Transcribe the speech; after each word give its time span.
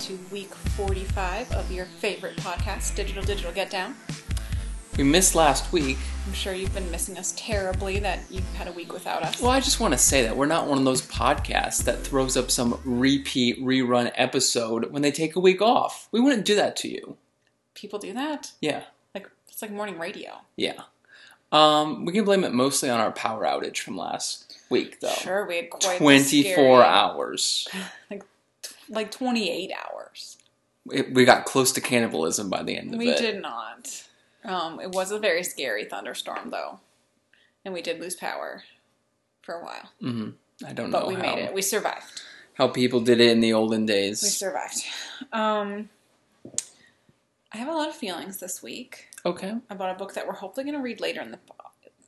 to 0.00 0.16
week 0.30 0.54
45 0.54 1.50
of 1.52 1.72
your 1.72 1.84
favorite 1.86 2.36
podcast, 2.36 2.94
Digital 2.94 3.22
Digital 3.24 3.50
Get 3.50 3.68
Down. 3.68 3.96
We 4.96 5.02
missed 5.02 5.34
last 5.34 5.72
week. 5.72 5.98
I'm 6.24 6.32
sure 6.32 6.54
you've 6.54 6.72
been 6.72 6.88
missing 6.92 7.18
us 7.18 7.34
terribly 7.36 7.98
that 7.98 8.20
you've 8.30 8.48
had 8.54 8.68
a 8.68 8.72
week 8.72 8.92
without 8.92 9.24
us. 9.24 9.40
Well, 9.40 9.50
I 9.50 9.58
just 9.58 9.80
want 9.80 9.94
to 9.94 9.98
say 9.98 10.22
that 10.22 10.36
we're 10.36 10.46
not 10.46 10.68
one 10.68 10.78
of 10.78 10.84
those 10.84 11.02
podcasts 11.02 11.82
that 11.84 11.98
throws 11.98 12.36
up 12.36 12.48
some 12.50 12.80
repeat 12.84 13.60
rerun 13.60 14.12
episode 14.14 14.92
when 14.92 15.02
they 15.02 15.10
take 15.10 15.34
a 15.34 15.40
week 15.40 15.60
off. 15.60 16.08
We 16.12 16.20
wouldn't 16.20 16.44
do 16.44 16.54
that 16.54 16.76
to 16.76 16.88
you. 16.88 17.16
People 17.74 17.98
do 17.98 18.12
that. 18.12 18.52
Yeah. 18.60 18.84
Like 19.16 19.28
it's 19.48 19.62
like 19.62 19.72
morning 19.72 19.98
radio. 19.98 20.30
Yeah. 20.56 20.82
Um, 21.50 22.04
we 22.04 22.12
can 22.12 22.24
blame 22.24 22.44
it 22.44 22.52
mostly 22.52 22.88
on 22.88 23.00
our 23.00 23.10
power 23.10 23.44
outage 23.44 23.78
from 23.78 23.96
last 23.96 24.58
week, 24.70 25.00
though. 25.00 25.08
Sure, 25.08 25.46
we 25.46 25.56
had 25.56 25.70
quite 25.70 25.98
24 25.98 26.52
scary- 26.52 26.84
hours. 26.84 27.66
like 28.10 28.22
like 28.88 29.10
28 29.10 29.70
hours. 29.72 30.38
It, 30.90 31.12
we 31.14 31.24
got 31.24 31.44
close 31.44 31.72
to 31.72 31.80
cannibalism 31.80 32.48
by 32.48 32.62
the 32.62 32.76
end 32.76 32.94
of 32.94 32.98
We 32.98 33.10
it. 33.10 33.20
We 33.20 33.26
did 33.26 33.42
not. 33.42 34.04
Um, 34.44 34.80
it 34.80 34.92
was 34.92 35.10
a 35.10 35.18
very 35.18 35.42
scary 35.44 35.84
thunderstorm 35.84 36.50
though, 36.50 36.80
and 37.64 37.74
we 37.74 37.82
did 37.82 38.00
lose 38.00 38.14
power 38.16 38.62
for 39.42 39.54
a 39.54 39.64
while, 39.64 39.90
hmm 40.00 40.30
I 40.66 40.72
don't 40.72 40.90
but 40.90 41.00
know 41.00 41.06
but 41.06 41.08
we 41.08 41.14
how, 41.14 41.22
made 41.22 41.38
it. 41.44 41.54
We 41.54 41.62
survived. 41.62 42.22
how 42.54 42.68
people 42.68 43.00
did 43.00 43.20
it 43.20 43.30
in 43.30 43.40
the 43.40 43.52
olden 43.52 43.86
days. 43.86 44.22
We 44.22 44.28
survived. 44.28 44.84
Um, 45.32 45.88
I 47.52 47.58
have 47.58 47.68
a 47.68 47.72
lot 47.72 47.88
of 47.88 47.94
feelings 47.94 48.38
this 48.40 48.62
week. 48.62 49.08
Okay. 49.26 49.54
about 49.70 49.90
a 49.94 49.98
book 49.98 50.14
that 50.14 50.26
we're 50.26 50.34
hopefully 50.34 50.64
going 50.64 50.76
to 50.76 50.82
read 50.82 51.00
later 51.00 51.20
in 51.20 51.32
the 51.32 51.38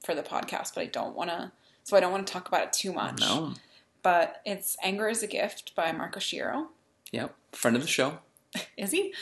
for 0.04 0.14
the 0.14 0.22
podcast, 0.22 0.74
but 0.74 0.82
I 0.82 0.86
don't 0.86 1.14
want 1.16 1.30
to. 1.30 1.50
So 1.82 1.96
I 1.96 2.00
don't 2.00 2.12
want 2.12 2.26
to 2.26 2.32
talk 2.32 2.48
about 2.48 2.62
it 2.64 2.72
too 2.72 2.92
much. 2.92 3.20
No. 3.20 3.54
But 4.02 4.40
it's 4.44 4.76
"Anger 4.82 5.08
Is 5.08 5.22
a 5.22 5.26
Gift" 5.26 5.74
by 5.74 5.92
Mark 5.92 6.16
Oshiro. 6.16 6.66
Yep. 7.12 7.34
Friend 7.52 7.76
of 7.76 7.82
the 7.82 7.88
show. 7.88 8.18
Is 8.76 8.90
he? 8.92 9.12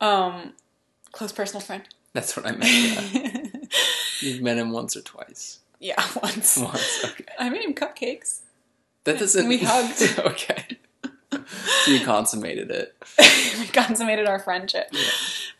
Um, 0.00 0.52
close 1.12 1.32
personal 1.32 1.60
friend. 1.60 1.82
That's 2.12 2.36
what 2.36 2.46
I 2.46 2.52
meant. 2.52 3.12
Yeah. 3.12 3.46
You've 4.20 4.42
met 4.42 4.56
him 4.56 4.70
once 4.70 4.96
or 4.96 5.02
twice. 5.02 5.58
yeah, 5.80 6.02
once. 6.22 6.56
Once. 6.56 7.04
Okay. 7.04 7.24
I 7.38 7.48
made 7.50 7.62
him 7.62 7.74
cupcakes. 7.74 8.40
That 9.04 9.18
doesn't. 9.18 9.48
We 9.48 9.58
hugged. 9.58 10.18
okay. 10.18 10.78
So 11.84 11.90
you 11.90 12.04
consummated 12.04 12.70
it. 12.70 12.94
we 13.58 13.66
consummated 13.66 14.26
our 14.26 14.38
friendship. 14.38 14.90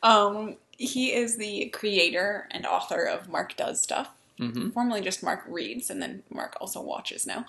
Um, 0.02 0.56
he 0.70 1.12
is 1.12 1.36
the 1.36 1.66
creator 1.66 2.48
and 2.52 2.64
author 2.64 3.04
of 3.04 3.28
Mark 3.28 3.56
Does 3.56 3.82
Stuff. 3.82 4.10
Hmm 4.38 4.70
Formerly 4.70 5.00
just 5.00 5.22
Mark 5.22 5.44
Reads, 5.48 5.90
and 5.90 6.00
then 6.02 6.22
Mark 6.30 6.56
also 6.60 6.80
watches 6.80 7.26
now. 7.26 7.46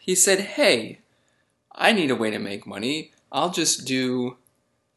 He 0.00 0.14
said, 0.14 0.40
"Hey, 0.40 1.00
I 1.72 1.92
need 1.92 2.10
a 2.10 2.16
way 2.16 2.30
to 2.30 2.38
make 2.38 2.66
money. 2.66 3.12
I'll 3.30 3.50
just 3.50 3.86
do 3.86 4.36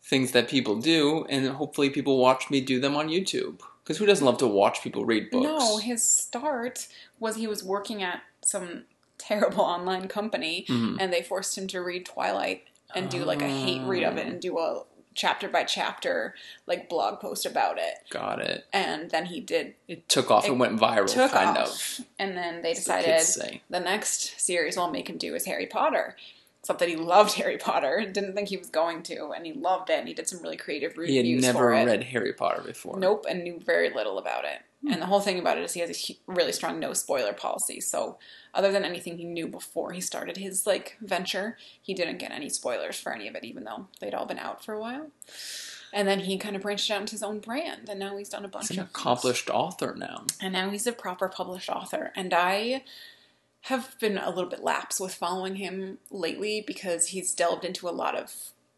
things 0.03 0.31
that 0.31 0.47
people 0.47 0.77
do, 0.77 1.25
and 1.29 1.47
hopefully 1.47 1.89
people 1.89 2.17
watch 2.17 2.49
me 2.49 2.61
do 2.61 2.79
them 2.79 2.95
on 2.95 3.07
YouTube. 3.07 3.61
Because 3.83 3.97
who 3.97 4.05
doesn't 4.05 4.25
love 4.25 4.37
to 4.39 4.47
watch 4.47 4.81
people 4.81 5.05
read 5.05 5.29
books? 5.31 5.43
No, 5.43 5.77
his 5.77 6.07
start 6.07 6.87
was 7.19 7.35
he 7.35 7.47
was 7.47 7.63
working 7.63 8.01
at 8.03 8.21
some 8.43 8.85
terrible 9.17 9.61
online 9.61 10.07
company 10.07 10.65
Mhm. 10.67 10.97
and 10.99 11.13
they 11.13 11.21
forced 11.21 11.57
him 11.57 11.67
to 11.67 11.79
read 11.81 12.05
Twilight 12.05 12.63
and 12.95 13.09
do 13.09 13.23
like 13.23 13.41
a 13.41 13.47
hate 13.47 13.81
read 13.83 14.03
of 14.03 14.17
it 14.17 14.25
and 14.27 14.41
do 14.41 14.57
a 14.57 14.83
chapter 15.13 15.47
by 15.47 15.63
chapter 15.63 16.35
like 16.65 16.89
blog 16.89 17.19
post 17.19 17.45
about 17.45 17.77
it. 17.77 17.95
Got 18.09 18.41
it. 18.41 18.65
And 18.73 19.09
then 19.11 19.25
he 19.25 19.39
did 19.39 19.75
It 19.87 20.07
took 20.09 20.31
off 20.31 20.47
and 20.47 20.59
went 20.59 20.79
viral, 20.79 21.07
took 21.07 21.31
kind 21.31 21.57
off. 21.57 21.99
of. 21.99 22.05
And 22.19 22.37
then 22.37 22.61
they 22.61 22.71
as 22.71 22.85
the 22.85 22.93
decided 22.93 23.61
the 23.69 23.79
next 23.79 24.39
series 24.39 24.77
we'll 24.77 24.91
make 24.91 25.09
him 25.09 25.17
do 25.17 25.35
is 25.35 25.45
Harry 25.45 25.67
Potter. 25.67 26.15
Except 26.61 26.77
that 26.77 26.89
he 26.89 26.95
loved 26.95 27.33
Harry 27.33 27.57
Potter, 27.57 28.05
didn't 28.05 28.35
think 28.35 28.49
he 28.49 28.57
was 28.57 28.69
going 28.69 29.01
to, 29.03 29.31
and 29.31 29.47
he 29.47 29.51
loved 29.51 29.89
it, 29.89 29.97
and 29.97 30.07
he 30.07 30.13
did 30.13 30.27
some 30.27 30.43
really 30.43 30.57
creative 30.57 30.95
reviews. 30.95 31.25
He 31.25 31.33
had 31.33 31.41
never 31.41 31.73
it. 31.73 31.85
read 31.85 32.03
Harry 32.03 32.33
Potter 32.33 32.61
before. 32.61 32.99
Nope, 32.99 33.25
and 33.27 33.43
knew 33.43 33.59
very 33.59 33.89
little 33.89 34.19
about 34.19 34.45
it. 34.45 34.61
And 34.89 34.99
the 35.01 35.05
whole 35.05 35.19
thing 35.21 35.37
about 35.37 35.59
it 35.59 35.63
is 35.63 35.73
he 35.73 35.81
has 35.81 36.09
a 36.09 36.15
really 36.25 36.51
strong 36.51 36.79
no 36.79 36.93
spoiler 36.93 37.33
policy. 37.33 37.79
So, 37.81 38.17
other 38.53 38.71
than 38.71 38.83
anything 38.83 39.17
he 39.19 39.25
knew 39.25 39.47
before 39.47 39.91
he 39.91 40.01
started 40.01 40.37
his 40.37 40.65
like 40.65 40.97
venture, 41.01 41.55
he 41.81 41.93
didn't 41.93 42.17
get 42.17 42.31
any 42.31 42.49
spoilers 42.49 42.99
for 42.99 43.13
any 43.13 43.27
of 43.27 43.35
it, 43.35 43.43
even 43.43 43.63
though 43.63 43.87
they'd 43.99 44.15
all 44.15 44.25
been 44.25 44.39
out 44.39 44.65
for 44.65 44.73
a 44.73 44.79
while. 44.79 45.07
And 45.93 46.07
then 46.07 46.21
he 46.21 46.37
kind 46.37 46.55
of 46.55 46.61
branched 46.63 46.89
out 46.89 47.01
into 47.01 47.11
his 47.11 47.21
own 47.21 47.39
brand, 47.39 47.89
and 47.89 47.99
now 47.99 48.17
he's 48.17 48.29
done 48.29 48.43
a 48.45 48.47
bunch 48.47 48.69
He's 48.69 48.77
an 48.77 48.83
of 48.83 48.89
accomplished 48.89 49.49
author 49.51 49.93
now. 49.95 50.23
and 50.41 50.53
now 50.53 50.69
he's 50.71 50.87
a 50.87 50.93
proper 50.93 51.27
published 51.29 51.69
author. 51.69 52.11
And 52.15 52.33
I 52.33 52.83
have 53.65 53.95
been 53.99 54.17
a 54.17 54.29
little 54.29 54.49
bit 54.49 54.63
lapse 54.63 54.99
with 54.99 55.13
following 55.13 55.57
him 55.57 55.99
lately 56.09 56.63
because 56.65 57.07
he's 57.09 57.35
delved 57.35 57.63
into 57.65 57.87
a 57.87 57.91
lot 57.91 58.15
of 58.15 58.33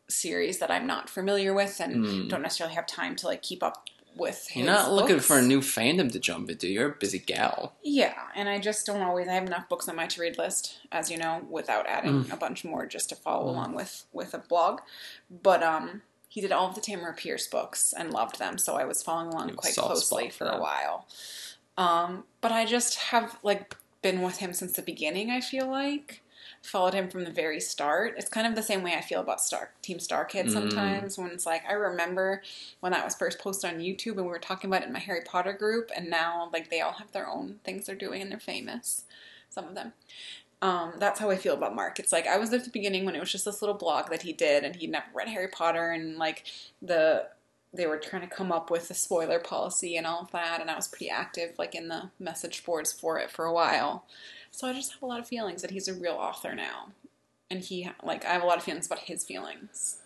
series 0.09 0.59
that 0.59 0.69
I'm 0.69 0.85
not 0.85 1.09
familiar 1.09 1.53
with 1.53 1.79
and 1.79 2.05
Hmm. 2.05 2.27
don't 2.27 2.41
necessarily 2.41 2.75
have 2.75 2.85
time 2.87 3.15
to 3.17 3.27
like 3.27 3.41
keep 3.41 3.63
up 3.63 3.87
with. 4.17 4.47
His 4.47 4.63
You're 4.63 4.73
not 4.73 4.91
looking 4.91 5.15
books. 5.17 5.25
for 5.27 5.37
a 5.37 5.41
new 5.41 5.61
fandom 5.61 6.11
to 6.11 6.19
jump 6.19 6.49
into. 6.49 6.67
You're 6.67 6.89
a 6.91 6.95
busy 6.95 7.19
gal. 7.19 7.73
Yeah, 7.83 8.13
and 8.35 8.47
I 8.49 8.59
just 8.59 8.85
don't 8.85 9.01
always. 9.01 9.27
I 9.27 9.33
have 9.33 9.45
enough 9.45 9.69
books 9.69 9.87
on 9.87 9.95
my 9.95 10.07
to 10.07 10.21
read 10.21 10.37
list, 10.37 10.79
as 10.91 11.09
you 11.11 11.17
know, 11.17 11.41
without 11.49 11.85
adding 11.87 12.25
Mm. 12.25 12.33
a 12.33 12.37
bunch 12.37 12.63
more 12.65 12.85
just 12.85 13.09
to 13.09 13.15
follow 13.15 13.49
along 13.49 13.75
with 13.75 14.05
with 14.13 14.33
a 14.33 14.39
blog. 14.39 14.81
But 15.29 15.61
um, 15.63 16.01
he 16.27 16.41
did 16.41 16.51
all 16.51 16.67
of 16.69 16.75
the 16.75 16.81
Tamora 16.81 17.15
Pierce 17.15 17.45
books 17.47 17.93
and 17.95 18.11
loved 18.11 18.39
them, 18.39 18.57
so 18.57 18.75
I 18.75 18.85
was 18.85 19.03
following 19.03 19.27
along 19.31 19.49
You 19.49 19.55
quite 19.55 19.75
closely 19.75 20.29
for 20.29 20.45
for 20.45 20.51
a 20.51 20.59
while. 20.59 21.07
Um, 21.77 22.23
but 22.41 22.51
I 22.51 22.65
just 22.65 22.95
have 22.95 23.37
like 23.43 23.75
been 24.01 24.21
with 24.21 24.37
him 24.37 24.51
since 24.53 24.73
the 24.73 24.81
beginning. 24.81 25.29
I 25.31 25.41
feel 25.41 25.67
like 25.69 26.21
followed 26.63 26.93
him 26.93 27.09
from 27.09 27.25
the 27.25 27.29
very 27.31 27.59
start. 27.59 28.15
It's 28.17 28.29
kind 28.29 28.47
of 28.47 28.55
the 28.55 28.63
same 28.63 28.81
way 28.83 28.93
I 28.95 29.01
feel 29.01 29.19
about 29.21 29.41
Star 29.41 29.71
Team 29.81 29.99
Star 29.99 30.23
Kid 30.25 30.47
Mm. 30.47 30.53
sometimes 30.53 31.17
when 31.17 31.31
it's 31.31 31.45
like 31.45 31.63
I 31.69 31.73
remember 31.73 32.41
when 32.79 32.93
that 32.93 33.03
was 33.05 33.15
first 33.15 33.37
posted 33.37 33.71
on 33.71 33.81
YouTube 33.81 34.13
and 34.13 34.23
we 34.23 34.29
were 34.29 34.39
talking 34.39 34.69
about 34.69 34.81
it 34.81 34.87
in 34.87 34.93
my 34.93 34.99
Harry 34.99 35.21
Potter 35.25 35.53
group 35.53 35.91
and 35.95 36.09
now 36.09 36.49
like 36.53 36.69
they 36.69 36.81
all 36.81 36.93
have 36.93 37.11
their 37.11 37.27
own 37.29 37.59
things 37.65 37.85
they're 37.85 37.95
doing 37.95 38.21
and 38.21 38.31
they're 38.31 38.39
famous. 38.39 39.03
Some 39.49 39.65
of 39.67 39.75
them. 39.75 39.93
Um, 40.61 40.93
that's 40.97 41.19
how 41.19 41.29
I 41.29 41.35
feel 41.35 41.55
about 41.55 41.75
Mark. 41.75 41.99
It's 41.99 42.13
like 42.13 42.25
I 42.25 42.37
was 42.37 42.53
at 42.53 42.63
the 42.63 42.69
beginning 42.69 43.03
when 43.03 43.15
it 43.15 43.19
was 43.19 43.31
just 43.33 43.43
this 43.43 43.61
little 43.61 43.75
blog 43.75 44.09
that 44.09 44.21
he 44.21 44.31
did 44.31 44.63
and 44.63 44.77
he'd 44.77 44.89
never 44.91 45.07
read 45.13 45.27
Harry 45.27 45.49
Potter 45.49 45.91
and 45.91 46.17
like 46.17 46.45
the 46.81 47.27
they 47.73 47.87
were 47.87 47.97
trying 47.97 48.21
to 48.21 48.27
come 48.33 48.51
up 48.51 48.69
with 48.69 48.89
a 48.91 48.93
spoiler 48.93 49.39
policy 49.39 49.97
and 49.97 50.05
all 50.07 50.21
of 50.21 50.31
that 50.31 50.61
and 50.61 50.69
I 50.69 50.75
was 50.75 50.87
pretty 50.87 51.09
active 51.09 51.55
like 51.57 51.75
in 51.75 51.87
the 51.89 52.11
message 52.19 52.63
boards 52.63 52.93
for 52.93 53.19
it 53.19 53.29
for 53.29 53.43
a 53.45 53.51
while. 53.53 54.05
So 54.53 54.67
I 54.67 54.73
just 54.73 54.93
have 54.93 55.01
a 55.01 55.07
lot 55.07 55.19
of 55.19 55.27
feelings 55.27 55.63
that 55.63 55.71
he's 55.71 55.87
a 55.87 55.93
real 55.93 56.13
author 56.13 56.53
now. 56.53 56.89
And 57.49 57.59
he 57.59 57.89
like 58.03 58.23
I 58.23 58.29
have 58.29 58.43
a 58.43 58.45
lot 58.45 58.57
of 58.57 58.63
feelings 58.63 58.85
about 58.85 58.99
his 58.99 59.23
feelings. 59.23 59.97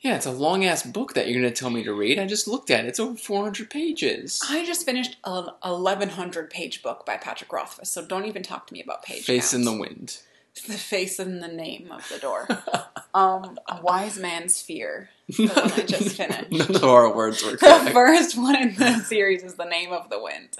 Yeah, 0.00 0.16
it's 0.16 0.26
a 0.26 0.30
long 0.30 0.66
ass 0.66 0.82
book 0.82 1.14
that 1.14 1.26
you're 1.26 1.40
going 1.40 1.52
to 1.52 1.58
tell 1.58 1.70
me 1.70 1.82
to 1.84 1.94
read. 1.94 2.18
I 2.18 2.26
just 2.26 2.46
looked 2.46 2.70
at 2.70 2.84
it. 2.84 2.88
It's 2.88 3.00
over 3.00 3.16
400 3.16 3.70
pages. 3.70 4.42
I 4.50 4.66
just 4.66 4.84
finished 4.84 5.16
an 5.24 5.48
1100 5.62 6.50
page 6.50 6.82
book 6.82 7.06
by 7.06 7.16
Patrick 7.16 7.50
Rothfuss, 7.50 7.90
so 7.90 8.04
don't 8.04 8.26
even 8.26 8.42
talk 8.42 8.66
to 8.66 8.74
me 8.74 8.82
about 8.82 9.02
page 9.02 9.24
Face 9.24 9.54
in 9.54 9.64
the 9.64 9.72
wind. 9.72 10.18
the 10.66 10.74
face 10.78 11.18
and 11.18 11.42
the 11.42 11.48
name 11.48 11.90
of 11.90 12.08
the 12.08 12.18
door. 12.18 12.46
um, 13.14 13.58
a 13.68 13.80
wise 13.82 14.18
man's 14.18 14.60
fear. 14.60 15.10
The 15.28 15.46
one 15.48 15.72
I 15.72 15.80
just 15.82 16.16
finished. 16.16 16.50
None 16.52 16.76
of 16.76 16.84
our 16.84 17.14
words 17.14 17.44
were 17.44 17.52
The 17.52 17.90
first 17.92 18.36
one 18.36 18.56
in 18.56 18.74
the 18.76 19.00
series 19.00 19.42
is 19.42 19.54
the 19.54 19.64
name 19.64 19.92
of 19.92 20.10
the 20.10 20.22
wind, 20.22 20.56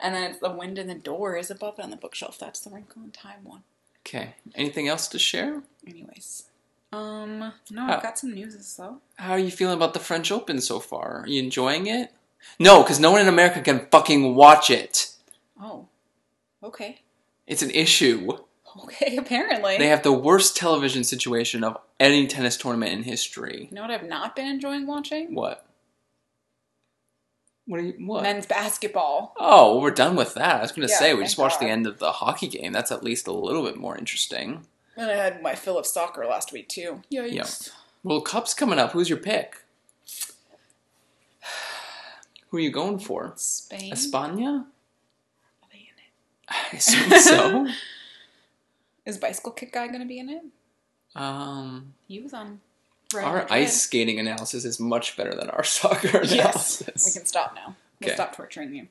and 0.00 0.14
then 0.14 0.30
it's 0.30 0.40
the 0.40 0.50
wind 0.50 0.78
in 0.78 0.86
the 0.86 0.94
door 0.94 1.36
is 1.36 1.50
above 1.50 1.78
it 1.78 1.82
on 1.84 1.90
the 1.90 1.96
bookshelf. 1.96 2.38
That's 2.38 2.60
the 2.60 2.70
Wrinkle 2.70 3.02
in 3.02 3.10
Time 3.10 3.44
one. 3.44 3.62
Okay. 4.06 4.34
Anything 4.54 4.86
else 4.88 5.08
to 5.08 5.18
share? 5.18 5.62
Anyways, 5.86 6.44
um, 6.92 7.52
no, 7.70 7.86
I've 7.86 8.02
got 8.02 8.18
some 8.18 8.34
news 8.34 8.76
though. 8.76 8.98
How 9.16 9.32
are 9.32 9.38
you 9.38 9.50
feeling 9.50 9.76
about 9.76 9.94
the 9.94 10.00
French 10.00 10.30
Open 10.30 10.60
so 10.60 10.78
far? 10.80 11.22
Are 11.22 11.26
you 11.26 11.42
enjoying 11.42 11.86
it? 11.86 12.12
No, 12.58 12.82
because 12.82 13.00
no 13.00 13.10
one 13.12 13.22
in 13.22 13.28
America 13.28 13.60
can 13.62 13.86
fucking 13.90 14.34
watch 14.34 14.70
it. 14.70 15.10
Oh, 15.60 15.86
okay, 16.62 17.00
It's 17.46 17.62
an 17.62 17.70
issue. 17.70 18.38
okay. 18.84 19.16
Apparently, 19.16 19.78
They 19.78 19.88
have 19.88 20.02
the 20.02 20.12
worst 20.12 20.56
television 20.56 21.04
situation 21.04 21.62
of 21.64 21.76
any 22.00 22.26
tennis 22.26 22.56
tournament 22.56 22.92
in 22.92 23.02
history. 23.04 23.68
you 23.70 23.74
know 23.74 23.82
what 23.82 23.90
I've 23.90 24.08
not 24.08 24.34
been 24.36 24.46
enjoying 24.46 24.86
watching? 24.86 25.34
What? 25.34 25.66
What 27.66 27.80
are 27.80 27.82
you? 27.84 27.94
What? 28.06 28.22
Men's 28.24 28.46
basketball. 28.46 29.34
Oh, 29.38 29.72
well, 29.72 29.80
we're 29.80 29.90
done 29.90 30.16
with 30.16 30.34
that. 30.34 30.56
I 30.56 30.62
was 30.62 30.72
going 30.72 30.86
to 30.86 30.92
Yeah, 30.92 30.98
say 30.98 31.14
we 31.14 31.22
just 31.24 31.38
watched 31.38 31.60
the 31.60 31.66
end 31.68 31.86
of 31.86 31.98
the 31.98 32.12
hockey 32.12 32.48
game. 32.48 32.72
That's 32.72 32.92
at 32.92 33.02
least 33.02 33.26
a 33.26 33.32
little 33.32 33.62
bit 33.64 33.76
more 33.76 33.96
interesting. 33.96 34.66
And 34.96 35.10
I 35.10 35.14
had 35.14 35.40
my 35.42 35.54
fill 35.54 35.78
of 35.78 35.86
soccer 35.86 36.26
last 36.26 36.52
week 36.52 36.68
too. 36.68 37.02
Yikes. 37.10 37.32
Yeah. 37.32 37.46
Well, 38.02 38.20
Cup's 38.20 38.52
coming 38.54 38.78
up. 38.78 38.92
Who's 38.92 39.08
your 39.08 39.18
pick? 39.18 39.56
Who 42.50 42.58
are 42.58 42.60
you 42.60 42.70
going 42.70 42.98
for? 42.98 43.32
Spain. 43.36 43.92
España? 43.92 44.60
Are 44.60 45.68
they 45.72 45.78
in 45.78 45.96
it? 45.98 46.10
I 46.48 46.76
assume 46.76 47.10
so. 47.18 47.66
Is 49.06 49.18
bicycle 49.18 49.52
kick 49.52 49.72
guy 49.72 49.86
going 49.88 50.00
to 50.00 50.06
be 50.06 50.18
in 50.18 50.28
it? 50.30 50.42
um, 51.16 51.94
He 52.08 52.20
was 52.20 52.32
on. 52.34 52.60
Our 53.14 53.46
ice 53.52 53.82
skating 53.82 54.18
analysis 54.18 54.64
is 54.64 54.80
much 54.80 55.16
better 55.16 55.34
than 55.34 55.48
our 55.50 55.62
soccer 55.78 56.22
Yes, 56.24 56.80
analysis. 56.80 57.06
we 57.06 57.12
can 57.12 57.26
stop 57.26 57.54
now. 57.54 57.76
We'll 58.00 58.08
Okay. 58.08 58.14
stop 58.16 58.34
torturing 58.34 58.74
you. 58.74 58.88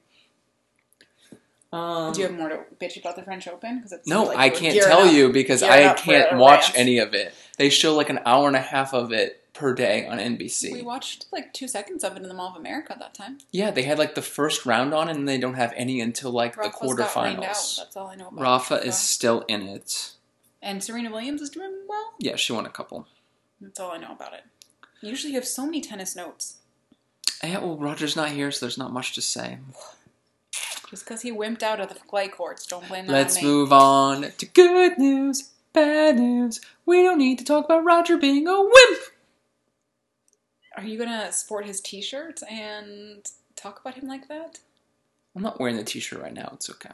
Um, 1.77 2.13
Do 2.13 2.21
you 2.21 2.27
have 2.27 2.38
more 2.38 2.50
to 2.50 2.60
bitch 2.80 2.98
about 3.00 3.15
the 3.15 3.24
French 3.24 3.48
Open? 3.48 3.77
Because 3.81 3.94
no, 4.06 4.24
like 4.25 4.38
I 4.38 4.50
can't 4.50 4.75
tell 4.75 5.07
up. 5.07 5.13
you 5.13 5.31
because 5.33 5.63
I 5.63 5.94
can't 5.95 6.38
watch 6.38 6.71
any 6.75 7.00
of 7.00 7.13
it. 7.13 7.33
They 7.57 7.69
show 7.69 7.95
like 7.95 8.09
an 8.09 8.19
hour 8.25 8.48
and 8.48 8.56
a 8.56 8.62
half 8.62 8.94
of 8.94 9.12
it 9.12 9.43
per 9.54 9.74
day 9.74 10.06
on 10.08 10.18
NBC. 10.18 10.72
We 10.74 10.82
watched 10.82 11.26
like 11.32 11.54
two 11.54 11.68
seconds 11.68 12.04
of 12.04 12.16
it 12.16 12.24
in 12.24 12.28
the 12.28 12.34
Mall 12.34 12.50
of 12.50 12.56
America 12.56 12.96
that 13.00 13.14
time. 13.14 13.38
Yeah, 13.52 13.70
they 13.72 13.84
had 13.84 14.00
like 14.00 14.16
the 14.16 14.22
first 14.22 14.66
round 14.66 14.94
on, 14.94 15.10
and 15.10 15.28
they 15.30 15.38
don't 15.38 15.54
have 15.54 15.74
any 15.76 16.02
until 16.02 16.32
like 16.32 16.58
Rafa's 16.58 16.80
the 16.90 16.96
got 16.96 17.16
rained 17.16 17.44
out. 17.44 17.56
quarterfinals. 17.56 17.78
That's 17.78 17.96
all 17.96 18.08
I 18.08 18.16
know 18.16 18.28
about. 18.30 18.42
Rafa 18.42 18.74
Rafa. 18.76 18.88
is 18.88 18.98
still 18.98 19.42
in 19.48 19.62
it. 19.64 20.12
and 20.62 20.84
Serena 20.84 21.12
Williams 21.12 21.42
is 21.42 21.50
doing 21.50 21.72
well. 21.88 22.14
Yeah, 22.20 22.36
she 22.36 22.52
won 22.54 22.66
a 22.66 22.70
couple. 22.70 23.08
That's 23.62 23.80
all 23.80 23.92
I 23.92 23.98
know 23.98 24.12
about 24.12 24.34
it. 24.34 24.44
Usually, 25.02 25.34
you 25.34 25.38
have 25.40 25.48
so 25.48 25.66
many 25.66 25.82
tennis 25.82 26.16
notes. 26.16 26.58
Yeah, 27.44 27.60
well, 27.60 27.78
Roger's 27.78 28.16
not 28.16 28.30
here, 28.32 28.52
so 28.52 28.66
there's 28.66 28.78
not 28.78 28.94
much 28.94 29.14
to 29.16 29.22
say. 29.22 29.58
Just 30.90 31.06
because 31.06 31.22
he 31.24 31.32
wimped 31.32 31.64
out 31.64 31.80
of 31.80 31.90
the 31.90 31.96
clay 31.96 32.28
courts, 32.28 32.66
don't 32.68 32.88
blame 32.88 33.08
that 33.08 33.14
Let's 33.14 33.38
on 33.38 33.44
me. 33.44 33.50
move 33.50 33.74
on 33.74 34.32
to 34.38 34.46
good 34.46 34.98
news, 34.98 35.50
bad 35.74 36.18
news. 36.18 36.62
We 36.86 37.02
don't 37.04 37.18
need 37.18 37.40
to 37.40 37.44
talk 37.46 37.66
about 37.66 37.84
Roger 37.84 38.18
being 38.18 38.48
a 38.48 38.62
wimp. 38.62 39.00
Are 40.75 40.84
you 40.84 40.98
gonna 40.98 41.31
sport 41.31 41.66
his 41.66 41.81
T-shirt 41.81 42.42
and 42.50 43.25
talk 43.56 43.80
about 43.81 43.96
him 43.96 44.08
like 44.08 44.28
that? 44.28 44.60
I'm 45.36 45.42
not 45.42 45.60
wearing 45.60 45.78
the 45.78 45.84
t-shirt 45.84 46.22
right 46.22 46.34
now. 46.34 46.52
It's 46.54 46.70
okay. 46.70 46.92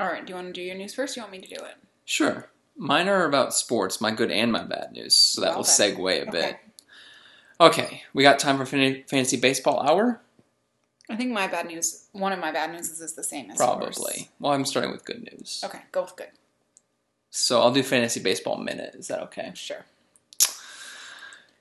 All 0.00 0.06
right. 0.08 0.24
Do 0.26 0.30
you 0.32 0.34
want 0.34 0.48
to 0.48 0.52
do 0.52 0.62
your 0.62 0.74
news 0.74 0.94
first? 0.94 1.16
Or 1.16 1.20
you 1.20 1.22
want 1.22 1.32
me 1.32 1.40
to 1.40 1.48
do 1.48 1.64
it? 1.64 1.76
Sure. 2.04 2.48
Mine 2.76 3.08
are 3.08 3.24
about 3.24 3.54
sports, 3.54 4.00
my 4.00 4.10
good 4.10 4.30
and 4.30 4.52
my 4.52 4.62
bad 4.62 4.92
news, 4.92 5.14
so 5.14 5.40
that 5.40 5.56
will 5.56 5.62
segue 5.64 6.28
a 6.28 6.30
bit. 6.30 6.44
Okay. 6.44 6.58
Okay, 7.58 8.02
we 8.12 8.22
got 8.22 8.38
time 8.38 8.58
for 8.58 8.66
fan- 8.66 9.02
fantasy 9.08 9.38
baseball 9.38 9.80
hour? 9.80 10.20
I 11.08 11.16
think 11.16 11.32
my 11.32 11.46
bad 11.46 11.66
news. 11.66 12.06
One 12.12 12.32
of 12.32 12.38
my 12.38 12.52
bad 12.52 12.70
news 12.72 12.90
is 13.00 13.14
the 13.14 13.24
same 13.24 13.50
as 13.50 13.56
Probably. 13.56 13.86
yours. 13.86 14.28
Well, 14.38 14.52
I'm 14.52 14.66
starting 14.66 14.90
with 14.90 15.06
good 15.06 15.22
news. 15.32 15.62
Okay, 15.64 15.78
go 15.90 16.02
with 16.02 16.16
good. 16.16 16.28
So 17.30 17.62
I'll 17.62 17.72
do 17.72 17.82
fantasy 17.82 18.20
baseball 18.20 18.58
minute. 18.58 18.94
Is 18.94 19.08
that 19.08 19.20
okay? 19.22 19.52
Sure. 19.54 19.86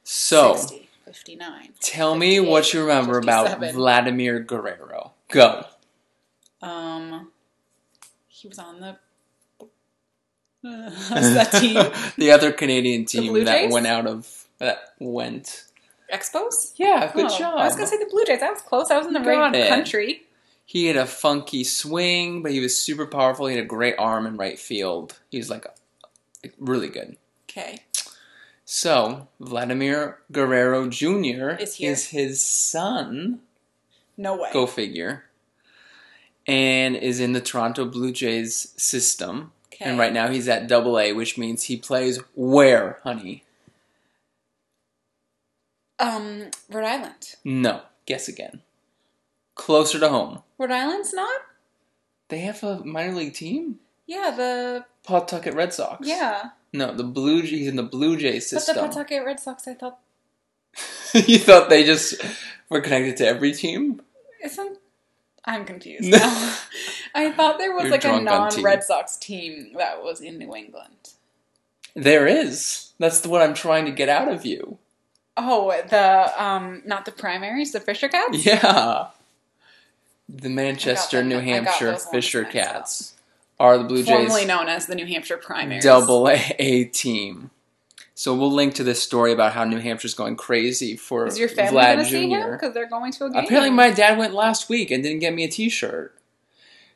So 0.04 0.56
60, 0.58 0.90
59. 1.06 1.70
tell 1.80 2.16
me 2.16 2.40
what 2.40 2.74
you 2.74 2.82
remember 2.82 3.18
about 3.18 3.60
Vladimir 3.74 4.40
Guerrero. 4.40 5.14
Go. 5.30 5.66
Um, 6.62 7.32
he 8.28 8.48
was 8.48 8.60
on 8.60 8.80
the. 8.80 8.98
Uh, 10.68 10.90
that 11.36 11.52
team? 11.52 11.76
the 12.18 12.32
other 12.32 12.52
Canadian 12.52 13.06
team 13.06 13.34
that 13.46 13.46
Jays? 13.66 13.72
went 13.72 13.86
out 13.86 14.08
of 14.08 14.46
that 14.58 14.96
went. 15.00 15.66
Expos. 16.12 16.74
Yeah, 16.78 17.12
good 17.14 17.26
Oh, 17.30 17.38
job. 17.38 17.60
I 17.60 17.66
was 17.66 17.76
gonna 17.76 17.86
say 17.86 18.00
the 18.00 18.08
Blue 18.10 18.26
Jays. 18.26 18.42
I 18.42 18.50
was 18.50 18.62
close. 18.62 18.90
I 18.90 18.98
was 18.98 19.06
in 19.06 19.14
the 19.14 19.20
right 19.20 19.68
country. 19.70 20.24
He 20.66 20.88
had 20.88 20.96
a 20.98 21.06
funky 21.06 21.64
swing, 21.64 22.42
but 22.42 22.52
he 22.52 22.60
was 22.62 22.76
super 22.76 23.06
powerful. 23.06 23.46
He 23.46 23.56
had 23.56 23.64
a 23.64 23.68
great 23.68 23.94
arm 24.00 24.26
in 24.26 24.38
right 24.38 24.58
field. 24.58 25.20
He 25.30 25.38
was 25.38 25.52
like, 25.52 25.68
really 26.58 26.88
good. 26.90 27.16
Okay. 27.48 27.84
So 28.66 29.28
Vladimir 29.40 30.20
Guerrero 30.32 30.90
Jr. 30.90 31.52
Is 31.60 31.76
here. 31.76 31.92
his 31.96 32.44
son. 32.44 33.40
No 34.18 34.36
way. 34.36 34.50
Go 34.52 34.66
figure. 34.66 35.26
And 36.48 36.96
is 36.96 37.20
in 37.20 37.34
the 37.34 37.42
Toronto 37.42 37.86
Blue 37.86 38.12
Jays 38.12 38.74
system. 38.78 39.52
Okay. 39.74 39.86
And 39.86 40.00
right 40.00 40.14
now 40.14 40.30
he's 40.30 40.48
at 40.48 40.68
Double 40.68 40.98
A, 41.00 41.14
which 41.14 41.38
means 41.38 41.64
he 41.64 41.78
plays 41.78 42.20
where, 42.34 43.00
honey? 43.04 43.44
Um, 46.00 46.50
Rhode 46.70 46.86
Island. 46.86 47.36
No, 47.44 47.82
guess 48.06 48.28
again. 48.28 48.62
Closer 49.56 50.00
to 50.00 50.10
home. 50.10 50.44
Rhode 50.58 50.72
Island's 50.72 51.14
not. 51.14 51.42
They 52.30 52.40
have 52.40 52.64
a 52.64 52.84
minor 52.84 53.14
league 53.14 53.34
team. 53.34 53.80
Yeah, 54.08 54.32
the 54.36 54.86
Pawtucket 55.04 55.54
Red 55.54 55.74
Sox. 55.74 56.08
yeah. 56.08 56.50
No, 56.76 56.94
the 56.94 57.04
Blue 57.04 57.42
Jays. 57.42 57.52
He's 57.52 57.68
in 57.68 57.76
the 57.76 57.84
Blue 57.84 58.18
Jays 58.18 58.48
system. 58.48 58.76
But 58.76 58.82
the. 58.82 58.88
Pawtucket 58.88 59.26
Red 59.26 59.40
Sox, 59.40 59.68
I 59.68 59.74
thought 59.74 60.00
you 61.14 61.38
thought 61.38 61.70
they 61.70 61.84
just 61.84 62.16
were 62.70 62.82
connected 62.82 63.18
to 63.18 63.28
every 63.28 63.54
team? 63.54 64.02
isn't. 64.44 64.78
I'm 65.46 65.66
confused 65.66 66.10
now. 66.10 66.56
I 67.16 67.32
thought 67.32 67.60
there 67.60 67.74
was 67.74 67.84
You're 67.84 67.92
like 67.92 68.04
a 68.04 68.08
drunk 68.08 68.30
on 68.30 68.50
tea. 68.50 68.58
non-Red 68.58 68.84
Sox 68.84 69.16
team 69.16 69.74
that 69.78 70.04
was 70.04 70.20
in 70.20 70.38
New 70.38 70.56
England. 70.56 71.14
There 71.96 72.28
is. 72.28 72.94
That's 73.00 73.26
what 73.26 73.42
I'm 73.42 73.54
trying 73.54 73.86
to 73.86 73.92
get 73.92 74.10
out 74.10 74.28
of 74.28 74.46
you. 74.46 74.80
Oh, 75.38 75.70
the 75.90 76.44
um, 76.44 76.82
not 76.86 77.06
the 77.06 77.12
primaries, 77.12 77.74
the 77.74 77.80
Fisher 77.80 78.10
Cats. 78.10 78.46
Yeah. 78.46 79.08
The 80.28 80.50
Manchester, 80.50 81.24
New 81.24 81.40
Hampshire 81.40 81.96
Fisher 81.98 82.44
Cats 82.44 83.15
are 83.60 83.78
the 83.78 83.84
Blue 83.84 84.04
formerly 84.04 84.42
Jays 84.42 84.48
known 84.48 84.68
as 84.68 84.88
the 84.88 84.96
New 84.96 85.06
Hampshire 85.06 85.38
primaries. 85.38 85.84
double 85.84 86.30
A 86.30 86.86
team. 86.86 87.52
So 88.18 88.34
we'll 88.34 88.52
link 88.52 88.76
to 88.76 88.84
this 88.84 89.02
story 89.02 89.34
about 89.34 89.52
how 89.52 89.66
New 89.66 89.80
Hampshire's 89.80 90.14
going 90.14 90.38
crazy 90.38 90.96
for 90.96 91.28
Is 91.28 91.38
your 91.38 91.50
family 91.50 91.82
Vlad 91.82 91.98
to 91.98 92.06
see 92.06 92.32
him 92.32 92.42
Jr. 92.42 92.52
because 92.54 92.74
they're 92.74 92.88
going 92.88 93.12
to 93.12 93.26
a 93.26 93.30
game? 93.30 93.44
Apparently, 93.44 93.72
my 93.72 93.92
dad 93.92 94.18
went 94.18 94.34
last 94.34 94.70
week 94.70 94.90
and 94.90 95.04
didn't 95.04 95.20
get 95.20 95.34
me 95.34 95.44
a 95.44 95.50
T-shirt. 95.50 96.18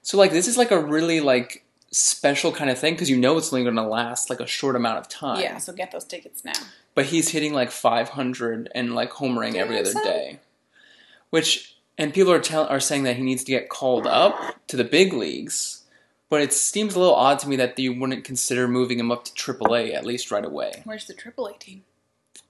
So, 0.02 0.18
like, 0.18 0.32
this 0.32 0.48
is 0.48 0.58
like 0.58 0.72
a 0.72 0.80
really 0.80 1.20
like 1.20 1.66
special 1.92 2.52
kind 2.52 2.70
of 2.70 2.78
thing 2.78 2.94
because 2.94 3.10
you 3.10 3.18
know 3.18 3.38
it's 3.38 3.52
only 3.52 3.64
going 3.64 3.76
to 3.76 3.84
last 3.84 4.30
like 4.30 4.40
a 4.40 4.48
short 4.48 4.76
amount 4.76 5.00
of 5.00 5.10
time. 5.10 5.42
yeah. 5.42 5.58
So 5.58 5.74
get 5.74 5.92
those 5.92 6.06
tickets 6.06 6.46
now. 6.46 6.54
But 6.96 7.06
he's 7.06 7.30
hitting 7.30 7.54
like 7.54 7.72
500 7.72 8.72
and 8.74 8.96
like 8.96 9.12
homering 9.12 9.56
every 9.56 9.80
other 9.80 9.94
day, 9.94 10.40
which 11.32 11.76
and 11.98 12.14
people 12.14 12.32
are 12.32 12.40
tell 12.40 12.66
are 12.68 12.80
saying 12.80 13.04
that 13.04 13.18
he 13.18 13.24
needs 13.24 13.44
to 13.44 13.52
get 13.52 13.70
called 13.70 14.08
up 14.08 14.66
to 14.68 14.78
the 14.78 14.84
big 14.84 15.14
leagues. 15.14 15.79
But 16.30 16.42
it 16.42 16.54
seems 16.54 16.96
a 16.96 17.00
little 17.00 17.16
odd 17.16 17.40
to 17.40 17.50
me 17.50 17.56
that 17.56 17.78
you 17.80 18.00
wouldn't 18.00 18.24
consider 18.24 18.68
moving 18.68 19.00
him 19.00 19.12
up 19.12 19.26
to 19.26 19.31
AAA 19.31 19.96
at 19.96 20.06
least 20.06 20.31
right 20.31 20.46
away. 20.46 20.81
Where's 20.84 21.06
the 21.06 21.16
AAA 21.16 21.60
team? 21.60 21.84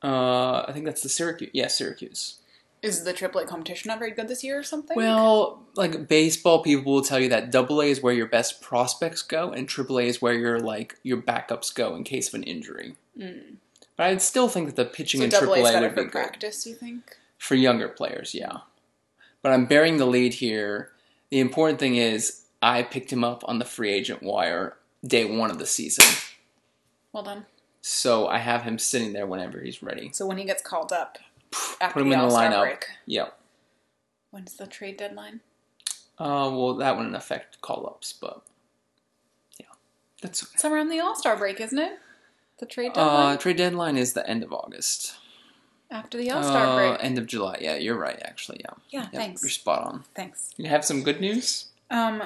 Uh, 0.04 0.66
I 0.68 0.72
think 0.74 0.86
that's 0.86 1.02
the 1.02 1.10
Syracuse. 1.10 1.52
Yeah, 1.54 1.68
Syracuse. 1.68 2.40
Is 2.82 3.04
the 3.04 3.14
AAA 3.14 3.48
competition 3.48 3.90
not 3.90 4.00
very 4.00 4.12
good 4.12 4.28
this 4.28 4.44
year 4.44 4.58
or 4.60 4.64
something? 4.64 4.96
Well, 4.96 5.64
like 5.76 6.08
baseball 6.08 6.62
people 6.64 6.94
will 6.94 7.02
tell 7.02 7.20
you 7.20 7.30
that 7.30 7.52
double 7.52 7.82
A 7.82 7.86
is 7.86 8.02
where 8.02 8.14
your 8.14 8.28
best 8.28 8.62
prospects 8.62 9.22
go 9.22 9.52
and 9.52 9.68
AAA 9.68 10.06
is 10.06 10.22
where 10.22 10.34
your 10.34 10.60
like 10.60 10.98
your 11.04 11.22
backups 11.22 11.74
go 11.74 11.96
in 11.96 12.04
case 12.04 12.30
of 12.30 12.36
an 12.36 12.44
injury. 12.44 12.96
Mm. 13.18 13.56
But 13.98 14.06
I'd 14.06 14.22
still 14.22 14.48
think 14.48 14.68
that 14.68 14.78
the 14.78 14.86
pitching 14.86 15.20
so 15.20 15.26
in 15.26 15.30
AAA 15.30 15.38
triple 15.40 15.56
A's 15.56 15.70
A 15.70 15.74
better 15.74 15.88
would 15.88 15.96
be 15.96 16.02
for 16.02 16.04
good 16.06 16.12
practice. 16.12 16.66
You 16.66 16.76
think? 16.76 17.18
for 17.40 17.56
younger 17.56 17.88
players, 17.88 18.36
yeah. 18.36 18.58
But 19.42 19.54
I'm 19.54 19.66
bearing 19.66 19.98
the 19.98 20.06
lead 20.06 20.36
here. 20.36 20.92
The 21.32 21.40
important 21.40 21.80
thing 21.80 21.96
is 21.96 22.44
I 22.62 22.84
picked 22.84 23.12
him 23.12 23.24
up 23.24 23.44
on 23.48 23.60
the 23.60 23.66
free 23.66 23.92
agent 23.92 24.22
wire 24.24 24.76
day 25.06 25.26
one 25.26 25.50
of 25.52 25.60
the 25.60 25.66
season. 25.66 26.06
Well 27.14 27.24
done. 27.24 27.46
So 27.82 28.28
I 28.28 28.40
have 28.40 28.64
him 28.64 28.78
sitting 28.78 29.14
there 29.14 29.26
whenever 29.26 29.60
he's 29.62 29.82
ready. 29.82 30.12
So 30.14 30.26
when 30.28 30.38
he 30.38 30.44
gets 30.46 30.62
called 30.62 30.92
up 30.92 31.18
after 31.80 31.94
Put 31.94 32.02
him 32.04 32.10
the 32.10 32.16
in 32.22 32.28
the 32.28 32.34
lineup. 32.36 32.62
break, 32.62 32.86
Yep. 33.06 33.40
when's 34.32 34.54
the 34.56 34.68
trade 34.68 34.98
deadline? 34.98 35.40
Uh, 36.20 36.52
well, 36.54 36.76
that 36.76 36.98
wouldn't 36.98 37.16
affect 37.16 37.62
call 37.62 37.88
ups, 37.88 38.12
but 38.14 38.42
yeah, 39.58 39.68
that's 40.22 40.44
okay. 40.44 40.52
It's 40.54 40.66
around 40.66 40.90
the 40.90 41.00
All 41.00 41.16
Star 41.16 41.38
break, 41.38 41.62
isn't 41.62 41.80
it? 41.80 41.94
The 42.60 42.66
trade 42.66 42.94
deadline. 42.94 43.36
Uh, 43.36 43.38
trade 43.38 43.56
deadline 43.58 43.98
is 43.98 44.12
the 44.14 44.30
end 44.30 44.44
of 44.44 44.52
August. 44.52 45.16
after 45.90 46.18
the 46.18 46.30
All 46.30 46.44
Star 46.44 46.66
Uh, 46.68 46.76
break. 46.76 47.04
End 47.04 47.18
of 47.18 47.26
July. 47.26 47.58
Yeah, 47.62 47.76
you're 47.78 47.98
right. 47.98 48.20
Actually, 48.24 48.60
yeah. 48.60 48.74
Yeah, 48.90 49.02
Yep, 49.04 49.12
thanks. 49.14 49.42
You're 49.42 49.50
spot 49.50 49.82
on. 49.84 50.04
Thanks. 50.14 50.52
You 50.58 50.68
have 50.70 50.84
some 50.86 51.02
good 51.02 51.22
news. 51.22 51.66
Um, 51.90 52.22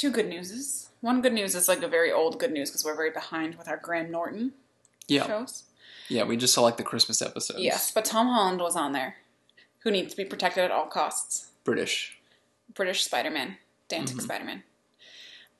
two 0.00 0.10
good 0.10 0.28
newses. 0.28 0.88
One 1.02 1.20
good 1.20 1.32
news 1.34 1.54
is 1.54 1.68
like 1.68 1.82
a 1.82 1.88
very 1.88 2.10
old 2.10 2.38
good 2.38 2.52
news 2.52 2.70
because 2.70 2.84
we're 2.84 2.96
very 2.96 3.10
behind 3.10 3.56
with 3.56 3.68
our 3.68 3.76
Graham 3.76 4.10
Norton 4.10 4.52
Yeah, 5.08 5.26
shows. 5.26 5.64
yeah. 6.08 6.24
We 6.24 6.36
just 6.36 6.54
saw 6.54 6.62
like 6.62 6.76
the 6.78 6.82
Christmas 6.82 7.20
episodes. 7.20 7.60
Yes, 7.60 7.90
but 7.92 8.04
Tom 8.06 8.28
Holland 8.28 8.60
was 8.60 8.76
on 8.76 8.92
there, 8.92 9.16
who 9.80 9.90
needs 9.90 10.12
to 10.12 10.16
be 10.16 10.24
protected 10.24 10.64
at 10.64 10.70
all 10.70 10.86
costs. 10.86 11.50
British. 11.64 12.18
British 12.74 13.04
Spider 13.04 13.30
Man, 13.30 13.56
Dantic 13.90 14.14
Mhm. 14.14 14.22
Spider 14.22 14.44
Man. 14.44 14.62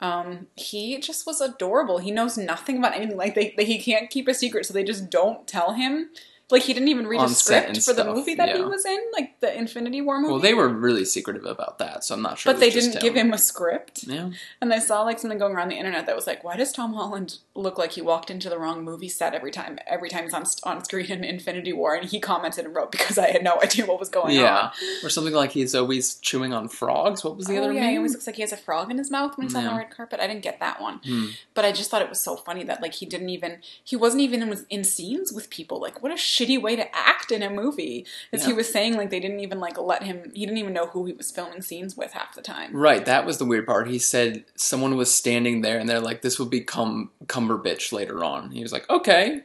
Um, 0.01 0.47
he 0.57 0.99
just 0.99 1.27
was 1.27 1.43
adorable. 1.43 1.99
He 1.99 2.11
knows 2.11 2.39
nothing 2.39 2.79
about 2.79 2.95
anything. 2.97 3.19
Like 3.19 3.35
they, 3.35 3.53
they, 3.57 3.65
he 3.67 3.79
can't 3.79 4.09
keep 4.09 4.29
a 4.29 4.33
secret, 4.35 4.65
so 4.65 4.73
they 4.73 4.85
just 4.85 5.11
don't 5.11 5.47
tell 5.47 5.73
him. 5.75 6.11
Like 6.51 6.63
he 6.63 6.73
didn't 6.75 6.89
even 6.89 7.07
read 7.07 7.21
a 7.21 7.29
script 7.29 7.83
for 7.83 7.93
the 7.93 8.05
movie 8.05 8.35
that 8.35 8.55
he 8.57 8.63
was 8.63 8.85
in, 8.85 8.99
like 9.13 9.39
the 9.41 9.57
Infinity 9.57 10.01
War 10.01 10.21
movie. 10.21 10.33
Well, 10.33 10.41
they 10.41 10.55
were 10.55 10.69
really 10.69 11.05
secretive 11.05 11.45
about 11.45 11.79
that, 11.79 12.05
so 12.05 12.15
I'm 12.15 12.23
not 12.23 12.39
sure. 12.39 12.53
but 12.53 12.61
they 12.61 12.71
didn't 12.71 13.01
give 13.01 13.15
him 13.15 13.33
a 13.33 13.39
script. 13.39 14.05
Yeah. 14.05 14.31
And 14.61 14.73
I 14.73 14.79
saw 14.79 15.03
like 15.03 15.19
something 15.19 15.39
going 15.39 15.55
around 15.55 15.69
the 15.71 15.77
internet 15.77 16.07
that 16.07 16.17
was 16.17 16.27
like, 16.27 16.43
why 16.45 16.57
does 16.57 16.73
Tom 16.73 16.95
Holland 16.95 17.39
look 17.55 17.79
like 17.79 17.93
he 17.93 18.03
walked 18.03 18.31
into 18.31 18.49
the 18.49 18.59
wrong 18.59 18.85
movie 18.85 19.09
set 19.09 19.35
every 19.35 19.51
time? 19.51 19.79
Every 19.87 20.09
time 20.09 20.25
he's 20.25 20.35
on 20.35 20.45
on 20.65 20.85
screen 20.85 21.11
in 21.11 21.25
Infinity 21.25 21.73
War, 21.73 21.95
and 21.95 22.09
he 22.09 22.19
commented 22.21 22.65
and 22.65 22.75
wrote 22.75 22.91
because 22.93 23.19
I 23.19 23.31
had 23.31 23.43
no 23.45 23.61
idea 23.63 23.87
what 23.87 24.01
was 24.01 24.09
going 24.09 24.37
on. 24.39 24.43
Yeah. 24.45 24.71
Or 25.05 25.09
something 25.09 25.35
like 25.35 25.53
he's 25.53 25.75
always 25.75 26.17
chewing 26.17 26.53
on 26.53 26.69
frogs. 26.69 27.23
What 27.25 27.37
was 27.37 27.47
the 27.47 27.59
oh 27.59 27.65
other 27.65 27.73
yeah, 27.73 27.81
name? 27.83 27.91
he 27.91 27.97
always 27.99 28.13
looks 28.13 28.27
like 28.27 28.37
he 28.37 28.43
has 28.43 28.53
a 28.53 28.57
frog 28.57 28.91
in 28.91 28.99
his 28.99 29.11
mouth 29.11 29.37
when 29.37 29.47
he's 29.47 29.55
on 29.55 29.65
the 29.65 29.71
red 29.71 29.91
carpet. 29.91 30.21
I 30.21 30.27
didn't 30.27 30.43
get 30.43 30.61
that 30.61 30.81
one, 30.81 31.01
Hmm. 31.05 31.27
but 31.55 31.65
I 31.65 31.73
just 31.73 31.91
thought 31.91 32.03
it 32.03 32.09
was 32.09 32.21
so 32.21 32.37
funny 32.37 32.65
that 32.65 32.83
like 32.83 32.95
he 32.95 33.07
didn't 33.07 33.29
even 33.31 33.59
he 33.85 33.97
wasn't 33.97 34.23
even 34.23 34.43
in, 34.43 34.67
in 34.71 34.85
scenes 34.85 35.33
with 35.33 35.51
people. 35.51 35.81
Like 35.81 36.03
what 36.03 36.13
a 36.13 36.17
shitty 36.41 36.61
way 36.61 36.77
to 36.77 36.97
act 36.97 37.31
in 37.31 37.43
a 37.43 37.51
movie. 37.51 38.07
As 38.33 38.45
he 38.45 38.53
was 38.53 38.71
saying, 38.73 38.97
like 38.97 39.11
they 39.11 39.21
didn't 39.21 39.41
even 39.41 39.61
like 39.61 39.79
let 39.79 40.03
him. 40.03 40.31
He 40.35 40.47
didn't 40.47 40.59
even 40.59 40.73
know 40.73 40.87
who 40.87 41.05
he 41.07 41.13
was 41.13 41.31
filming 41.31 41.63
scenes 41.63 41.97
with 41.97 42.13
half 42.13 42.35
the 42.35 42.43
time. 42.43 42.75
Right, 42.75 43.05
that 43.05 43.27
was 43.27 43.39
the 43.39 43.45
weird 43.45 43.67
part. 43.67 43.89
He 43.89 43.99
said 43.99 44.45
someone 44.57 44.97
was 44.97 45.13
standing 45.13 45.61
there 45.61 45.79
and 45.79 45.89
they're 45.89 46.01
like, 46.01 46.23
this 46.23 46.39
will 46.39 46.47
become 46.47 47.11
Cumberbitch 47.27 47.93
later 47.93 48.25
on. 48.25 48.51
He 48.51 48.63
was 48.63 48.73
like, 48.73 48.89
okay. 48.89 49.43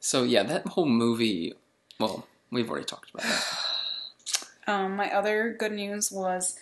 So 0.00 0.22
yeah, 0.22 0.42
that 0.44 0.66
whole 0.68 0.86
movie, 0.86 1.54
well, 1.98 2.26
we've 2.50 2.70
already 2.70 2.86
talked 2.86 3.10
about 3.10 3.22
that. 3.26 3.44
Um, 4.66 4.94
my 4.94 5.10
other 5.10 5.56
good 5.58 5.72
news 5.72 6.12
was 6.12 6.56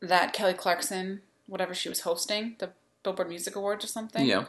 that 0.00 0.32
Kelly 0.32 0.54
Clarkson, 0.54 1.20
whatever 1.46 1.72
she 1.72 1.88
was 1.88 2.00
hosting, 2.00 2.56
the 2.58 2.70
Billboard 3.04 3.28
Music 3.28 3.54
Awards 3.54 3.84
or 3.84 3.88
something. 3.88 4.26
Yeah. 4.26 4.46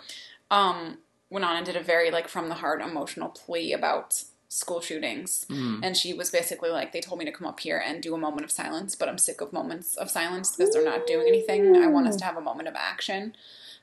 um, 0.50 0.98
went 1.30 1.46
on 1.46 1.56
and 1.58 1.66
did 1.66 1.76
a 1.76 1.84
very 1.84 2.10
like 2.10 2.28
from 2.28 2.48
the 2.50 2.56
heart 2.56 2.82
emotional 2.82 3.30
plea 3.30 3.74
about 3.74 4.24
school 4.54 4.82
shootings. 4.82 5.46
Mm. 5.50 5.80
and 5.84 5.98
she 5.98 6.14
was 6.14 6.30
basically 6.30 6.70
like 6.70 6.92
they 6.92 7.02
told 7.02 7.20
me 7.20 7.26
to 7.26 7.32
come 7.32 7.48
up 7.48 7.60
here 7.60 7.82
and 7.86 8.02
do 8.02 8.16
a 8.16 8.18
moment 8.18 8.46
of 8.46 8.52
silence 8.52 8.96
but 8.96 9.10
i'm 9.10 9.18
sick 9.18 9.42
of 9.42 9.52
moments 9.52 9.96
of 9.96 10.10
silence 10.10 10.56
because 10.56 10.74
they're 10.74 10.84
not 10.84 11.08
doing 11.08 11.28
anything. 11.28 11.76
I 11.76 11.88
want 11.88 12.08
us 12.08 12.16
to 12.18 12.26
have 12.26 12.38
a 12.38 12.42
moment 12.42 12.68
of 12.68 12.76
action 12.76 13.36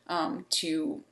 um, 0.07 0.47
to 0.51 1.03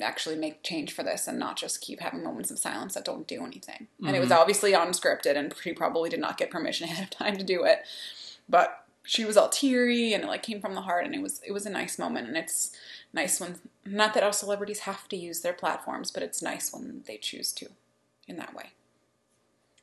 actually 0.00 0.36
make 0.36 0.62
change 0.62 0.92
for 0.92 1.02
this 1.02 1.26
and 1.26 1.38
not 1.38 1.56
just 1.56 1.80
keep 1.80 2.00
having 2.00 2.22
moments 2.22 2.50
of 2.50 2.58
silence 2.58 2.94
that 2.94 3.04
don't 3.04 3.26
do 3.26 3.44
anything. 3.44 3.88
And 4.06 4.14
it 4.14 4.20
was 4.20 4.30
obviously 4.30 4.72
unscripted 4.72 5.36
and 5.36 5.52
she 5.60 5.72
probably 5.72 6.08
did 6.08 6.20
not 6.20 6.38
get 6.38 6.50
permission 6.50 6.88
ahead 6.88 7.04
of 7.04 7.10
time 7.10 7.36
to 7.36 7.44
do 7.44 7.64
it. 7.64 7.80
But 8.48 8.84
she 9.02 9.24
was 9.24 9.36
all 9.36 9.48
teary 9.48 10.12
and 10.12 10.22
it 10.22 10.26
like 10.28 10.42
came 10.42 10.60
from 10.60 10.74
the 10.74 10.82
heart 10.82 11.04
and 11.04 11.14
it 11.14 11.22
was 11.22 11.40
it 11.46 11.52
was 11.52 11.66
a 11.66 11.70
nice 11.70 11.98
moment. 11.98 12.28
And 12.28 12.36
it's 12.36 12.72
nice 13.12 13.40
when 13.40 13.56
not 13.84 14.14
that 14.14 14.22
all 14.22 14.32
celebrities 14.32 14.80
have 14.80 15.08
to 15.08 15.16
use 15.16 15.40
their 15.40 15.52
platforms 15.52 16.10
but 16.10 16.22
it's 16.22 16.42
nice 16.42 16.72
when 16.72 17.02
they 17.06 17.16
choose 17.16 17.52
to 17.52 17.68
in 18.26 18.36
that 18.36 18.54
way 18.54 18.70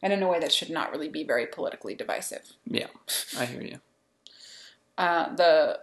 and 0.06 0.14
in 0.14 0.22
a 0.24 0.28
way 0.28 0.40
that 0.40 0.54
should 0.54 0.70
not 0.70 0.92
really 0.92 1.10
be 1.10 1.24
very 1.24 1.48
politically 1.48 1.96
divisive 1.96 2.54
Yeah, 2.66 2.88
I 3.38 3.46
hear 3.46 3.62
you. 3.62 3.80
uh, 4.98 5.36
the 5.36 5.80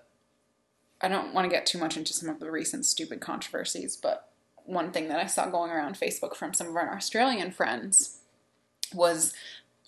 I 1.00 1.09
don't 1.09 1.35
want 1.35 1.45
to 1.45 1.55
get 1.55 1.67
too 1.67 1.79
much 1.79 1.97
into 1.97 2.12
some 2.12 2.29
of 2.29 2.38
the 2.38 2.50
recent 2.50 2.87
stupid 2.87 3.21
controversies, 3.21 3.97
but 3.97 4.29
one 4.64 4.93
thing 4.93 5.09
that 5.09 5.19
I 5.19 5.26
saw 5.26 5.49
going 5.50 5.73
around 5.73 5.97
Facebook 5.99 6.37
from 6.37 6.55
some 6.55 6.69
of 6.69 6.76
our 6.76 6.95
Australian 6.95 7.50
friends 7.50 8.19
was 8.95 9.35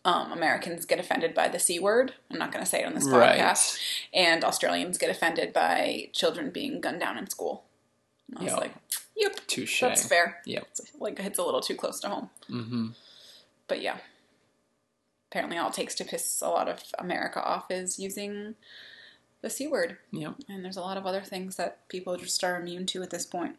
um, 0.04 0.32
Americans 0.32 0.84
get 0.84 0.98
offended 0.98 1.32
by 1.32 1.46
the 1.48 1.60
c 1.60 1.78
word. 1.78 2.14
I'm 2.30 2.38
not 2.38 2.50
going 2.50 2.64
to 2.64 2.68
say 2.70 2.80
it 2.82 2.86
on 2.86 2.94
this 2.94 3.08
Right. 3.08 3.38
podcast, 3.38 3.78
and 4.12 4.42
Australians 4.44 4.98
get 4.98 5.08
offended 5.08 5.52
by 5.52 6.08
children 6.12 6.50
being 6.50 6.80
gunned 6.80 6.98
down 7.00 7.16
in 7.16 7.30
school. 7.30 7.64
And 8.30 8.38
I 8.40 8.44
was 8.44 8.54
like, 8.54 8.74
"Yep, 9.16 9.46
Touche. 9.46 9.80
that's 9.80 10.06
fair." 10.08 10.42
Yep. 10.46 10.64
It's 10.72 10.80
like 10.98 11.20
it's 11.20 11.38
a 11.38 11.44
little 11.44 11.60
too 11.60 11.76
close 11.76 12.00
to 12.00 12.08
home, 12.08 12.30
Mm-hmm. 12.50 12.88
but 13.68 13.80
yeah. 13.80 13.98
Apparently, 15.34 15.58
all 15.58 15.66
it 15.70 15.74
takes 15.74 15.96
to 15.96 16.04
piss 16.04 16.40
a 16.42 16.48
lot 16.48 16.68
of 16.68 16.80
America 16.96 17.42
off 17.42 17.68
is 17.68 17.98
using 17.98 18.54
the 19.40 19.50
c 19.50 19.66
word. 19.66 19.96
Yep. 20.12 20.34
And 20.48 20.64
there's 20.64 20.76
a 20.76 20.80
lot 20.80 20.96
of 20.96 21.06
other 21.06 21.22
things 21.22 21.56
that 21.56 21.88
people 21.88 22.16
just 22.16 22.44
are 22.44 22.54
immune 22.54 22.86
to 22.86 23.02
at 23.02 23.10
this 23.10 23.26
point. 23.26 23.56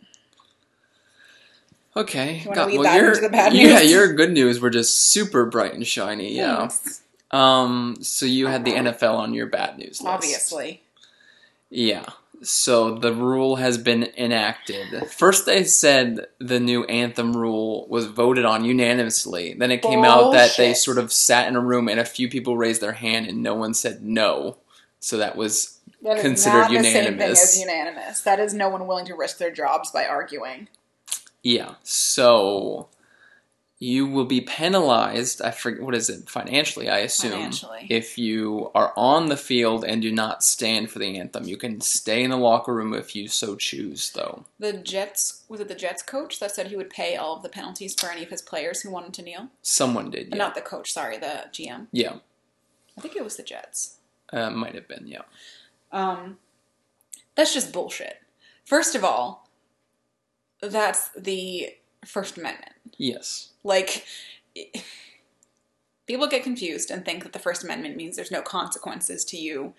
Okay. 1.94 2.44
You 2.46 2.52
well, 2.52 2.84
that 2.84 2.96
your- 2.96 3.10
into 3.10 3.20
the 3.20 3.30
bad 3.30 3.54
Yeah, 3.54 3.80
news? 3.80 3.92
your 3.92 4.14
good 4.14 4.32
news 4.32 4.62
were 4.62 4.70
just 4.70 4.96
super 5.10 5.46
bright 5.46 5.74
and 5.74 5.86
shiny. 5.86 6.34
Yeah. 6.34 6.60
Thanks. 6.70 7.02
Um. 7.32 7.98
So 8.00 8.26
you 8.26 8.48
had 8.48 8.64
the 8.64 8.72
NFL 8.72 9.16
on 9.18 9.34
your 9.34 9.48
bad 9.48 9.78
news 9.78 10.00
list. 10.00 10.06
Obviously. 10.06 10.82
Yeah. 11.70 12.06
So 12.42 12.96
the 12.96 13.14
rule 13.14 13.56
has 13.56 13.78
been 13.78 14.04
enacted. 14.18 15.08
First, 15.10 15.46
they 15.46 15.64
said 15.64 16.28
the 16.40 16.60
new 16.60 16.84
anthem 16.86 17.36
rule 17.36 17.88
was 17.90 18.06
voted 18.08 18.46
on 18.46 18.66
unanimously. 18.66 19.54
Then 19.54 19.72
it 19.72 19.82
came 19.82 20.04
out 20.04 20.32
that 20.34 20.56
they 20.58 20.74
sort 20.74 20.98
of 20.98 21.12
sat 21.12 21.48
in 21.48 21.56
a 21.56 21.62
room 21.62 21.88
and 21.88 22.00
a 22.00 22.06
few 22.06 22.30
people 22.30 22.58
raised 22.58 22.82
their 22.82 22.92
hand 22.94 23.28
and 23.28 23.42
no 23.42 23.56
one 23.56 23.74
said 23.74 24.04
no. 24.04 24.58
So 25.00 25.18
that 25.18 25.36
was 25.36 25.80
That 26.04 26.20
Considered 26.22 26.58
not 26.58 26.70
the 26.72 26.84
same 26.84 26.94
thing 26.94 27.04
unanimous. 27.14 27.60
unanimous. 27.60 28.22
That 28.22 28.40
is 28.40 28.54
no 28.54 28.70
one 28.70 28.86
willing 28.88 29.06
to 29.06 29.16
risk 29.16 29.38
their 29.38 29.52
jobs 29.52 29.92
by 29.92 30.06
arguing. 30.06 30.68
yeah. 31.44 31.76
So 31.84 32.90
you 33.78 34.08
will 34.08 34.26
be 34.26 34.40
penalized. 34.42 35.42
I 35.42 35.52
forget 35.52 35.84
what 35.84 35.96
is 35.96 36.10
it 36.10 36.30
financially. 36.30 36.90
I 36.90 37.00
assume 37.00 37.32
Financially. 37.32 37.88
if 37.90 38.18
you 38.18 38.72
are 38.74 38.94
on 38.96 39.28
the 39.28 39.36
field 39.36 39.84
and 39.84 40.02
do 40.02 40.12
not 40.14 40.44
stand 40.44 40.90
for 40.90 41.00
the 41.00 41.18
anthem. 41.20 41.44
You 41.44 41.58
can 41.58 41.82
stay 41.82 42.24
in 42.24 42.30
the 42.32 42.38
locker 42.38 42.74
room 42.74 42.94
if 42.94 43.16
you 43.16 43.28
so 43.28 43.56
choose, 43.58 44.12
though. 44.12 44.46
The 44.60 44.74
Jets, 44.74 45.44
was 45.50 45.60
it 45.60 45.68
the 45.68 45.76
Jets 45.76 46.02
coach 46.04 46.40
that 46.40 46.52
said 46.52 46.68
he 46.68 46.78
would 46.78 46.90
pay 46.90 47.18
all 47.18 47.36
of 47.36 47.44
the 47.44 47.50
penalties 47.50 47.94
for 48.00 48.10
any 48.10 48.24
of 48.24 48.30
his 48.30 48.42
players 48.42 48.82
who 48.82 48.92
wanted 48.92 49.14
to 49.16 49.22
kneel? 49.24 49.48
Someone 49.62 50.10
did. 50.10 50.30
Yeah. 50.30 50.36
Not 50.38 50.56
the 50.56 50.62
coach, 50.62 50.94
sorry, 50.94 51.18
the 51.18 51.46
GM. 51.52 51.88
yeah. 51.92 52.18
I 52.98 53.02
think 53.02 53.18
it 53.18 53.24
was 53.26 53.36
the 53.36 53.44
Jets. 53.44 53.98
Uh, 54.32 54.50
might 54.52 54.74
have 54.74 54.88
been. 54.88 55.06
Yeah. 55.06 55.24
Um, 55.92 56.38
that's 57.36 57.54
just 57.54 57.74
bullshit. 57.74 58.20
First 58.64 58.96
of 58.96 59.04
all, 59.04 59.50
that's 60.62 61.10
the 61.10 61.72
First 62.06 62.38
Amendment. 62.38 62.74
Yes. 62.98 63.50
Like, 63.64 64.06
people 66.08 66.28
get 66.28 66.44
confused 66.44 66.92
and 66.92 67.04
think 67.04 67.24
that 67.24 67.34
the 67.34 67.40
First 67.40 67.64
Amendment 67.64 67.96
means 67.98 68.16
there's 68.16 68.32
no 68.32 68.42
consequences 68.42 69.26
to 69.26 69.38
you 69.38 69.74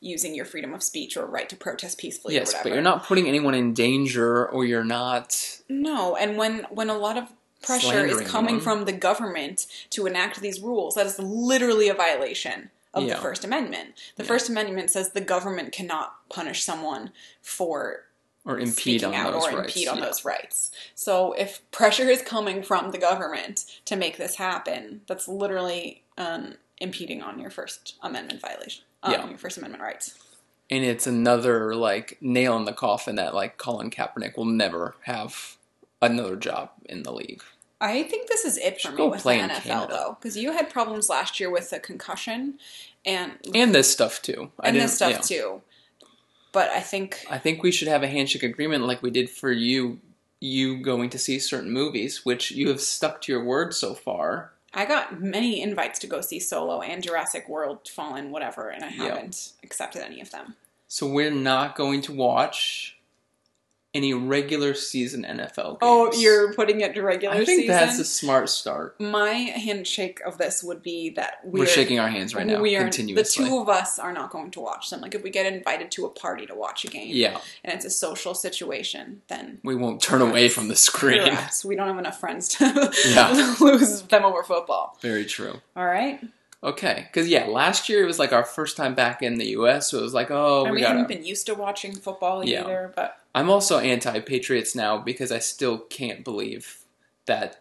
using 0.00 0.34
your 0.34 0.44
freedom 0.44 0.74
of 0.74 0.82
speech 0.82 1.16
or 1.16 1.24
right 1.26 1.48
to 1.48 1.56
protest 1.56 1.98
peacefully 1.98 2.36
or 2.36 2.40
Yes, 2.40 2.54
but 2.62 2.72
you're 2.72 2.82
not 2.82 3.04
putting 3.04 3.26
anyone 3.26 3.54
in 3.54 3.72
danger, 3.72 4.46
or 4.48 4.64
you're 4.64 4.84
not. 4.84 5.60
No, 5.68 6.14
and 6.16 6.36
when 6.36 6.66
when 6.70 6.90
a 6.90 6.98
lot 6.98 7.16
of 7.16 7.32
pressure 7.62 8.04
is 8.04 8.20
coming 8.28 8.56
anyone. 8.56 8.60
from 8.60 8.84
the 8.84 8.92
government 8.92 9.66
to 9.90 10.06
enact 10.06 10.40
these 10.40 10.60
rules, 10.60 10.94
that 10.96 11.06
is 11.06 11.18
literally 11.18 11.88
a 11.88 11.94
violation 11.94 12.70
of 12.92 13.04
Yeah. 13.04 13.14
the 13.16 13.22
First 13.22 13.44
Amendment. 13.44 13.94
The 14.16 14.22
Yeah. 14.24 14.28
First 14.28 14.50
Amendment 14.50 14.90
says 14.90 15.10
the 15.10 15.22
government 15.22 15.72
cannot 15.72 16.28
punish 16.28 16.62
someone 16.62 17.10
for 17.40 18.04
Or 18.46 18.58
impede 18.58 19.02
on 19.04 19.14
out 19.14 19.32
those 19.32 19.44
or 19.46 19.56
rights. 19.58 19.74
impede 19.74 19.88
on 19.88 19.98
yeah. 19.98 20.04
those 20.04 20.24
rights. 20.24 20.70
So 20.94 21.32
if 21.32 21.62
pressure 21.70 22.08
is 22.10 22.20
coming 22.20 22.62
from 22.62 22.90
the 22.90 22.98
government 22.98 23.64
to 23.86 23.96
make 23.96 24.18
this 24.18 24.36
happen, 24.36 25.00
that's 25.06 25.26
literally 25.26 26.02
um, 26.18 26.54
impeding 26.78 27.22
on 27.22 27.38
your 27.38 27.50
First 27.50 27.94
Amendment 28.02 28.40
violation. 28.42 28.84
Um, 29.02 29.12
Yeah. 29.12 29.28
your 29.28 29.38
First 29.38 29.56
Amendment 29.56 29.82
rights. 29.82 30.18
And 30.70 30.84
it's 30.84 31.06
another 31.06 31.74
like 31.74 32.18
nail 32.20 32.56
in 32.56 32.64
the 32.64 32.72
coffin 32.72 33.16
that 33.16 33.34
like 33.34 33.56
Colin 33.58 33.90
Kaepernick 33.90 34.36
will 34.36 34.44
never 34.46 34.94
have 35.02 35.56
another 36.02 36.36
job 36.36 36.70
in 36.86 37.02
the 37.02 37.12
league. 37.12 37.42
I 37.80 38.02
think 38.04 38.28
this 38.28 38.44
is 38.44 38.56
it 38.56 38.74
for 38.74 38.88
Should 38.88 38.94
me 38.94 39.08
with 39.08 39.22
the 39.24 39.30
NFL 39.30 39.62
Canada. 39.62 39.86
though, 39.90 40.16
because 40.20 40.36
you 40.36 40.52
had 40.52 40.70
problems 40.70 41.08
last 41.08 41.38
year 41.40 41.50
with 41.50 41.70
the 41.70 41.78
concussion 41.80 42.58
and 43.04 43.32
And 43.54 43.74
this 43.74 43.90
stuff 43.90 44.22
too. 44.22 44.50
I 44.60 44.68
and 44.68 44.76
this 44.76 44.94
stuff 44.94 45.10
yeah. 45.10 45.18
too. 45.18 45.62
But 46.54 46.70
I 46.70 46.80
think 46.80 47.26
I 47.28 47.36
think 47.36 47.62
we 47.62 47.72
should 47.72 47.88
have 47.88 48.02
a 48.02 48.08
handshake 48.08 48.44
agreement 48.44 48.86
like 48.86 49.02
we 49.02 49.10
did 49.10 49.28
for 49.28 49.52
you 49.52 50.00
you 50.40 50.78
going 50.78 51.10
to 51.10 51.18
see 51.18 51.38
certain 51.38 51.70
movies, 51.70 52.24
which 52.24 52.50
you 52.50 52.68
have 52.68 52.80
stuck 52.80 53.20
to 53.22 53.32
your 53.32 53.44
word 53.44 53.74
so 53.74 53.94
far. 53.94 54.52
I 54.72 54.84
got 54.84 55.20
many 55.20 55.62
invites 55.62 55.98
to 56.00 56.06
go 56.06 56.20
see 56.20 56.40
Solo 56.40 56.80
and 56.80 57.02
Jurassic 57.02 57.48
World 57.48 57.88
Fallen, 57.88 58.30
whatever, 58.30 58.68
and 58.68 58.84
I 58.84 58.88
haven't 58.88 59.52
accepted 59.62 60.02
any 60.02 60.20
of 60.20 60.30
them. 60.30 60.54
So 60.88 61.06
we're 61.06 61.30
not 61.30 61.76
going 61.76 62.02
to 62.02 62.12
watch 62.12 62.93
any 63.94 64.12
regular 64.12 64.74
season 64.74 65.22
NFL 65.24 65.54
games. 65.54 65.78
Oh, 65.82 66.12
you're 66.18 66.52
putting 66.54 66.80
it 66.80 66.94
to 66.94 67.02
regular 67.02 67.34
I 67.34 67.38
think 67.44 67.60
season. 67.62 67.66
that's 67.68 67.98
a 67.98 68.04
smart 68.04 68.48
start. 68.50 68.98
My 69.00 69.30
handshake 69.32 70.20
of 70.26 70.36
this 70.36 70.62
would 70.64 70.82
be 70.82 71.10
that 71.10 71.38
we're, 71.44 71.60
We're, 71.60 71.66
shaking 71.66 72.00
our 72.00 72.08
hands 72.08 72.34
right 72.34 72.46
now 72.46 72.60
we 72.60 72.76
are 72.76 72.90
the 72.90 73.28
two 73.30 73.58
of 73.58 73.68
us 73.68 73.98
are 73.98 74.12
not 74.12 74.30
going 74.30 74.50
to 74.52 74.60
watch 74.60 74.90
them. 74.90 75.00
Like 75.00 75.14
if 75.14 75.22
we 75.22 75.30
get 75.30 75.46
invited 75.52 75.90
to 75.92 76.06
a 76.06 76.10
party 76.10 76.44
to 76.46 76.54
watch 76.54 76.84
a 76.84 76.88
game, 76.88 77.10
yeah, 77.14 77.38
and 77.64 77.72
it's 77.74 77.84
a 77.84 77.90
social 77.90 78.34
situation, 78.34 79.22
then 79.28 79.58
we 79.62 79.74
won't 79.74 80.02
turn 80.02 80.20
away 80.20 80.48
from 80.48 80.68
the 80.68 80.76
screen. 80.76 81.22
correct. 81.22 81.64
We 81.64 81.76
don't 81.76 81.86
have 81.86 81.98
enough 81.98 82.18
friends 82.18 82.48
to 82.48 82.92
Yeah. 83.06 83.54
lose 83.60 84.02
them 84.02 84.24
over 84.24 84.42
football. 84.42 84.98
Very 85.00 85.24
true. 85.24 85.60
All 85.76 85.86
right, 85.86 86.20
Okay, 86.62 87.06
because 87.12 87.28
yeah, 87.28 87.44
last 87.46 87.88
year 87.90 88.02
it 88.02 88.06
was 88.06 88.18
like 88.18 88.32
our 88.32 88.44
first 88.44 88.76
time 88.76 88.94
back 88.94 89.22
in 89.22 89.34
the 89.36 89.48
U.S., 89.48 89.90
so 89.90 89.98
it 89.98 90.02
was 90.02 90.14
like, 90.14 90.30
oh, 90.30 90.62
and 90.64 90.70
we 90.72 90.76
we 90.76 90.80
gotta. 90.80 90.94
haven't 90.98 91.08
been 91.14 91.24
used 91.24 91.44
to 91.46 91.54
watching 91.54 91.94
football 91.94 92.42
Yeah. 92.44 92.62
either. 92.62 92.92
But 92.96 93.18
I'm 93.34 93.50
also 93.50 93.78
anti-Patriots 93.78 94.74
now 94.74 94.98
because 94.98 95.32
I 95.32 95.38
still 95.40 95.78
can't 95.78 96.22
believe 96.24 96.78
that 97.26 97.60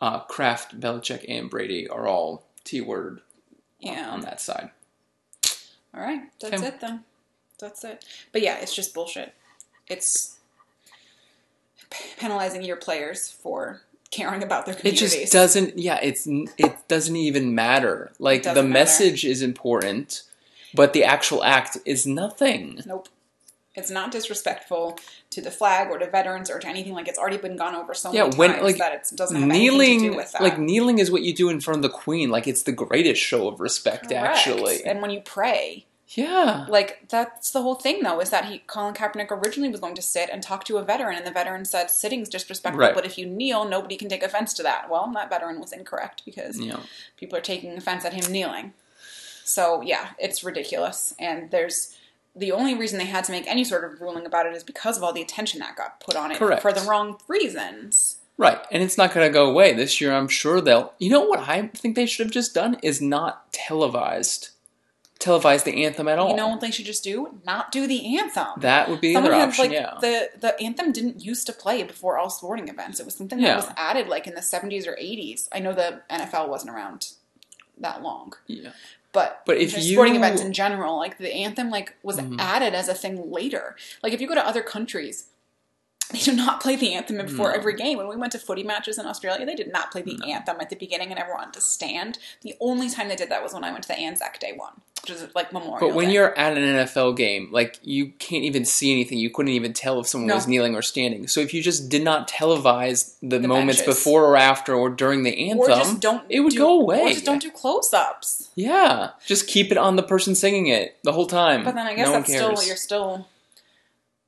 uh, 0.00 0.20
Kraft, 0.20 0.78
Belichick, 0.80 1.24
and 1.28 1.50
Brady 1.50 1.88
are 1.88 2.06
all 2.06 2.44
T-word 2.64 3.20
yeah, 3.80 4.08
on 4.10 4.20
that 4.20 4.40
side. 4.40 4.70
all 5.94 6.00
right, 6.00 6.22
that's 6.40 6.54
Okay. 6.54 6.66
it 6.66 6.80
then. 6.80 7.04
That's 7.58 7.82
it. 7.84 8.04
But 8.32 8.42
yeah, 8.42 8.58
it's 8.60 8.74
just 8.74 8.94
bullshit. 8.94 9.34
It's 9.88 10.36
p- 11.90 12.04
penalizing 12.18 12.62
your 12.62 12.76
players 12.76 13.28
for 13.30 13.82
caring 14.12 14.42
about 14.44 14.66
their 14.66 14.76
It 14.84 14.92
just 14.92 15.32
doesn't. 15.32 15.76
Yeah, 15.78 15.98
it's 16.00 16.26
it 16.28 16.76
doesn't 16.86 17.16
even 17.16 17.54
matter. 17.56 18.12
Like 18.20 18.44
the 18.44 18.54
matter. 18.54 18.62
message 18.68 19.24
is 19.24 19.42
important, 19.42 20.22
but 20.74 20.92
the 20.92 21.02
actual 21.02 21.42
act 21.42 21.78
is 21.84 22.06
nothing. 22.06 22.80
Nope. 22.86 23.08
It's 23.78 23.90
not 23.90 24.10
disrespectful 24.10 24.98
to 25.30 25.40
the 25.40 25.50
flag 25.50 25.88
or 25.90 25.98
to 25.98 26.10
veterans 26.10 26.50
or 26.50 26.58
to 26.58 26.68
anything. 26.68 26.92
Like 26.92 27.08
it's 27.08 27.18
already 27.18 27.38
been 27.38 27.56
gone 27.56 27.74
over 27.74 27.94
so 27.94 28.12
Yeah, 28.12 28.24
many 28.24 28.36
when, 28.36 28.50
times 28.50 28.62
like, 28.64 28.78
that 28.78 28.92
it 28.92 29.16
doesn't 29.16 29.40
have 29.40 29.48
anything 29.50 29.70
to 29.70 29.72
kneeling 29.78 30.10
do 30.10 30.16
with 30.16 30.32
that. 30.32 30.42
like 30.42 30.58
kneeling 30.58 30.98
is 30.98 31.10
what 31.10 31.22
you 31.22 31.34
do 31.34 31.48
in 31.48 31.60
front 31.60 31.78
of 31.78 31.82
the 31.82 31.88
queen 31.96 32.30
like 32.30 32.46
it's 32.46 32.62
the 32.64 32.72
greatest 32.72 33.22
show 33.22 33.48
of 33.48 33.60
respect 33.60 34.08
Correct. 34.08 34.24
actually 34.38 34.84
And 34.84 35.00
when 35.00 35.10
you 35.10 35.20
pray, 35.20 35.86
yeah 36.08 36.64
like 36.68 37.06
that's 37.08 37.50
the 37.50 37.60
whole 37.62 37.74
thing 37.74 38.02
though, 38.02 38.18
is 38.20 38.30
that 38.30 38.46
he 38.46 38.58
Colin 38.60 38.94
Kaepernick 38.94 39.30
originally 39.30 39.68
was 39.70 39.80
going 39.80 39.94
to 39.94 40.02
sit 40.02 40.30
and 40.32 40.42
talk 40.42 40.64
to 40.64 40.78
a 40.78 40.82
veteran, 40.82 41.16
and 41.18 41.26
the 41.26 41.30
veteran 41.30 41.64
said 41.66 41.90
sitting's 41.90 42.28
disrespectful, 42.30 42.80
Right. 42.80 42.94
but 42.94 43.04
if 43.04 43.18
you 43.18 43.26
kneel, 43.26 43.66
nobody 43.68 43.96
can 43.96 44.08
take 44.08 44.22
offense 44.22 44.54
to 44.54 44.62
that. 44.62 44.88
Well, 44.90 45.10
that 45.14 45.28
veteran 45.30 45.60
was 45.60 45.72
incorrect 45.72 46.22
because 46.24 46.58
yeah 46.58 46.80
people 47.18 47.36
are 47.38 47.42
taking 47.42 47.76
offense 47.76 48.04
at 48.06 48.14
him 48.14 48.32
kneeling. 48.32 48.72
So 49.44 49.82
yeah, 49.82 50.10
it's 50.18 50.42
ridiculous. 50.44 51.14
And 51.18 51.50
there's 51.50 51.96
the 52.38 52.52
only 52.52 52.74
reason 52.74 52.98
they 52.98 53.04
had 53.06 53.24
to 53.24 53.32
make 53.32 53.46
any 53.46 53.64
sort 53.64 53.84
of 53.84 54.00
ruling 54.00 54.24
about 54.26 54.46
it 54.46 54.54
is 54.54 54.62
because 54.64 54.96
of 54.96 55.02
all 55.02 55.12
the 55.12 55.22
attention 55.22 55.60
that 55.60 55.76
got 55.76 56.00
put 56.00 56.16
on 56.16 56.30
it 56.30 56.38
Correct. 56.38 56.62
for 56.62 56.72
the 56.72 56.82
wrong 56.82 57.18
reasons. 57.28 58.18
right 58.36 58.60
and 58.70 58.82
it's 58.82 58.96
not 58.98 59.12
going 59.12 59.26
to 59.26 59.32
go 59.32 59.50
away 59.50 59.72
this 59.72 60.00
year 60.00 60.12
i'm 60.14 60.28
sure 60.28 60.60
they'll 60.60 60.92
you 60.98 61.10
know 61.10 61.22
what 61.22 61.40
i 61.48 61.66
think 61.68 61.96
they 61.96 62.06
should 62.06 62.26
have 62.26 62.32
just 62.32 62.54
done 62.54 62.76
is 62.82 63.00
not 63.00 63.52
televised 63.52 64.50
televise 65.18 65.64
the 65.64 65.84
anthem 65.84 66.06
at 66.06 66.16
all 66.18 66.30
You 66.30 66.36
know 66.36 66.46
what 66.48 66.60
they 66.60 66.70
should 66.70 66.86
just 66.86 67.02
do? 67.02 67.40
Not 67.44 67.72
do 67.72 67.88
the 67.88 68.16
anthem. 68.18 68.46
that 68.58 68.88
would 68.88 69.00
be 69.00 69.08
the 69.08 69.14
Some 69.14 69.24
of 69.24 69.30
other 69.32 69.40
them, 69.40 69.48
option 69.48 69.64
like 69.64 69.72
yeah 69.72 69.94
the 70.00 70.30
the 70.38 70.60
anthem 70.60 70.92
didn't 70.92 71.24
used 71.24 71.44
to 71.48 71.52
play 71.52 71.82
before 71.82 72.18
all 72.18 72.30
sporting 72.30 72.68
events. 72.68 73.00
It 73.00 73.04
was 73.04 73.16
something 73.16 73.40
Yeah. 73.40 73.56
that 73.56 73.66
was 73.66 73.74
added 73.76 74.06
like 74.06 74.28
in 74.28 74.34
the 74.36 74.42
seventies 74.42 74.86
or 74.86 74.96
eighties. 74.96 75.48
I 75.50 75.58
know 75.58 75.72
the 75.72 76.02
NFL 76.08 76.48
wasn't 76.48 76.70
around 76.72 77.08
that 77.78 78.00
long. 78.02 78.34
yeah 78.46 78.70
But 79.12 79.42
But 79.46 79.56
if 79.58 79.76
you- 79.76 79.92
sporting 79.94 80.16
events 80.16 80.42
in 80.42 80.52
general, 80.52 80.96
like 80.96 81.18
the 81.18 81.32
anthem, 81.32 81.70
like 81.70 81.94
was 82.02 82.18
Mhm. 82.18 82.36
added 82.38 82.74
as 82.74 82.88
a 82.88 82.94
thing 82.94 83.30
later. 83.30 83.74
Like 84.02 84.12
if 84.12 84.20
you 84.20 84.26
go 84.28 84.34
to 84.34 84.46
other 84.46 84.62
countries, 84.62 85.26
they 86.10 86.18
do 86.18 86.32
not 86.32 86.60
play 86.60 86.76
the 86.76 86.94
anthem 86.94 87.16
before 87.18 87.50
No. 87.50 87.54
every 87.56 87.74
game. 87.74 87.98
When 87.98 88.08
we 88.08 88.16
went 88.16 88.32
to 88.32 88.38
footy 88.38 88.62
matches 88.62 88.98
in 88.98 89.06
Australia, 89.06 89.44
they 89.44 89.54
did 89.54 89.72
not 89.72 89.90
play 89.90 90.02
the 90.02 90.16
No. 90.16 90.26
anthem 90.26 90.56
at 90.60 90.70
the 90.70 90.76
beginning, 90.76 91.10
and 91.10 91.18
everyone 91.18 91.52
to 91.52 91.60
stand. 91.60 92.18
The 92.42 92.54
only 92.60 92.88
time 92.90 93.08
they 93.08 93.16
did 93.16 93.28
that 93.30 93.42
was 93.42 93.52
when 93.52 93.64
I 93.64 93.70
went 93.70 93.82
to 93.84 93.88
the 93.88 93.98
Anzac 93.98 94.38
Day 94.40 94.52
one, 94.56 94.72
which 95.02 95.10
is 95.10 95.26
like 95.34 95.52
Memorial. 95.52 95.88
but 95.88 95.94
when 95.94 96.06
Day. 96.08 96.14
you're 96.14 96.36
at 96.38 96.56
an 96.56 96.62
NFL 96.64 97.12
game, 97.16 97.48
like 97.52 97.78
you 97.82 98.12
can't 98.18 98.44
even 98.44 98.64
see 98.64 98.92
anything. 98.92 99.18
You 99.18 99.30
couldn't 99.30 99.52
even 99.52 99.72
tell 99.72 100.00
if 100.00 100.06
someone 100.06 100.28
No. 100.28 100.34
was 100.36 100.46
kneeling 100.48 100.74
or 100.74 100.82
standing. 100.82 101.28
So 101.28 101.40
if 101.40 101.52
you 101.52 101.62
just 101.62 101.88
did 101.88 102.02
not 102.04 102.28
televise 102.30 103.14
the, 103.22 103.38
The 103.38 103.48
moments 103.48 103.80
benches. 103.80 103.96
before 103.96 104.24
or 104.24 104.36
after 104.36 104.74
or 104.74 104.88
during 104.90 105.22
the 105.24 105.50
anthem, 105.50 105.58
or 105.60 105.66
just 105.68 106.00
don't 106.00 106.22
it 106.28 106.40
would 106.40 106.52
do- 106.52 106.58
go 106.58 106.80
away. 106.80 107.02
Or 107.02 107.08
just 107.10 107.24
don't 107.24 107.42
do 107.42 107.50
close 107.50 107.92
ups. 107.92 108.48
Yeah, 108.54 109.10
just 109.26 109.46
keep 109.46 109.70
it 109.70 109.78
on 109.78 109.96
the 109.96 110.02
person 110.02 110.34
singing 110.34 110.66
it 110.68 110.96
the 111.02 111.12
whole 111.12 111.26
time. 111.26 111.64
But 111.64 111.74
then 111.74 111.86
I 111.86 111.94
guess 111.94 112.06
no 112.06 112.12
that's 112.14 112.32
still 112.32 112.62
you're 112.66 112.76
still. 112.76 113.26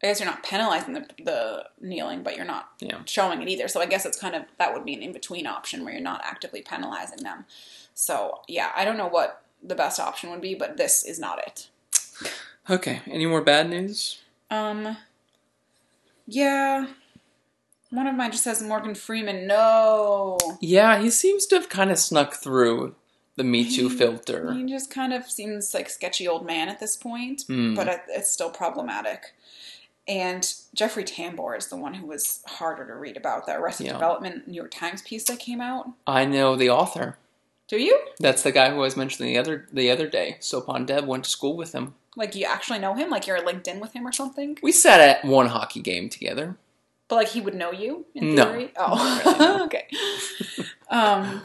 I 0.02 0.07
guess 0.07 0.19
you're 0.21 0.28
not 0.28 0.42
penalizing 0.42 0.95
the, 0.95 1.07
the 1.23 1.64
kneeling, 1.80 2.23
but 2.23 2.35
you're 2.37 2.45
not 2.47 2.71
Yeah. 2.80 3.00
showing 3.04 3.42
it 3.42 3.49
either. 3.49 3.69
So 3.69 3.80
I 3.83 3.87
guess 3.87 4.07
it's 4.07 4.19
kind 4.19 4.35
of 4.35 4.45
that 4.59 4.73
would 4.73 4.85
be 4.85 4.95
an 4.95 5.02
in 5.02 5.12
between 5.12 5.47
option 5.47 5.85
where 5.85 5.92
you're 5.92 6.02
not 6.02 6.23
actively 6.25 6.62
penalizing 6.62 7.23
them. 7.23 7.45
So 7.95 8.40
yeah, 8.49 8.71
I 8.75 8.85
don't 8.87 8.97
know 8.97 9.09
what 9.09 9.42
the 9.62 9.75
best 9.75 10.00
option 10.00 10.30
would 10.30 10.40
be, 10.40 10.54
but 10.54 10.76
this 10.78 11.04
is 11.04 11.19
not 11.19 11.38
it. 11.47 11.69
Okay, 12.69 13.02
any 13.07 13.26
more 13.26 13.42
bad 13.42 13.69
news? 13.69 14.19
Um, 14.50 14.97
yeah, 16.26 16.87
one 17.90 18.07
of 18.07 18.14
mine 18.14 18.30
just 18.33 18.45
says 18.45 18.62
Morgan 18.62 18.95
Freeman. 18.95 19.47
No, 19.47 20.38
Yeah, 20.61 20.99
he 21.00 21.11
seems 21.11 21.47
to 21.47 21.57
have 21.57 21.69
kind 21.69 21.90
of 21.90 21.99
snuck 21.99 22.35
through 22.35 22.95
the 23.37 23.45
Me 23.45 23.69
Too 23.75 23.90
filter. 23.90 24.52
he 24.54 24.64
just 24.64 24.90
kind 24.90 25.12
of 25.12 25.30
seems 25.30 25.73
like 25.75 25.88
sketchy 25.90 26.28
old 26.28 26.47
man 26.47 26.69
at 26.69 26.78
this 26.80 26.97
point. 26.97 27.42
Hmm. 27.47 27.75
but 27.75 28.04
it's 28.09 28.30
still 28.30 28.50
problematic. 28.50 29.35
And 30.11 30.52
Jeffrey 30.75 31.05
Tambor 31.05 31.57
is 31.57 31.69
the 31.69 31.76
one 31.76 31.95
who 31.95 32.05
was 32.07 32.43
harder 32.45 32.85
to 32.85 32.95
read 32.97 33.17
about. 33.17 33.47
The 33.47 33.52
Arrested 33.57 33.87
Yeah. 33.87 33.93
Development 33.93 34.49
New 34.49 34.55
York 34.55 34.73
Times 34.73 35.02
piece 35.02 35.23
that 35.29 35.38
came 35.38 35.61
out. 35.61 35.87
I 36.05 36.25
know 36.25 36.57
the 36.57 36.69
author. 36.69 37.16
Do 37.68 37.79
you? 37.81 37.96
That's 38.18 38.42
the 38.42 38.51
guy 38.51 38.70
who 38.70 38.77
I 38.77 38.81
was 38.81 38.96
mentioning 38.96 39.33
the 39.33 39.38
other 39.38 39.68
the 39.73 39.88
other 39.88 40.09
day. 40.09 40.38
Sopan 40.40 40.85
Deb 40.85 41.07
went 41.07 41.23
to 41.25 41.31
school 41.31 41.57
with 41.57 41.70
him. 41.73 41.94
Like 42.16 42.35
you 42.35 42.44
actually 42.44 42.81
know 42.81 42.94
him? 42.94 43.09
Like 43.09 43.29
you're 43.29 43.44
linked 43.46 43.68
in 43.68 43.79
with 43.79 43.92
him 43.92 44.05
or 44.05 44.11
something? 44.11 44.59
We 44.64 44.73
sat 44.73 45.01
at 45.01 45.25
one 45.25 45.46
hockey 45.46 45.81
game 45.81 46.09
together. 46.09 46.57
But 47.07 47.14
like 47.14 47.29
he 47.29 47.40
would 47.40 47.55
know 47.55 47.70
you 47.70 48.07
in 48.12 48.35
No. 48.35 48.46
theory? 48.46 48.73
Not 48.77 48.88
Oh, 48.90 49.38
really, 49.38 49.62
okay. 49.66 49.87
um, 50.88 51.42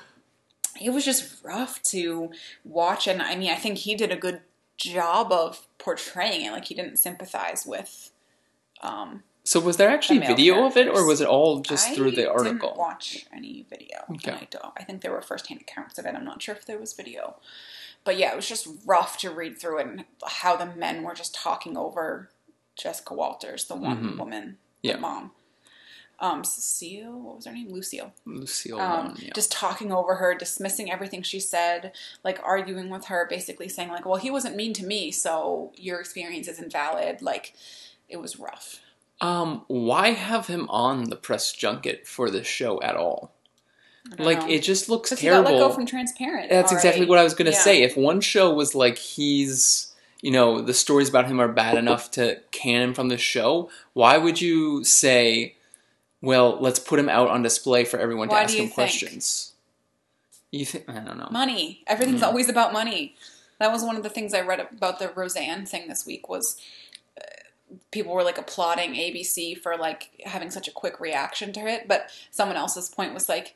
it 0.82 0.90
was 0.90 1.06
just 1.06 1.44
rough 1.44 1.82
to 1.84 2.32
watch, 2.64 3.08
and 3.08 3.22
I 3.22 3.36
mean, 3.36 3.52
I 3.52 3.56
think 3.56 3.78
he 3.80 3.94
did 3.96 4.12
a 4.12 4.16
good 4.16 4.42
job 4.78 5.32
of 5.32 5.68
portraying 5.78 6.46
it. 6.48 6.52
Like 6.52 6.66
he 6.66 6.74
didn't 6.76 6.98
sympathize 6.98 7.64
with. 7.66 8.10
Um, 8.86 9.24
So 9.44 9.60
was 9.60 9.78
there 9.78 9.90
actually 9.90 10.20
The 10.20 10.28
video 10.28 10.66
of 10.66 10.76
it, 10.76 10.88
or 10.88 11.06
was 11.06 11.22
it 11.22 11.28
all 11.28 11.60
just 11.62 11.90
I 11.90 11.96
through 11.96 12.12
the 12.12 12.16
Didn't 12.24 12.32
article? 12.32 12.74
watch 12.78 13.26
any 13.32 13.66
video. 13.70 14.00
Okay. 14.16 14.32
I 14.32 14.48
don't. 14.50 14.74
I 14.78 14.84
think 14.84 15.02
there 15.02 15.12
were 15.12 15.22
firsthand 15.22 15.62
accounts 15.62 15.98
of 16.00 16.06
it. 16.06 16.16
I'm 16.16 16.26
not 16.26 16.42
sure 16.42 16.56
if 16.56 16.66
there 16.66 16.80
was 16.80 16.94
video, 16.94 17.36
but 18.04 18.18
yeah, 18.18 18.32
it 18.34 18.36
was 18.36 18.48
just 18.48 18.68
rough 18.86 19.18
to 19.20 19.30
read 19.30 19.60
through 19.60 19.80
it 19.80 19.88
and 19.88 20.06
how 20.26 20.56
the 20.56 20.66
men 20.66 21.04
were 21.04 21.14
just 21.14 21.36
talking 21.36 21.78
over 21.78 22.30
Jessica 22.76 23.14
Walters, 23.14 23.66
the 23.66 23.76
one 23.76 24.14
Mhm. 24.14 24.18
woman, 24.18 24.58
Yeah. 24.82 24.94
the 24.94 25.00
mom. 25.02 25.32
Um, 26.18 26.44
Cecile, 26.46 27.12
what 27.20 27.36
was 27.36 27.46
her 27.46 27.52
name? 27.52 27.70
Lucille. 27.70 28.14
Lucille. 28.26 28.80
Um, 28.80 29.08
one, 29.08 29.16
yeah. 29.20 29.32
just 29.36 29.52
talking 29.52 29.92
over 29.92 30.16
her, 30.16 30.34
dismissing 30.34 30.90
everything 30.90 31.22
she 31.24 31.40
said, 31.42 31.92
like 32.24 32.40
arguing 32.42 32.90
with 32.90 33.06
her, 33.06 33.28
basically 33.30 33.68
saying 33.68 33.90
like, 33.90 34.06
"Well, 34.06 34.16
he 34.16 34.32
wasn't 34.32 34.56
mean 34.56 34.72
to 34.74 34.86
me, 34.86 35.12
so 35.12 35.72
your 35.76 36.00
experience 36.00 36.48
isn't 36.48 36.72
valid." 36.72 37.22
Like, 37.22 37.54
it 38.10 38.18
was 38.18 38.40
rough. 38.40 38.82
Um, 39.22 39.64
why 39.68 40.10
have 40.12 40.48
him 40.48 40.70
on 40.70 41.06
the 41.06 41.16
press 41.16 41.52
junket 41.54 42.08
for 42.08 42.30
this 42.30 42.48
show 42.48 42.82
at 42.82 42.96
all? 42.96 43.32
Like 44.20 44.40
know. 44.42 44.50
it 44.50 44.60
just 44.62 44.88
looks 44.90 45.10
'Cause 45.10 45.20
he 45.20 45.30
got 45.30 45.46
let 45.46 45.58
go 45.58 45.72
from 45.72 45.86
Transparent. 45.86 46.50
That's 46.50 46.72
exactly 46.72 47.06
what 47.08 47.18
I 47.18 47.24
was 47.24 47.34
gonna 47.34 47.52
Yeah. 47.52 47.60
say. 47.60 47.82
If 47.82 47.98
one 47.98 48.22
show 48.22 48.54
was 48.54 48.76
like 48.76 48.98
he's 48.98 49.92
you 50.22 50.32
know, 50.32 50.60
the 50.62 50.74
stories 50.74 51.08
about 51.08 51.28
him 51.28 51.40
are 51.40 51.48
bad 51.48 51.78
enough 51.78 52.10
to 52.12 52.40
can 52.52 52.82
him 52.82 52.94
from 52.96 53.10
the 53.10 53.18
show, 53.18 53.70
why 53.94 54.18
would 54.18 54.42
you 54.42 54.84
say, 54.84 55.56
Well, 56.22 56.58
let's 56.60 56.80
put 56.80 56.98
him 56.98 57.10
out 57.10 57.30
on 57.30 57.44
display 57.44 57.86
for 57.86 58.00
everyone 58.00 58.30
Why 58.30 58.38
to 58.40 58.44
ask 58.46 58.54
him 58.56 58.64
think? 58.66 58.74
questions? 58.74 59.54
You 60.52 60.66
think 60.66 60.86
I 60.90 60.94
don't 61.00 61.18
know. 61.18 61.28
money. 61.32 61.84
Everything's 61.86 62.22
Mm. 62.22 62.28
always 62.28 62.50
about 62.50 62.74
money. 62.74 63.16
That 63.60 63.72
was 63.72 63.84
one 63.84 63.96
of 63.96 64.04
the 64.04 64.10
things 64.10 64.34
I 64.34 64.42
read 64.42 64.60
about 64.60 64.98
the 65.00 65.10
Roseanne 65.10 65.66
thing 65.66 65.88
this 65.88 66.06
week 66.06 66.28
was 66.28 66.58
people 67.92 68.14
were 68.14 68.24
like 68.24 68.38
applauding 68.38 68.94
ABC 68.94 69.58
for 69.58 69.76
like 69.78 70.10
having 70.26 70.50
such 70.52 70.68
a 70.68 70.72
quick 70.72 71.00
reaction 71.00 71.52
to 71.54 71.62
it, 71.68 71.88
but 71.88 72.10
someone 72.32 72.58
else's 72.58 72.90
point 72.90 73.14
was 73.14 73.28
like 73.30 73.56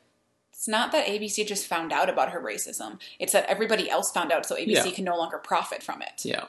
it's 0.54 0.68
not 0.68 0.92
that 0.92 1.08
ABC 1.08 1.48
just 1.48 1.68
found 1.68 1.94
out 1.94 2.10
about 2.10 2.32
her 2.32 2.42
racism. 2.42 3.00
It's 3.18 3.32
that 3.32 3.46
everybody 3.46 3.90
else 3.90 4.12
found 4.12 4.32
out 4.32 4.46
so 4.46 4.56
ABC 4.56 4.68
Yeah. 4.86 4.92
can 4.92 5.06
no 5.06 5.16
longer 5.18 5.38
profit 5.38 5.82
from 5.82 6.02
it. 6.02 6.26
Yeah. 6.26 6.46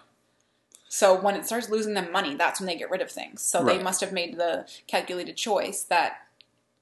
So 0.88 1.14
when 1.20 1.37
it 1.37 1.46
starts 1.46 1.68
losing 1.68 1.94
them 1.94 2.11
money, 2.11 2.35
that's 2.35 2.59
when 2.59 2.66
they 2.66 2.75
get 2.77 2.90
rid 2.90 3.01
of 3.03 3.11
things. 3.11 3.40
So 3.42 3.62
they 3.62 3.79
must 3.81 4.01
have 4.01 4.12
made 4.12 4.37
the 4.37 4.66
calculated 4.88 5.37
choice 5.37 5.85
that 5.85 6.27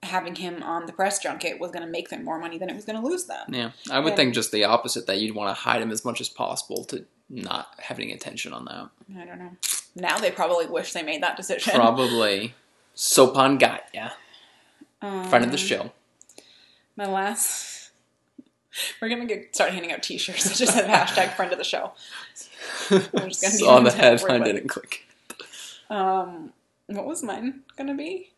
having 0.03 0.37
him 0.37 0.63
on 0.63 0.87
the 0.87 0.93
press 0.95 1.19
junket 1.19 1.59
was 1.61 1.71
going 1.71 1.85
to 1.85 1.91
make 1.91 2.09
them 2.09 2.25
more 2.25 2.39
money 2.39 2.57
than 2.57 2.71
it 2.71 2.75
was 2.77 2.87
going 2.87 2.99
to 2.99 3.07
lose 3.07 3.25
them. 3.25 3.53
Yeah. 3.53 3.73
I 3.91 3.99
would 3.99 4.11
And- 4.13 4.17
think 4.17 4.35
just 4.35 4.51
the 4.53 4.65
opposite 4.65 5.07
that 5.09 5.19
you'd 5.19 5.35
want 5.35 5.55
to 5.55 5.61
hide 5.61 5.83
him 5.83 5.91
as 5.91 6.07
much 6.07 6.23
as 6.23 6.31
possible 6.31 6.85
to 6.87 7.05
not 7.29 7.75
have 7.81 7.99
any 7.99 8.13
attention 8.13 8.55
on 8.55 8.65
that. 8.65 8.89
I 9.21 9.27
don't 9.27 9.39
know. 9.39 9.51
Now 10.01 10.19
they 10.19 10.31
probably 10.31 10.67
wish 10.67 10.93
they 10.93 11.03
made 11.03 11.23
that 11.23 11.37
decision. 11.37 11.75
Probably 11.75 12.55
Sopan 12.97 13.59
got 13.59 13.85
yeah. 13.93 14.13
Um, 15.03 15.29
Friend 15.29 15.45
of 15.45 15.53
the 15.53 15.59
show. 15.59 15.93
My 16.97 17.07
last. 17.07 17.91
We're 19.01 19.09
gonna 19.09 19.27
get 19.27 19.55
start 19.55 19.73
handing 19.73 19.93
out 19.93 20.03
T-shirts 20.03 20.45
that 20.45 20.57
just 20.57 20.75
have 20.75 20.87
hashtag 21.09 21.35
friend 21.35 21.53
of 21.53 21.59
the 21.59 21.65
show. 21.65 21.93
just 22.89 23.13
gonna 23.13 23.31
Saw 23.33 23.81
the 23.81 23.91
headline 23.91 24.43
didn't 24.43 24.69
click. 24.69 25.05
Um, 25.91 26.53
what 26.87 27.07
was 27.07 27.23
mine 27.23 27.61
gonna 27.77 27.95
be? 27.95 28.31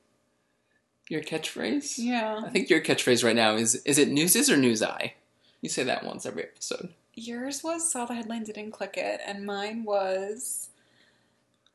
Your 1.09 1.21
catchphrase? 1.23 1.95
Yeah, 1.99 2.43
I 2.45 2.49
think 2.51 2.71
your 2.71 2.81
catchphrase 2.81 3.23
right 3.25 3.37
now 3.37 3.57
is 3.57 3.77
is 3.85 3.99
it 3.99 4.09
newses 4.09 4.49
or 4.49 4.57
news 4.57 4.83
eye? 4.83 5.15
You 5.61 5.69
say 5.69 5.83
that 5.85 6.05
once 6.05 6.25
every 6.25 6.45
episode. 6.45 6.91
yours 7.15 7.63
was 7.63 7.91
saw 7.91 8.07
the 8.07 8.15
headlines, 8.15 8.47
didn't 8.49 8.71
click 8.71 8.95
it, 8.97 9.21
and 9.27 9.45
mine 9.45 9.85
was. 9.85 10.70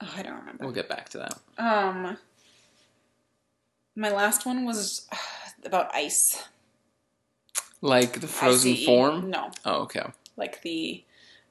Oh, 0.01 0.13
I 0.15 0.23
don't 0.23 0.38
remember. 0.39 0.65
We'll 0.65 0.73
get 0.73 0.89
back 0.89 1.10
to 1.10 1.17
that. 1.19 1.39
Um, 1.58 2.17
my 3.95 4.12
last 4.12 4.45
one 4.45 4.65
was 4.65 5.08
about 5.65 5.93
ice. 5.93 6.43
Like 7.81 8.19
the 8.21 8.27
frozen 8.27 8.71
ICE. 8.73 8.86
form? 8.86 9.29
No, 9.29 9.51
Oh, 9.63 9.81
okay. 9.84 10.03
like 10.38 10.62
the. 10.62 11.03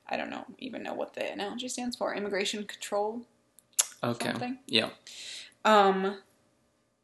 I 0.07 0.17
don't 0.19 0.29
know 0.31 0.45
even 0.59 0.83
know 0.83 0.93
what 0.93 1.15
the 1.15 1.31
analogy 1.33 1.69
stands 1.69 1.97
for. 1.97 2.15
Immigration 2.15 2.65
control 2.65 3.23
Okay. 4.03 4.29
something. 4.31 4.59
Yeah. 4.67 4.91
Um, 5.65 6.19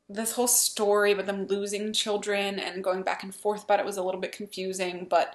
this 0.09 0.33
whole 0.33 0.49
story 0.49 1.13
about 1.13 1.25
them 1.27 1.47
losing 1.47 1.95
children 1.95 2.59
and 2.59 2.85
going 2.85 3.03
back 3.03 3.23
and 3.23 3.35
forth 3.35 3.65
about 3.65 3.81
it 3.81 3.87
was 3.87 3.97
a 3.97 4.03
little 4.03 4.21
bit 4.21 4.33
confusing, 4.33 5.07
but 5.09 5.35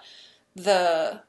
the 0.55 1.21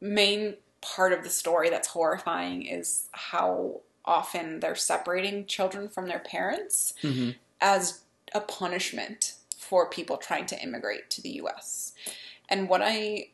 main 0.00 0.54
part 0.80 1.12
of 1.12 1.22
the 1.24 1.30
story 1.30 1.68
that's 1.68 1.88
horrifying 1.88 2.62
is 2.62 3.08
how 3.12 3.80
often 4.04 4.60
they're 4.60 4.74
separating 4.74 5.46
children 5.46 5.88
from 5.88 6.06
their 6.08 6.18
parents 6.18 6.94
hmm 7.00 7.30
as 7.62 8.00
a 8.34 8.40
punishment 8.40 9.34
for 9.56 9.88
people 9.88 10.16
trying 10.16 10.46
to 10.46 10.60
immigrate 10.60 11.08
to 11.10 11.22
the 11.22 11.30
US. 11.42 11.92
And 12.48 12.68
what 12.68 12.82
I 12.82 13.28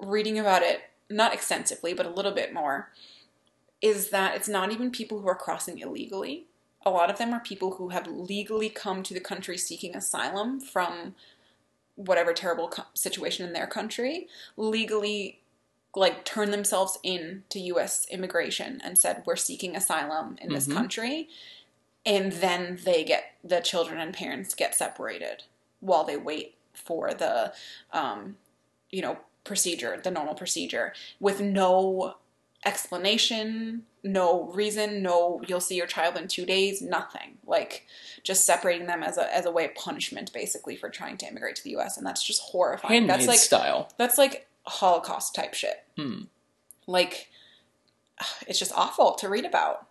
reading 0.00 0.38
about 0.38 0.62
it, 0.62 0.82
not 1.08 1.32
extensively, 1.32 1.94
but 1.94 2.06
a 2.06 2.10
little 2.10 2.32
bit 2.32 2.52
more, 2.52 2.90
is 3.80 4.10
that 4.10 4.34
it's 4.34 4.48
not 4.48 4.72
even 4.72 4.90
people 4.90 5.20
who 5.20 5.28
are 5.28 5.34
crossing 5.36 5.78
illegally. 5.78 6.46
A 6.84 6.90
lot 6.90 7.10
of 7.10 7.18
them 7.18 7.32
are 7.32 7.40
people 7.40 7.76
who 7.76 7.90
have 7.90 8.06
legally 8.06 8.68
come 8.68 9.02
to 9.04 9.14
the 9.14 9.20
country 9.20 9.56
seeking 9.56 9.94
asylum 9.94 10.60
from 10.60 11.14
whatever 11.94 12.32
terrible 12.32 12.68
co- 12.68 12.84
situation 12.94 13.46
in 13.46 13.52
their 13.52 13.66
country, 13.66 14.26
legally 14.56 15.40
like 15.96 16.24
turn 16.24 16.50
themselves 16.50 16.98
in 17.02 17.44
to 17.50 17.60
US 17.60 18.06
immigration 18.10 18.80
and 18.84 18.98
said 18.98 19.22
we're 19.26 19.36
seeking 19.36 19.76
asylum 19.76 20.36
in 20.40 20.52
this 20.52 20.66
Mhm. 20.66 20.74
country 20.74 21.28
and 22.06 22.32
then 22.32 22.78
they 22.84 23.02
get 23.04 23.32
the 23.42 23.60
children 23.60 23.98
and 24.00 24.12
parents 24.12 24.54
get 24.54 24.74
separated 24.74 25.44
while 25.80 26.04
they 26.04 26.16
wait 26.16 26.54
for 26.72 27.14
the 27.14 27.52
um, 27.92 28.36
you 28.90 29.00
know 29.02 29.18
procedure 29.44 30.00
the 30.02 30.10
normal 30.10 30.34
procedure 30.34 30.92
with 31.20 31.40
no 31.40 32.16
explanation 32.66 33.84
no 34.02 34.44
reason 34.52 35.02
no 35.02 35.40
you'll 35.46 35.60
see 35.60 35.76
your 35.76 35.86
child 35.86 36.16
in 36.16 36.26
two 36.28 36.44
days 36.46 36.80
nothing 36.82 37.38
like 37.46 37.86
just 38.22 38.44
separating 38.46 38.86
them 38.86 39.02
as 39.02 39.16
a, 39.18 39.34
as 39.34 39.46
a 39.46 39.50
way 39.50 39.64
of 39.66 39.74
punishment 39.74 40.32
basically 40.32 40.76
for 40.76 40.88
trying 40.88 41.16
to 41.16 41.26
immigrate 41.26 41.56
to 41.56 41.64
the 41.64 41.70
us 41.76 41.96
and 41.96 42.06
that's 42.06 42.22
just 42.22 42.40
horrifying 42.42 42.92
Handmaid 43.06 43.10
that's 43.18 43.26
like 43.28 43.38
style. 43.38 43.90
that's 43.98 44.18
like 44.18 44.46
holocaust 44.66 45.34
type 45.34 45.54
shit 45.54 45.84
Hmm. 45.96 46.22
like 46.86 47.30
it's 48.46 48.58
just 48.58 48.72
awful 48.72 49.12
to 49.16 49.28
read 49.28 49.44
about 49.44 49.86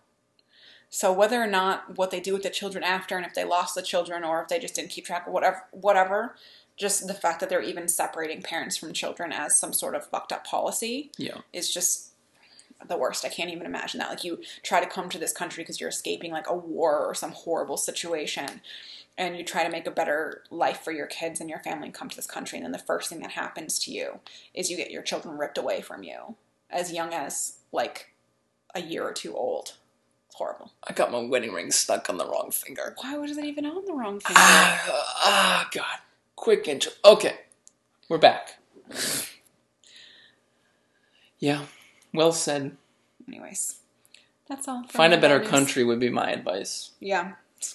so 0.90 1.12
whether 1.12 1.42
or 1.42 1.46
not 1.46 1.96
what 1.98 2.10
they 2.10 2.20
do 2.20 2.32
with 2.32 2.42
the 2.42 2.50
children 2.50 2.82
after 2.84 3.16
and 3.16 3.26
if 3.26 3.34
they 3.34 3.44
lost 3.44 3.74
the 3.74 3.82
children 3.82 4.24
or 4.24 4.42
if 4.42 4.48
they 4.48 4.58
just 4.58 4.74
didn't 4.74 4.90
keep 4.90 5.04
track 5.06 5.26
of 5.26 5.32
whatever 5.32 5.64
whatever 5.72 6.34
just 6.76 7.06
the 7.06 7.14
fact 7.14 7.38
that 7.40 7.48
they're 7.48 7.62
even 7.62 7.86
separating 7.86 8.42
parents 8.42 8.76
from 8.76 8.92
children 8.92 9.30
as 9.32 9.56
some 9.56 9.72
sort 9.72 9.94
of 9.94 10.06
fucked 10.06 10.32
up 10.32 10.44
policy 10.44 11.12
Yeah. 11.18 11.38
is 11.52 11.72
just 11.72 12.13
the 12.88 12.96
worst. 12.96 13.24
I 13.24 13.28
can't 13.28 13.50
even 13.50 13.66
imagine 13.66 13.98
that. 13.98 14.10
Like 14.10 14.24
you 14.24 14.40
try 14.62 14.80
to 14.80 14.86
come 14.86 15.08
to 15.10 15.18
this 15.18 15.32
country 15.32 15.62
because 15.62 15.80
you're 15.80 15.88
escaping 15.88 16.32
like 16.32 16.48
a 16.48 16.54
war 16.54 17.04
or 17.04 17.14
some 17.14 17.32
horrible 17.32 17.76
situation 17.76 18.60
and 19.16 19.36
you 19.36 19.44
try 19.44 19.62
to 19.64 19.70
make 19.70 19.86
a 19.86 19.92
better 19.92 20.42
life 20.50 20.80
for 20.80 20.90
your 20.92 21.06
kids 21.06 21.40
and 21.40 21.48
your 21.48 21.60
family 21.60 21.86
and 21.86 21.94
come 21.94 22.08
to 22.08 22.16
this 22.16 22.26
country 22.26 22.58
and 22.58 22.64
then 22.64 22.72
the 22.72 22.78
first 22.78 23.08
thing 23.08 23.20
that 23.20 23.32
happens 23.32 23.78
to 23.78 23.92
you 23.92 24.18
is 24.54 24.70
you 24.70 24.76
get 24.76 24.90
your 24.90 25.02
children 25.02 25.38
ripped 25.38 25.58
away 25.58 25.80
from 25.80 26.02
you 26.02 26.34
as 26.70 26.92
young 26.92 27.14
as 27.14 27.58
like 27.72 28.10
a 28.74 28.80
year 28.82 29.04
or 29.04 29.12
two 29.12 29.34
old. 29.34 29.74
It's 30.26 30.36
horrible. 30.36 30.72
I 30.88 30.92
got 30.92 31.12
my 31.12 31.20
wedding 31.22 31.52
ring 31.52 31.70
stuck 31.70 32.10
on 32.10 32.18
the 32.18 32.26
wrong 32.26 32.50
finger. 32.50 32.94
Why 33.00 33.16
was 33.16 33.36
it 33.38 33.44
even 33.44 33.66
on 33.66 33.84
the 33.84 33.92
wrong 33.92 34.18
finger? 34.20 34.34
Ah, 34.36 35.14
ah, 35.24 35.68
God. 35.72 35.98
Quick 36.34 36.66
intro. 36.66 36.92
Okay. 37.04 37.36
We're 38.08 38.18
back. 38.18 38.58
Yeah. 41.40 41.62
Well 42.14 42.32
said. 42.32 42.76
Anyways, 43.28 43.76
that's 44.48 44.68
all. 44.68 44.84
Find 44.88 45.12
a 45.12 45.20
better 45.20 45.40
country 45.40 45.84
would 45.84 46.00
be 46.00 46.10
my 46.10 46.30
advice. 46.30 46.92
Yeah, 47.00 47.32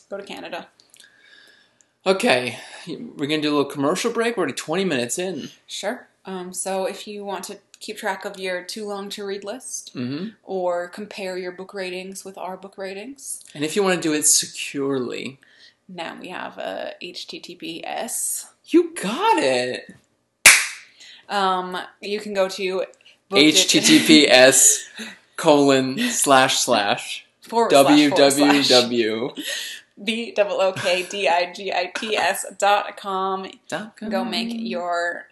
go 0.09 0.17
to 0.17 0.23
Canada. 0.23 0.67
Okay. 2.05 2.57
We're 2.87 3.27
going 3.27 3.41
to 3.41 3.47
do 3.47 3.49
a 3.49 3.55
little 3.57 3.65
commercial 3.65 4.11
break. 4.11 4.37
We're 4.37 4.41
already 4.43 4.53
20 4.53 4.85
minutes 4.85 5.19
in. 5.19 5.49
Sure. 5.67 6.07
Um, 6.25 6.53
so 6.53 6.85
if 6.85 7.07
you 7.07 7.25
want 7.25 7.43
to 7.45 7.59
keep 7.79 7.97
track 7.97 8.23
of 8.25 8.39
your 8.39 8.63
too 8.63 8.85
long 8.87 9.09
to 9.09 9.25
read 9.25 9.43
list 9.43 9.91
hmm 9.93 10.27
or 10.43 10.87
compare 10.89 11.37
your 11.37 11.51
book 11.51 11.73
ratings 11.73 12.23
with 12.25 12.37
our 12.37 12.57
book 12.57 12.77
ratings, 12.77 13.41
And 13.53 13.63
if 13.63 13.75
you 13.75 13.83
want 13.83 14.01
to 14.01 14.01
do 14.01 14.13
it 14.13 14.25
securely, 14.25 15.39
now 15.87 16.17
we 16.19 16.29
have 16.29 16.57
a 16.57 16.93
HTTPS. 17.01 18.45
you 18.65 18.93
got 18.95 19.37
it. 19.41 19.93
Um, 21.27 21.77
you 22.01 22.19
can 22.19 22.33
go 22.33 22.49
to 22.49 22.83
HTTPS 23.31 24.85
colon 25.35 25.99
slash 25.99 26.59
slash 26.59 27.25
forward 27.41 27.71
slash 27.71 28.09
forward 28.09 28.31
slash 28.31 28.69
www. 28.69 29.43
b 30.03 30.31
double 30.31 30.61
o 30.61 30.71
k 30.73 31.03
d 31.03 31.27
i 31.27 31.51
g 31.53 31.71
i 31.71 31.91
t 31.95 32.15
s 32.15 32.45
dot 32.57 32.97
com. 32.97 33.47
Go 34.09 34.23
make 34.25 34.49
your 34.51 35.27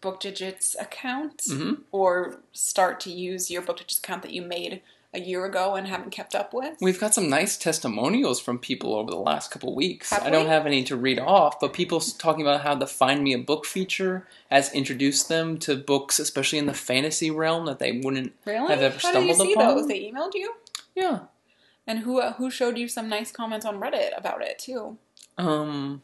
book 0.00 0.20
digits 0.20 0.76
account 0.78 1.42
hmm 1.48 1.74
or 1.90 2.36
start 2.52 3.00
to 3.00 3.10
use 3.10 3.50
your 3.50 3.62
book 3.62 3.78
digits 3.78 3.98
account 3.98 4.22
that 4.22 4.32
you 4.32 4.42
made 4.42 4.82
a 5.12 5.18
year 5.20 5.44
ago 5.44 5.74
and 5.74 5.88
haven't 5.88 6.10
kept 6.10 6.34
up 6.34 6.54
with. 6.54 6.76
We've 6.80 7.00
got 7.00 7.14
some 7.14 7.28
nice 7.28 7.56
testimonials 7.56 8.40
from 8.40 8.58
people 8.58 8.94
over 8.94 9.10
the 9.10 9.16
last 9.16 9.50
couple 9.50 9.74
weeks. 9.74 10.10
Have 10.10 10.22
I 10.24 10.30
don't 10.30 10.44
we? 10.44 10.50
have 10.50 10.66
any 10.66 10.84
to 10.84 10.96
read 10.96 11.18
off, 11.18 11.58
but 11.58 11.72
people 11.72 12.00
talking 12.00 12.42
about 12.42 12.62
how 12.62 12.76
the 12.76 12.86
Find 12.86 13.24
Me 13.24 13.32
a 13.32 13.38
Book 13.38 13.66
feature 13.66 14.28
has 14.50 14.72
introduced 14.72 15.28
them 15.28 15.58
to 15.58 15.76
books, 15.76 16.18
especially 16.20 16.58
in 16.60 16.66
the 16.66 16.74
fantasy 16.74 17.30
realm, 17.30 17.66
that 17.66 17.80
they 17.80 17.92
wouldn't. 17.92 18.34
Really? 18.44 18.68
Have 18.68 18.82
ever 18.82 18.98
How 19.00 19.12
did 19.12 19.26
you 19.26 19.34
stumbled 19.34 19.48
see 19.48 19.52
upon? 19.54 19.76
those? 19.76 19.88
They 19.88 20.10
emailed 20.10 20.34
you? 20.34 20.54
Yeah. 20.94 21.20
And 21.86 22.00
who 22.00 22.20
uh, 22.20 22.34
who 22.34 22.50
showed 22.50 22.78
you 22.78 22.86
some 22.86 23.08
nice 23.08 23.32
comments 23.32 23.66
on 23.66 23.80
Reddit 23.80 24.16
about 24.16 24.42
it 24.42 24.60
too? 24.60 24.96
Um, 25.36 26.02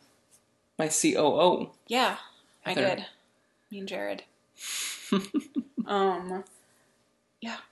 my 0.79 0.88
COO. 0.88 1.71
Yeah, 1.87 2.16
I 2.64 2.75
did. 2.75 3.07
Me 3.71 3.79
and 3.79 3.88
Jared. 3.88 4.25
um. 5.87 6.42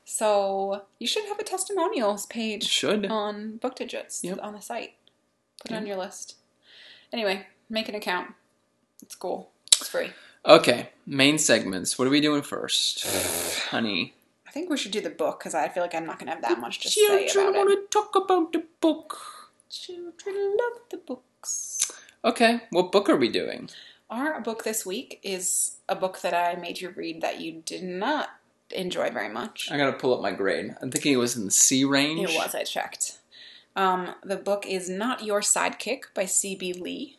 So 0.04 0.82
you 0.98 1.06
should 1.06 1.24
have 1.26 1.38
a 1.38 1.44
testimonials 1.44 2.26
page 2.26 2.64
Should. 2.66 3.06
on 3.06 3.56
Book 3.56 3.76
Digits 3.76 4.22
Yep. 4.22 4.38
on 4.42 4.52
the 4.54 4.60
site. 4.60 4.94
Put 5.62 5.72
it 5.72 5.76
on 5.76 5.86
your 5.86 5.96
list. 5.96 6.36
Anyway, 7.12 7.46
make 7.70 7.88
an 7.88 7.94
account. 7.94 8.34
It's 9.02 9.14
cool. 9.14 9.50
It's 9.68 9.88
free. 9.88 10.10
Okay, 10.46 10.90
main 11.06 11.38
segments. 11.38 11.98
What 11.98 12.06
are 12.06 12.10
we 12.10 12.20
doing 12.20 12.42
first? 12.42 13.06
Honey. 13.70 14.14
I 14.46 14.50
think 14.50 14.70
we 14.70 14.76
should 14.76 14.92
do 14.92 15.00
the 15.00 15.10
book 15.10 15.38
because 15.40 15.54
I 15.54 15.68
feel 15.68 15.82
like 15.82 15.94
I'm 15.94 16.06
not 16.06 16.18
going 16.18 16.26
to 16.26 16.34
have 16.34 16.42
that 16.42 16.60
much 16.60 16.80
to 16.80 16.88
say 16.88 17.04
about 17.06 17.20
it. 17.22 17.28
Children 17.30 17.54
want 17.54 17.90
to 17.90 17.98
talk 17.98 18.14
about 18.14 18.52
the 18.52 18.62
book. 18.80 19.18
Children 19.70 20.56
love 20.58 20.80
the 20.90 20.98
books. 20.98 21.90
Okay, 22.24 22.60
what 22.70 22.92
book 22.92 23.08
are 23.08 23.16
we 23.16 23.28
doing? 23.28 23.68
Our 24.10 24.40
book 24.40 24.64
this 24.64 24.86
week 24.86 25.18
is 25.22 25.76
a 25.88 25.96
book 25.96 26.20
that 26.20 26.34
I 26.34 26.60
made 26.60 26.80
you 26.80 26.90
read 26.90 27.20
that 27.22 27.40
you 27.40 27.62
did 27.64 27.82
not 27.82 28.28
enjoy 28.70 29.10
very 29.10 29.28
much. 29.28 29.68
I 29.70 29.76
gotta 29.76 29.92
pull 29.92 30.14
up 30.14 30.20
my 30.20 30.32
grade. 30.32 30.74
I'm 30.80 30.90
thinking 30.90 31.12
it 31.12 31.18
was 31.18 31.36
in 31.36 31.44
the 31.44 31.50
C 31.50 31.84
range. 31.84 32.30
It 32.30 32.36
was, 32.36 32.54
I 32.54 32.64
checked. 32.64 33.18
Um, 33.76 34.14
the 34.22 34.36
book 34.36 34.66
is 34.66 34.88
Not 34.88 35.24
Your 35.24 35.40
Sidekick 35.40 36.04
by 36.14 36.26
C.B. 36.26 36.74
Lee. 36.74 37.16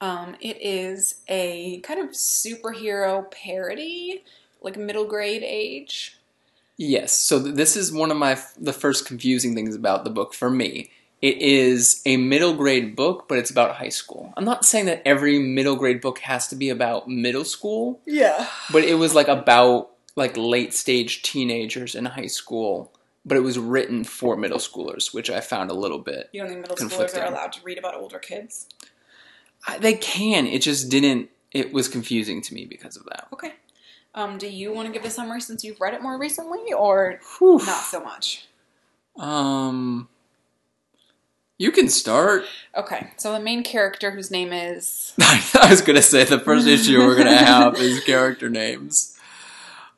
Um, 0.00 0.36
it 0.40 0.58
is 0.60 1.22
a 1.28 1.80
kind 1.80 2.00
of 2.00 2.10
superhero 2.10 3.28
parody, 3.30 4.22
like 4.60 4.76
middle 4.76 5.06
grade 5.06 5.42
age. 5.42 6.18
Yes. 6.76 7.12
So 7.12 7.42
th- 7.42 7.56
this 7.56 7.76
is 7.76 7.90
one 7.90 8.10
of 8.10 8.16
my 8.16 8.32
f- 8.32 8.54
the 8.58 8.72
first 8.72 9.06
confusing 9.06 9.54
things 9.54 9.74
about 9.74 10.04
the 10.04 10.10
book 10.10 10.34
for 10.34 10.50
me. 10.50 10.90
It 11.20 11.38
is 11.38 12.00
a 12.06 12.16
middle 12.16 12.54
grade 12.54 12.94
book, 12.94 13.26
but 13.28 13.38
it's 13.38 13.50
about 13.50 13.76
high 13.76 13.88
school. 13.88 14.32
I'm 14.36 14.44
not 14.44 14.64
saying 14.64 14.86
that 14.86 15.02
every 15.04 15.38
middle 15.40 15.74
grade 15.76 16.00
book 16.00 16.20
has 16.20 16.46
to 16.48 16.56
be 16.56 16.68
about 16.68 17.08
middle 17.08 17.44
school, 17.44 18.00
Yeah. 18.06 18.46
but 18.72 18.84
it 18.84 18.94
was 18.94 19.14
like 19.14 19.26
about 19.28 19.90
like 20.14 20.36
late 20.36 20.74
stage 20.74 21.22
teenagers 21.22 21.94
in 21.96 22.04
high 22.04 22.26
school, 22.26 22.92
but 23.24 23.36
it 23.36 23.40
was 23.40 23.58
written 23.58 24.04
for 24.04 24.36
middle 24.36 24.58
schoolers, 24.58 25.12
which 25.12 25.28
I 25.28 25.40
found 25.40 25.70
a 25.70 25.74
little 25.74 25.98
bit. 25.98 26.28
You 26.32 26.40
don't 26.40 26.50
think 26.50 26.60
middle 26.60 26.76
schoolers 26.76 27.16
are 27.20 27.26
allowed 27.26 27.52
to 27.54 27.60
read 27.64 27.78
about 27.78 27.94
older 27.94 28.18
kids? 28.18 28.68
I, 29.66 29.78
they 29.78 29.94
can. 29.94 30.46
It 30.46 30.62
just 30.62 30.88
didn't. 30.88 31.30
It 31.52 31.72
was 31.72 31.88
confusing 31.88 32.42
to 32.42 32.54
me 32.54 32.64
because 32.64 32.96
of 32.96 33.04
that. 33.06 33.26
Okay. 33.32 33.54
Um, 34.14 34.38
do 34.38 34.48
you 34.48 34.72
want 34.72 34.86
to 34.86 34.92
give 34.92 35.04
a 35.04 35.10
summary 35.10 35.40
since 35.40 35.64
you've 35.64 35.80
read 35.80 35.94
it 35.94 36.02
more 36.02 36.16
recently, 36.18 36.72
or 36.72 37.20
Whew. 37.38 37.58
not 37.58 37.82
so 37.84 38.00
much? 38.02 38.46
Um, 39.16 40.08
you 41.58 41.72
can 41.72 41.88
start. 41.88 42.44
Okay, 42.76 43.10
so 43.16 43.32
the 43.32 43.40
main 43.40 43.62
character, 43.62 44.12
whose 44.12 44.30
name 44.30 44.52
is 44.52 45.12
I 45.20 45.66
was 45.68 45.82
gonna 45.82 46.02
say 46.02 46.24
the 46.24 46.38
first 46.40 46.66
issue 46.66 46.98
we're 46.98 47.16
gonna 47.16 47.36
have 47.36 47.76
is 47.76 48.00
character 48.04 48.48
names. 48.48 49.18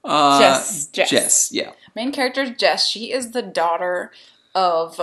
Uh, 0.02 0.40
Jess. 0.40 0.86
Jess. 0.86 1.10
Jess. 1.10 1.52
Yeah. 1.52 1.72
main 1.94 2.10
character 2.10 2.42
is 2.42 2.56
Jess. 2.56 2.88
She 2.88 3.12
is 3.12 3.32
the 3.32 3.42
daughter 3.42 4.10
of 4.54 4.98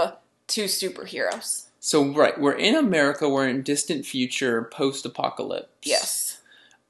two 0.48 0.66
superheroes. 0.66 1.68
So 1.80 2.12
right, 2.12 2.38
we're 2.40 2.56
in 2.58 2.76
America. 2.76 3.30
We're 3.30 3.48
in 3.48 3.62
distant 3.62 4.06
future, 4.06 4.64
post-apocalypse. 4.74 5.70
Yes. 5.84 6.42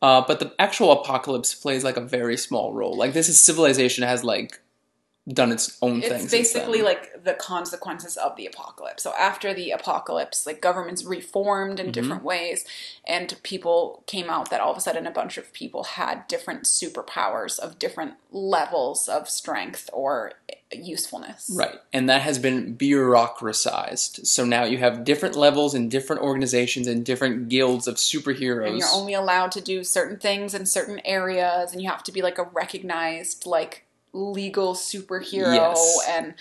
Uh, 0.01 0.23
but 0.25 0.39
the 0.39 0.53
actual 0.57 0.91
apocalypse 0.91 1.53
plays 1.53 1.83
like 1.83 1.97
a 1.97 2.01
very 2.01 2.37
small 2.37 2.73
role. 2.73 2.95
Like 2.95 3.13
this 3.13 3.29
is 3.29 3.39
civilization 3.39 4.03
has 4.03 4.23
like 4.23 4.59
done 5.31 5.51
its 5.51 5.77
own 5.81 6.01
thing. 6.01 6.11
it's 6.13 6.31
basically 6.31 6.81
like 6.81 7.23
the 7.23 7.33
consequences 7.33 8.15
of 8.15 8.35
the 8.37 8.45
apocalypse. 8.45 9.03
So 9.03 9.13
after 9.19 9.53
the 9.53 9.71
apocalypse, 9.71 10.45
like 10.45 10.61
governments 10.61 11.03
reformed 11.03 11.79
in 11.79 11.87
Mhm. 11.87 11.91
different 11.93 12.23
ways, 12.23 12.63
and 13.05 13.35
people 13.43 14.03
came 14.07 14.29
out 14.29 14.49
that 14.49 14.61
all 14.61 14.71
of 14.71 14.77
a 14.77 14.81
sudden 14.81 15.05
a 15.05 15.11
bunch 15.11 15.37
of 15.37 15.51
people 15.51 15.83
had 15.83 16.27
different 16.27 16.63
superpowers 16.63 17.59
of 17.59 17.77
different 17.77 18.13
levels 18.31 19.09
of 19.09 19.29
strength 19.29 19.89
or 19.91 20.33
usefulness. 20.71 21.49
Right. 21.53 21.79
And 21.93 22.09
that 22.09 22.21
has 22.21 22.39
been 22.39 22.75
bureaucratized. 22.77 24.25
So 24.27 24.45
now 24.45 24.63
you 24.63 24.77
have 24.79 25.03
different 25.03 25.35
levels 25.35 25.73
and 25.73 25.89
different 25.89 26.21
organizations 26.21 26.87
and 26.87 27.05
different 27.05 27.49
guilds 27.49 27.87
of 27.87 27.95
superheroes. 27.95 28.67
And 28.67 28.77
you're 28.77 28.87
only 28.93 29.13
allowed 29.13 29.51
to 29.53 29.61
do 29.61 29.83
certain 29.83 30.17
things 30.17 30.53
in 30.53 30.65
certain 30.65 30.99
areas, 31.05 31.71
and 31.73 31.81
you 31.81 31.89
have 31.89 32.03
to 32.03 32.11
be 32.11 32.21
like 32.21 32.37
a 32.37 32.43
recognized 32.43 33.45
like 33.45 33.85
legal 34.17 34.73
superhero 34.73 35.53
Yes. 35.53 36.05
and 36.09 36.33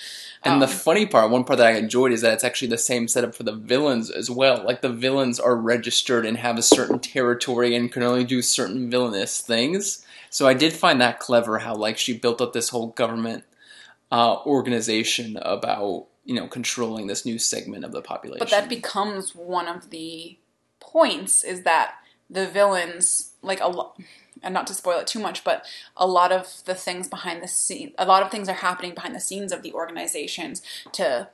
and 0.44 0.62
the 0.62 0.66
um, 0.66 0.72
funny 0.72 1.06
part, 1.06 1.30
one 1.30 1.44
part 1.44 1.58
that 1.58 1.66
I 1.66 1.72
enjoyed 1.72 2.12
is 2.12 2.20
that 2.20 2.34
it's 2.34 2.44
actually 2.44 2.68
the 2.68 2.78
same 2.78 3.08
setup 3.08 3.34
for 3.34 3.42
the 3.42 3.52
villains 3.52 4.10
as 4.10 4.30
well. 4.30 4.64
Like 4.64 4.80
the 4.80 4.88
villains 4.88 5.40
are 5.40 5.56
registered 5.56 6.24
and 6.24 6.36
have 6.36 6.56
a 6.56 6.62
certain 6.62 6.98
territory 7.00 7.74
and 7.74 7.90
can 7.90 8.02
only 8.02 8.24
do 8.24 8.42
certain 8.42 8.90
villainous 8.90 9.40
things. 9.40 10.04
So 10.30 10.46
I 10.46 10.54
did 10.54 10.72
find 10.72 11.00
that 11.00 11.18
clever 11.18 11.58
how 11.58 11.74
like 11.74 11.98
she 11.98 12.16
built 12.16 12.40
up 12.40 12.52
this 12.52 12.68
whole 12.68 12.88
government 12.88 13.44
uh, 14.12 14.36
organization 14.44 15.36
about 15.42 16.06
you 16.24 16.34
know 16.34 16.46
controlling 16.46 17.06
this 17.06 17.24
new 17.24 17.38
segment 17.38 17.84
of 17.84 17.92
the 17.92 18.02
population. 18.02 18.38
But 18.40 18.50
that 18.50 18.68
becomes 18.68 19.34
one 19.34 19.68
of 19.68 19.90
the 19.90 20.38
points 20.80 21.42
is 21.42 21.62
that 21.62 21.96
the 22.28 22.46
villains, 22.46 23.32
like 23.42 23.60
a 23.60 23.68
lot, 23.68 24.00
and 24.46 24.54
not 24.54 24.66
to 24.68 24.74
spoil 24.74 25.00
it 25.00 25.06
too 25.08 25.18
much, 25.18 25.42
but 25.44 25.66
a 25.96 26.06
lot 26.06 26.30
of 26.30 26.62
the 26.64 26.74
things 26.74 27.08
behind 27.08 27.42
the 27.42 27.48
scene, 27.48 27.92
a 27.98 28.06
lot 28.06 28.22
of 28.22 28.30
things 28.30 28.48
are 28.48 28.54
happening 28.54 28.94
behind 28.94 29.14
the 29.14 29.20
scenes 29.20 29.52
of 29.52 29.62
the 29.62 29.72
organizations 29.74 30.62
to 30.92 31.28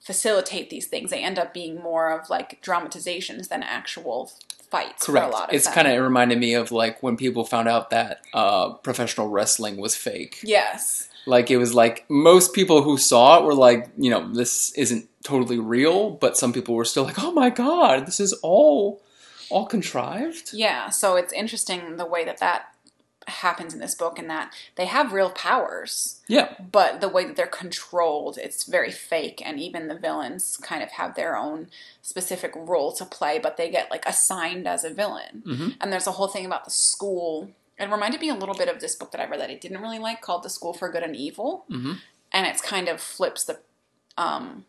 facilitate 0.00 0.70
these 0.70 0.86
things. 0.86 1.10
They 1.10 1.22
end 1.22 1.38
up 1.38 1.52
being 1.52 1.76
more 1.76 2.10
of 2.10 2.30
like 2.30 2.60
dramatizations 2.62 3.48
than 3.48 3.62
actual 3.62 4.32
fights 4.70 5.04
Correct. 5.06 5.26
for 5.26 5.30
a 5.30 5.32
lot 5.32 5.48
of 5.50 5.54
it's 5.54 5.68
kind 5.68 5.86
of 5.86 5.92
it 5.92 5.98
reminded 5.98 6.40
me 6.40 6.54
of 6.54 6.72
like 6.72 7.02
when 7.02 7.16
people 7.18 7.44
found 7.44 7.68
out 7.68 7.90
that 7.90 8.22
uh, 8.32 8.70
professional 8.72 9.28
wrestling 9.28 9.76
was 9.76 9.94
fake. 9.94 10.40
yes. 10.42 11.08
Like 11.26 11.50
it 11.50 11.56
was 11.56 11.74
like 11.74 12.04
most 12.10 12.52
people 12.52 12.82
who 12.82 12.98
saw 12.98 13.38
it 13.38 13.44
were 13.44 13.54
like, 13.54 13.88
you 13.96 14.10
know, 14.10 14.30
this 14.30 14.72
isn't 14.72 15.08
totally 15.22 15.58
real, 15.58 16.10
but 16.10 16.36
some 16.36 16.52
people 16.52 16.74
were 16.74 16.84
still 16.84 17.04
like, 17.04 17.22
"Oh 17.22 17.32
my 17.32 17.48
god, 17.48 18.06
this 18.06 18.20
is 18.20 18.34
all 18.42 19.00
all 19.50 19.66
contrived." 19.66 20.50
Yeah, 20.52 20.90
so 20.90 21.16
it's 21.16 21.32
interesting 21.32 21.96
the 21.96 22.06
way 22.06 22.24
that 22.24 22.38
that 22.38 22.66
happens 23.26 23.72
in 23.72 23.80
this 23.80 23.94
book, 23.94 24.18
and 24.18 24.28
that 24.28 24.52
they 24.76 24.84
have 24.84 25.12
real 25.14 25.30
powers. 25.30 26.20
Yeah. 26.28 26.54
but 26.72 27.00
the 27.00 27.08
way 27.08 27.24
that 27.24 27.36
they're 27.36 27.46
controlled, 27.46 28.36
it's 28.38 28.64
very 28.64 28.90
fake, 28.90 29.40
and 29.44 29.58
even 29.58 29.88
the 29.88 29.94
villains 29.98 30.58
kind 30.62 30.82
of 30.82 30.90
have 30.92 31.14
their 31.14 31.36
own 31.36 31.68
specific 32.02 32.52
role 32.54 32.92
to 32.92 33.04
play, 33.04 33.38
but 33.38 33.56
they 33.56 33.70
get 33.70 33.90
like 33.90 34.04
assigned 34.06 34.66
as 34.68 34.84
a 34.84 34.90
villain. 34.90 35.42
hmm 35.44 35.68
And 35.80 35.92
there's 35.92 36.06
a 36.06 36.12
whole 36.12 36.28
thing 36.28 36.44
about 36.46 36.64
the 36.64 36.70
school. 36.70 37.50
It 37.78 37.90
reminded 37.90 38.20
me 38.20 38.28
a 38.28 38.34
little 38.34 38.54
bit 38.54 38.68
of 38.68 38.80
this 38.80 38.94
book 38.94 39.10
that 39.12 39.20
I 39.20 39.26
read 39.26 39.40
that 39.40 39.50
I 39.50 39.54
didn't 39.54 39.80
really 39.80 39.98
like 39.98 40.20
called 40.20 40.42
The 40.42 40.50
School 40.50 40.72
for 40.74 40.88
Good 40.90 41.02
and 41.02 41.16
Evil, 41.16 41.64
hmm 41.68 41.94
and 42.32 42.46
it's 42.48 42.60
kind 42.60 42.88
of 42.88 43.00
flips 43.00 43.44
the 43.44 43.60
um, 44.18 44.64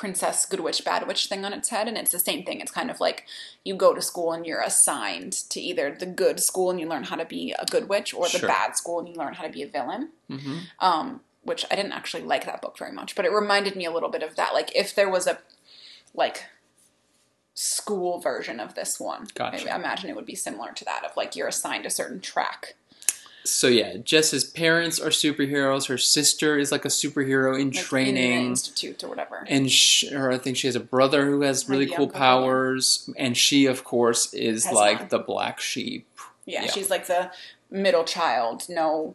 princess 0.00 0.44
good 0.44 0.60
witch 0.60 0.84
bad 0.84 1.06
witch 1.08 1.26
thing 1.26 1.42
on 1.44 1.52
its 1.54 1.70
head 1.70 1.88
and 1.88 1.96
it's 1.96 2.12
the 2.12 2.18
same 2.18 2.44
thing 2.44 2.60
it's 2.60 2.70
kind 2.70 2.90
of 2.90 3.00
like 3.00 3.24
you 3.64 3.74
go 3.74 3.94
to 3.94 4.02
school 4.02 4.30
and 4.32 4.44
you're 4.46 4.60
assigned 4.60 5.32
to 5.32 5.58
either 5.58 5.86
the 5.98 6.04
good 6.24 6.38
school 6.38 6.70
and 6.70 6.78
you 6.78 6.86
learn 6.86 7.04
how 7.04 7.16
to 7.16 7.24
be 7.24 7.54
a 7.58 7.64
good 7.74 7.88
witch 7.88 8.12
or 8.12 8.24
the 8.28 8.38
Sure. 8.40 8.48
bad 8.48 8.76
school 8.76 8.98
and 8.98 9.08
you 9.08 9.14
learn 9.14 9.32
how 9.34 9.42
to 9.44 9.48
be 9.50 9.62
a 9.62 9.66
villain 9.66 10.10
hmm 10.28 10.58
um, 10.80 11.20
which 11.42 11.64
I 11.70 11.76
didn't 11.76 11.92
actually 11.92 12.24
like 12.24 12.44
that 12.46 12.60
book 12.60 12.76
very 12.76 12.90
much, 12.90 13.14
but 13.14 13.24
it 13.24 13.30
reminded 13.30 13.76
me 13.76 13.84
a 13.86 13.92
little 13.92 14.08
bit 14.08 14.24
of 14.24 14.34
that. 14.34 14.52
Like 14.52 14.74
if 14.74 14.92
there 14.96 15.08
was 15.08 15.28
a 15.28 15.38
like 16.12 16.46
school 17.54 18.18
version 18.20 18.60
of 18.60 18.74
this 18.74 18.98
one, 19.00 19.28
Gotcha. 19.34 19.72
I 19.72 19.76
imagine 19.76 20.10
it 20.10 20.16
would 20.16 20.26
be 20.26 20.34
similar 20.34 20.72
to 20.72 20.84
that 20.84 21.04
of 21.04 21.16
like 21.16 21.36
you're 21.36 21.48
assigned 21.48 21.86
a 21.86 21.90
certain 21.90 22.20
track. 22.20 22.74
So 23.48 23.68
yeah, 23.68 23.96
Jess's 23.96 24.44
parents 24.44 24.98
are 25.00 25.10
superheroes. 25.10 25.88
Her 25.88 25.98
sister 25.98 26.58
is 26.58 26.72
like 26.72 26.84
a 26.84 26.88
superhero 26.88 27.54
in 27.58 27.68
like, 27.68 27.76
in 27.78 27.82
training. 27.84 28.46
institute 28.48 29.02
or 29.04 29.08
whatever. 29.08 29.44
and 29.48 29.70
sh 29.70 30.04
or 30.12 30.30
I 30.32 30.38
think 30.38 30.56
she 30.56 30.66
has 30.66 30.76
a 30.76 30.80
brother 30.80 31.26
who 31.26 31.42
has 31.42 31.68
really 31.68 31.86
cool 31.86 31.92
younger 32.06 32.12
brother. 32.12 32.18
powers, 32.18 33.08
and 33.16 33.36
she, 33.36 33.66
of 33.66 33.84
course, 33.84 34.32
is 34.34 34.64
Has 34.64 34.74
like 34.74 35.08
the 35.10 35.18
black 35.18 35.60
sheep. 35.60 36.06
yeah, 36.44 36.64
yeah. 36.64 36.70
she's 36.70 36.90
like 36.90 37.06
the 37.06 37.30
middle 37.70 38.04
child. 38.04 38.64
No, 38.68 39.14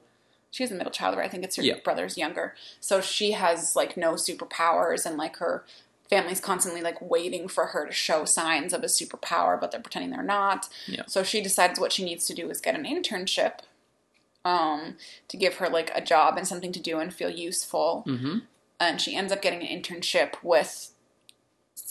she's 0.50 0.70
the 0.70 0.76
middle 0.76 0.92
child, 0.92 1.18
right? 1.18 1.26
I 1.26 1.30
think 1.30 1.44
it's 1.44 1.56
her 1.58 1.64
Yeah. 1.64 1.76
brother's 1.84 2.18
younger. 2.18 2.56
So 2.80 3.02
she 3.02 3.32
has 3.34 3.76
like 3.76 3.96
no 3.98 4.14
superpowers, 4.14 5.06
and 5.06 5.18
like 5.18 5.38
her 5.38 5.64
family's 6.10 6.42
constantly 6.42 6.82
like 6.82 7.02
waiting 7.02 7.48
for 7.48 7.68
her 7.68 7.86
to 7.86 7.92
show 7.94 8.26
signs 8.26 8.74
of 8.74 8.84
a 8.84 8.88
superpower, 8.88 9.58
but 9.60 9.72
they're 9.72 9.80
pretending 9.80 10.12
they're 10.12 10.22
not. 10.24 10.68
Yeah. 10.86 11.04
So 11.08 11.24
she 11.24 11.42
decides 11.42 11.80
what 11.80 11.94
she 11.94 12.04
needs 12.04 12.26
to 12.28 12.34
do 12.34 12.50
is 12.50 12.60
get 12.60 12.76
an 12.76 12.84
internship 12.84 13.60
um, 14.46 14.96
to 15.28 15.38
give 15.38 15.56
her 15.56 15.70
like 15.70 15.92
a 15.96 16.02
job 16.02 16.38
and 16.38 16.48
something 16.48 16.72
to 16.72 16.80
do 16.80 17.00
and 17.00 17.14
feel 17.14 17.30
useful. 17.30 18.04
hmm 18.08 18.40
And 18.80 19.00
she 19.00 19.16
ends 19.16 19.32
up 19.32 19.42
getting 19.42 19.62
an 19.62 19.68
internship 19.82 20.34
with 20.44 20.92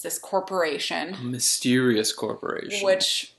this 0.02 0.18
corporation, 0.18 1.14
A 1.14 1.22
mysterious 1.22 2.12
corporation. 2.12 2.84
which, 2.84 3.34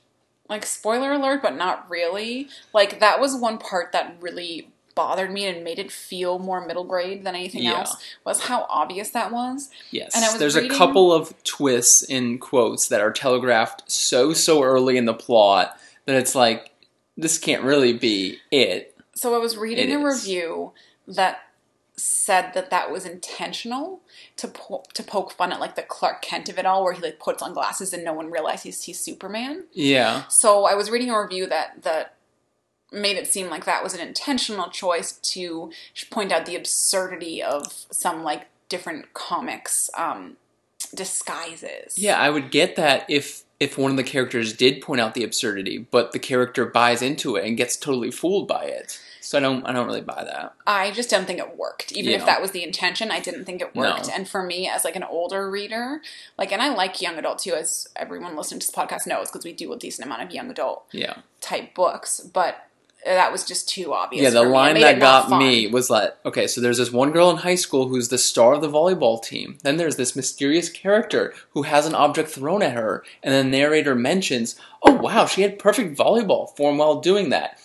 like, 0.48 0.64
spoiler 0.64 1.12
alert, 1.12 1.42
but 1.42 1.56
not 1.56 1.90
really. 1.90 2.48
Like, 2.72 3.00
that 3.00 3.20
was 3.20 3.34
one 3.36 3.58
part 3.58 3.90
that 3.92 4.14
really 4.20 4.68
bothered 4.94 5.32
me 5.32 5.46
and 5.46 5.64
made 5.64 5.78
it 5.78 5.90
feel 5.90 6.38
more 6.38 6.64
middle 6.64 6.84
grade 6.84 7.24
than 7.24 7.34
anything 7.34 7.62
Yeah. 7.64 7.78
else 7.80 7.96
was 8.24 8.40
how 8.42 8.66
obvious 8.68 9.10
that 9.10 9.32
was. 9.32 9.70
yes, 9.90 10.14
and 10.14 10.24
I 10.24 10.28
was 10.30 10.38
there's 10.38 10.54
reading- 10.54 10.70
a 10.70 10.74
couple 10.76 11.12
of 11.12 11.34
twists 11.44 12.02
in 12.02 12.38
quotes 12.38 12.88
that 12.88 13.00
are 13.00 13.10
telegraphed 13.10 13.90
so 13.90 14.32
so 14.34 14.62
early 14.62 14.96
in 14.98 15.06
the 15.06 15.14
plot 15.14 15.78
that 16.04 16.14
it's 16.16 16.34
like 16.34 16.70
this 17.16 17.38
can't 17.38 17.62
really 17.62 17.92
be 17.94 18.38
it. 18.50 18.91
So 19.14 19.34
I 19.34 19.38
was 19.38 19.56
reading 19.56 19.90
It 19.90 19.94
a 19.96 20.06
is. 20.06 20.22
review 20.22 20.72
that 21.06 21.40
said 21.96 22.52
that 22.54 22.70
that 22.70 22.90
was 22.90 23.04
intentional 23.04 24.00
to 24.36 24.48
po- 24.48 24.82
to 24.94 25.02
poke 25.02 25.30
fun 25.32 25.52
at 25.52 25.60
like 25.60 25.76
the 25.76 25.82
Clark 25.82 26.22
Kent 26.22 26.48
of 26.48 26.58
it 26.58 26.64
all, 26.64 26.82
where 26.82 26.94
he 26.94 27.02
like 27.02 27.18
puts 27.20 27.42
on 27.42 27.52
glasses 27.52 27.92
and 27.92 28.02
no 28.04 28.14
one 28.14 28.30
realizes 28.30 28.82
he's 28.84 28.98
Superman. 28.98 29.64
Yeah, 29.72 30.24
So 30.28 30.64
I 30.64 30.74
was 30.74 30.90
reading 30.90 31.10
a 31.10 31.20
review 31.20 31.46
that 31.48 31.82
that 31.82 32.14
made 32.90 33.16
it 33.16 33.26
seem 33.26 33.48
like 33.50 33.64
that 33.66 33.82
was 33.82 33.94
an 33.94 34.00
intentional 34.06 34.68
choice 34.70 35.12
to 35.12 35.70
point 36.10 36.32
out 36.32 36.44
the 36.46 36.56
absurdity 36.56 37.42
of 37.42 37.86
some 37.90 38.22
like 38.22 38.46
different 38.68 39.12
comics 39.14 39.88
um, 39.96 40.36
disguises. 40.94 41.98
yeah, 41.98 42.18
I 42.18 42.30
would 42.30 42.50
get 42.50 42.76
that 42.76 43.04
if 43.08 43.44
if 43.62 43.78
one 43.78 43.92
of 43.92 43.96
the 43.96 44.02
characters 44.02 44.52
did 44.52 44.82
point 44.82 45.00
out 45.00 45.14
the 45.14 45.22
absurdity, 45.22 45.78
but 45.78 46.10
the 46.12 46.18
character 46.18 46.66
buys 46.66 47.00
into 47.00 47.36
it 47.36 47.46
and 47.46 47.56
gets 47.56 47.76
totally 47.76 48.10
fooled 48.10 48.48
by 48.48 48.64
it. 48.64 49.00
So 49.20 49.38
I 49.38 49.40
don't 49.40 49.64
I 49.64 49.72
don't 49.72 49.86
really 49.86 50.00
buy 50.00 50.24
that. 50.24 50.54
I 50.66 50.90
just 50.90 51.08
don't 51.08 51.26
think 51.26 51.38
it 51.38 51.56
worked. 51.56 51.92
Even 51.92 52.12
if 52.12 52.26
that 52.26 52.42
was 52.42 52.50
the 52.50 52.64
intention, 52.64 53.12
I 53.12 53.20
didn't 53.20 53.44
think 53.44 53.62
it 53.62 53.74
worked. 53.74 54.08
No. 54.08 54.14
And 54.14 54.28
for 54.28 54.42
me, 54.42 54.68
as 54.68 54.84
like 54.84 54.96
an 54.96 55.04
older 55.04 55.48
reader, 55.48 56.02
like, 56.36 56.50
and 56.52 56.60
I 56.60 56.74
like 56.74 57.00
young 57.00 57.16
adult 57.16 57.38
too, 57.38 57.54
as 57.54 57.88
everyone 57.94 58.36
listening 58.36 58.58
to 58.60 58.66
this 58.66 58.74
podcast 58.74 59.06
knows, 59.06 59.30
because 59.30 59.44
we 59.44 59.52
do 59.52 59.72
a 59.72 59.78
decent 59.78 60.06
amount 60.06 60.22
of 60.22 60.32
young 60.32 60.50
adult 60.50 60.86
Yeah. 60.90 61.14
type 61.40 61.72
books. 61.72 62.18
But 62.20 62.66
that 63.04 63.32
was 63.32 63.44
just 63.44 63.68
too 63.68 63.92
obvious. 63.92 64.22
Yeah, 64.22 64.30
the. 64.30 64.42
Line 64.42 64.78
that 64.80 65.00
got 65.00 65.38
me 65.38 65.66
was 65.66 65.88
like, 65.88 66.14
okay, 66.26 66.46
so 66.46 66.60
there's 66.60 66.78
this 66.78 66.92
one 66.92 67.10
girl 67.10 67.30
in 67.30 67.38
high 67.38 67.54
school 67.54 67.88
who's 67.88 68.08
the 68.08 68.18
star 68.18 68.54
of 68.54 68.60
the 68.60 68.68
volleyball 68.68 69.22
team. 69.22 69.58
Then 69.62 69.76
there's 69.76 69.96
this 69.96 70.14
mysterious 70.14 70.68
character 70.68 71.32
who 71.50 71.62
has 71.62 71.86
an 71.86 71.94
object 71.94 72.28
thrown 72.28 72.62
at 72.62 72.74
her, 72.74 73.02
and 73.22 73.34
the 73.34 73.44
narrator 73.44 73.94
mentions, 73.94 74.56
oh 74.82 74.92
wow, 74.92 75.26
she 75.26 75.42
had 75.42 75.58
perfect 75.58 75.96
volleyball 75.96 76.54
form 76.56 76.78
while 76.78 77.00
doing 77.00 77.30
that. 77.30 77.58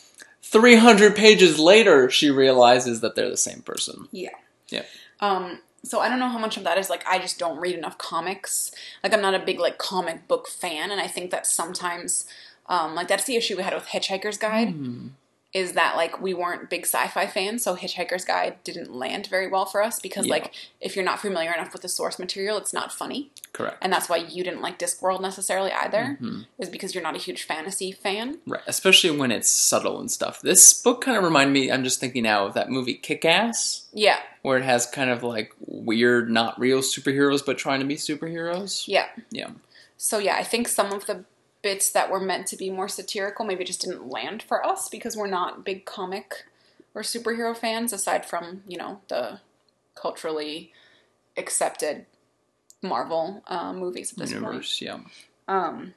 300 0.43 1.15
pages 1.15 1.59
later, 1.59 2.09
she 2.09 2.31
realizes 2.31 3.01
that 3.01 3.15
they're 3.15 3.29
the 3.29 3.37
same 3.37 3.61
person. 3.61 4.07
Yeah. 4.11 4.29
Yeah. 4.69 4.83
Um. 5.19 5.59
So 5.83 5.99
I 5.99 6.09
don't 6.09 6.19
know 6.19 6.29
how 6.29 6.39
much 6.39 6.57
of 6.57 6.63
that 6.63 6.77
is 6.77 6.89
like 6.89 7.05
I 7.07 7.19
just 7.19 7.37
don't 7.39 7.59
read 7.59 7.75
enough 7.75 7.97
comics. 7.97 8.71
Like 9.03 9.13
I'm 9.13 9.21
not 9.21 9.35
a 9.35 9.39
big 9.39 9.59
like 9.59 9.77
comic 9.77 10.27
book 10.27 10.47
fan, 10.47 10.89
and 10.91 10.99
I 10.99 11.07
think 11.07 11.31
that 11.31 11.45
sometimes, 11.45 12.25
um, 12.67 12.95
like 12.95 13.07
that's 13.07 13.25
the 13.25 13.35
issue 13.35 13.57
we 13.57 13.63
had 13.63 13.73
with 13.73 13.87
Hitchhiker's 13.87 14.37
Guide. 14.37 14.69
Hmm. 14.69 15.07
Is 15.53 15.73
that 15.73 15.95
like 15.95 16.21
we 16.21 16.33
weren't 16.33 16.69
big 16.69 16.81
sci-fi 16.85 17.25
fans, 17.25 17.63
so 17.63 17.75
Hitchhiker's 17.75 18.25
Guide 18.25 18.61
didn't 18.65 18.93
land 18.93 19.27
very 19.27 19.47
well 19.47 19.65
for 19.65 19.81
us 19.81 19.99
because 19.99 20.27
Yeah. 20.27 20.33
like 20.33 20.53
if 20.81 20.95
you're 20.95 21.05
not 21.05 21.19
familiar 21.21 21.51
enough 21.53 21.71
with 21.73 21.81
the 21.83 21.89
source 21.89 22.19
material, 22.19 22.57
it's 22.57 22.73
not 22.73 22.91
funny, 22.93 23.31
Correct. 23.53 23.77
and 23.81 23.91
that's 23.91 24.09
why 24.09 24.17
you 24.17 24.43
didn't 24.43 24.61
like 24.61 24.77
Discworld 24.77 25.21
necessarily 25.21 25.71
either. 25.71 26.17
Mhm. 26.21 26.45
Is 26.59 26.69
because 26.69 26.93
you're 26.93 27.03
not 27.03 27.15
a 27.15 27.19
huge 27.19 27.43
fantasy 27.43 27.91
fan. 27.93 28.39
Right, 28.45 28.61
especially 28.67 29.11
when 29.11 29.31
it's 29.31 29.49
subtle 29.49 29.99
and 30.01 30.11
stuff. 30.11 30.41
This 30.41 30.73
book 30.73 30.99
kind 31.01 31.17
of 31.17 31.23
reminded 31.23 31.53
me, 31.53 31.71
I'm 31.71 31.83
just 31.85 31.99
thinking 32.01 32.23
now 32.23 32.45
of 32.45 32.53
that 32.53 32.69
movie 32.69 32.95
Kick 32.95 33.23
Ass, 33.23 33.85
Yeah, 33.93 34.19
where 34.41 34.57
it 34.57 34.63
has 34.65 34.85
kind 34.85 35.09
of 35.09 35.23
like 35.23 35.53
weird, 35.59 36.29
not 36.29 36.59
real 36.59 36.79
superheroes, 36.81 37.43
but 37.43 37.57
trying 37.57 37.79
to 37.79 37.85
be 37.85 37.95
superheroes. 37.95 38.83
yeah, 38.85 39.07
Yeah. 39.31 39.51
So 39.95 40.19
yeah, 40.19 40.35
I 40.35 40.43
think 40.43 40.67
some 40.67 40.91
of 40.91 41.05
the 41.07 41.23
bits 41.61 41.89
that 41.91 42.09
were 42.11 42.19
meant 42.19 42.47
to 42.47 42.55
be 42.55 42.69
more 42.69 42.87
satirical 42.87 43.45
maybe 43.45 43.63
just 43.63 43.81
didn't 43.81 44.07
land 44.07 44.43
for 44.43 44.65
us 44.65 44.89
because 44.89 45.17
we're 45.17 45.27
not 45.27 45.65
big 45.65 45.85
comic 45.85 46.45
or 46.93 47.01
superhero 47.01 47.55
fans 47.55 47.91
aside 47.93 48.25
from 48.25 48.63
you 48.67 48.77
know 48.77 49.01
the 49.07 49.39
culturally 49.95 50.71
accepted 51.35 52.05
Marvel 52.81 53.43
uh, 53.47 53.73
movies 53.73 54.11
at 54.11 54.19
this 54.19 54.31
point. 54.31 54.43
Universe, 54.43 54.81
yeah. 54.81 54.99
Um, 55.47 55.93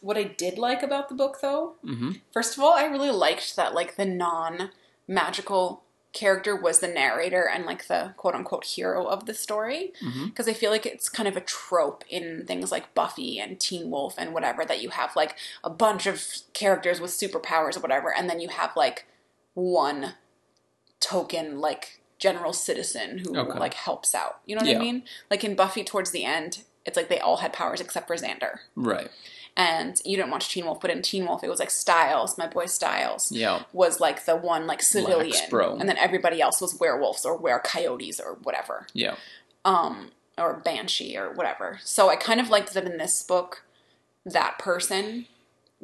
what 0.00 0.16
I 0.16 0.24
did 0.24 0.58
like 0.58 0.82
about 0.82 1.08
the 1.08 1.14
book, 1.14 1.38
though, 1.40 1.74
hmm 1.82 2.12
first 2.32 2.56
of 2.56 2.62
all, 2.62 2.72
I 2.72 2.84
really 2.84 3.10
liked 3.10 3.56
that 3.56 3.74
like 3.74 3.96
the 3.96 4.04
non 4.04 4.70
magical 5.08 5.82
character 6.16 6.56
was 6.56 6.78
the 6.78 6.88
narrator 6.88 7.46
and 7.46 7.66
like 7.66 7.88
the 7.88 8.14
quote 8.16 8.34
unquote 8.34 8.64
hero 8.64 9.04
of 9.06 9.26
the 9.26 9.34
story 9.34 9.92
mm-hmm. 10.02 10.24
because 10.26 10.48
I 10.48 10.54
feel 10.54 10.70
like 10.70 10.86
it's 10.86 11.10
kind 11.10 11.28
of 11.28 11.36
a 11.36 11.42
trope 11.42 12.04
in 12.08 12.46
things 12.46 12.72
like 12.72 12.94
Buffy 12.94 13.38
and 13.38 13.60
Teen 13.60 13.90
Wolf 13.90 14.14
and 14.16 14.32
whatever 14.32 14.64
that 14.64 14.82
you 14.82 14.88
have 14.88 15.14
like 15.14 15.36
a 15.62 15.68
bunch 15.68 16.06
of 16.06 16.24
characters 16.54 17.02
with 17.02 17.10
superpowers 17.10 17.76
or 17.76 17.80
whatever, 17.80 18.12
and 18.12 18.30
then 18.30 18.40
you 18.40 18.48
have 18.48 18.74
like 18.74 19.06
one 19.52 20.14
token 21.00 21.60
like 21.60 22.00
general 22.18 22.54
citizen 22.54 23.18
who 23.18 23.36
Okay. 23.36 23.58
like 23.58 23.74
helps 23.74 24.14
out. 24.14 24.40
You 24.46 24.56
know 24.56 24.64
what 24.64 24.74
I 24.74 24.78
mean? 24.78 25.02
Like 25.30 25.44
in 25.44 25.54
Buffy, 25.54 25.84
towards 25.84 26.12
the 26.12 26.24
end, 26.24 26.62
it's 26.86 26.96
like 26.96 27.10
they 27.10 27.18
all 27.20 27.36
had 27.38 27.52
powers 27.52 27.82
except 27.82 28.06
for 28.06 28.16
Xander. 28.16 28.60
Right. 28.74 29.10
And 29.58 29.98
you 30.04 30.16
didn't 30.16 30.30
watch 30.30 30.50
Teen 30.50 30.66
Wolf, 30.66 30.80
but 30.82 30.90
in 30.90 31.00
Teen 31.00 31.24
Wolf, 31.26 31.42
it 31.42 31.48
was 31.48 31.58
like 31.58 31.70
Stiles, 31.70 32.36
my 32.36 32.46
boy 32.46 32.66
Stiles 32.66 33.32
Yeah. 33.32 33.62
was 33.72 34.00
like 34.00 34.26
the 34.26 34.36
one 34.36 34.66
like 34.66 34.82
civilian, 34.82 35.48
bro. 35.48 35.76
and 35.76 35.88
then 35.88 35.96
everybody 35.96 36.42
else 36.42 36.60
was 36.60 36.78
werewolves 36.78 37.24
or 37.24 37.36
were 37.38 37.58
coyotes 37.60 38.20
or 38.20 38.34
whatever 38.42 38.86
Yeah. 38.92 39.14
um, 39.64 40.10
or 40.36 40.54
banshee 40.62 41.16
or 41.16 41.32
whatever. 41.32 41.78
So 41.82 42.10
I 42.10 42.16
kind 42.16 42.38
of 42.38 42.50
liked 42.50 42.74
that 42.74 42.84
in 42.84 42.98
this 42.98 43.22
book, 43.22 43.62
that 44.26 44.58
person 44.58 45.26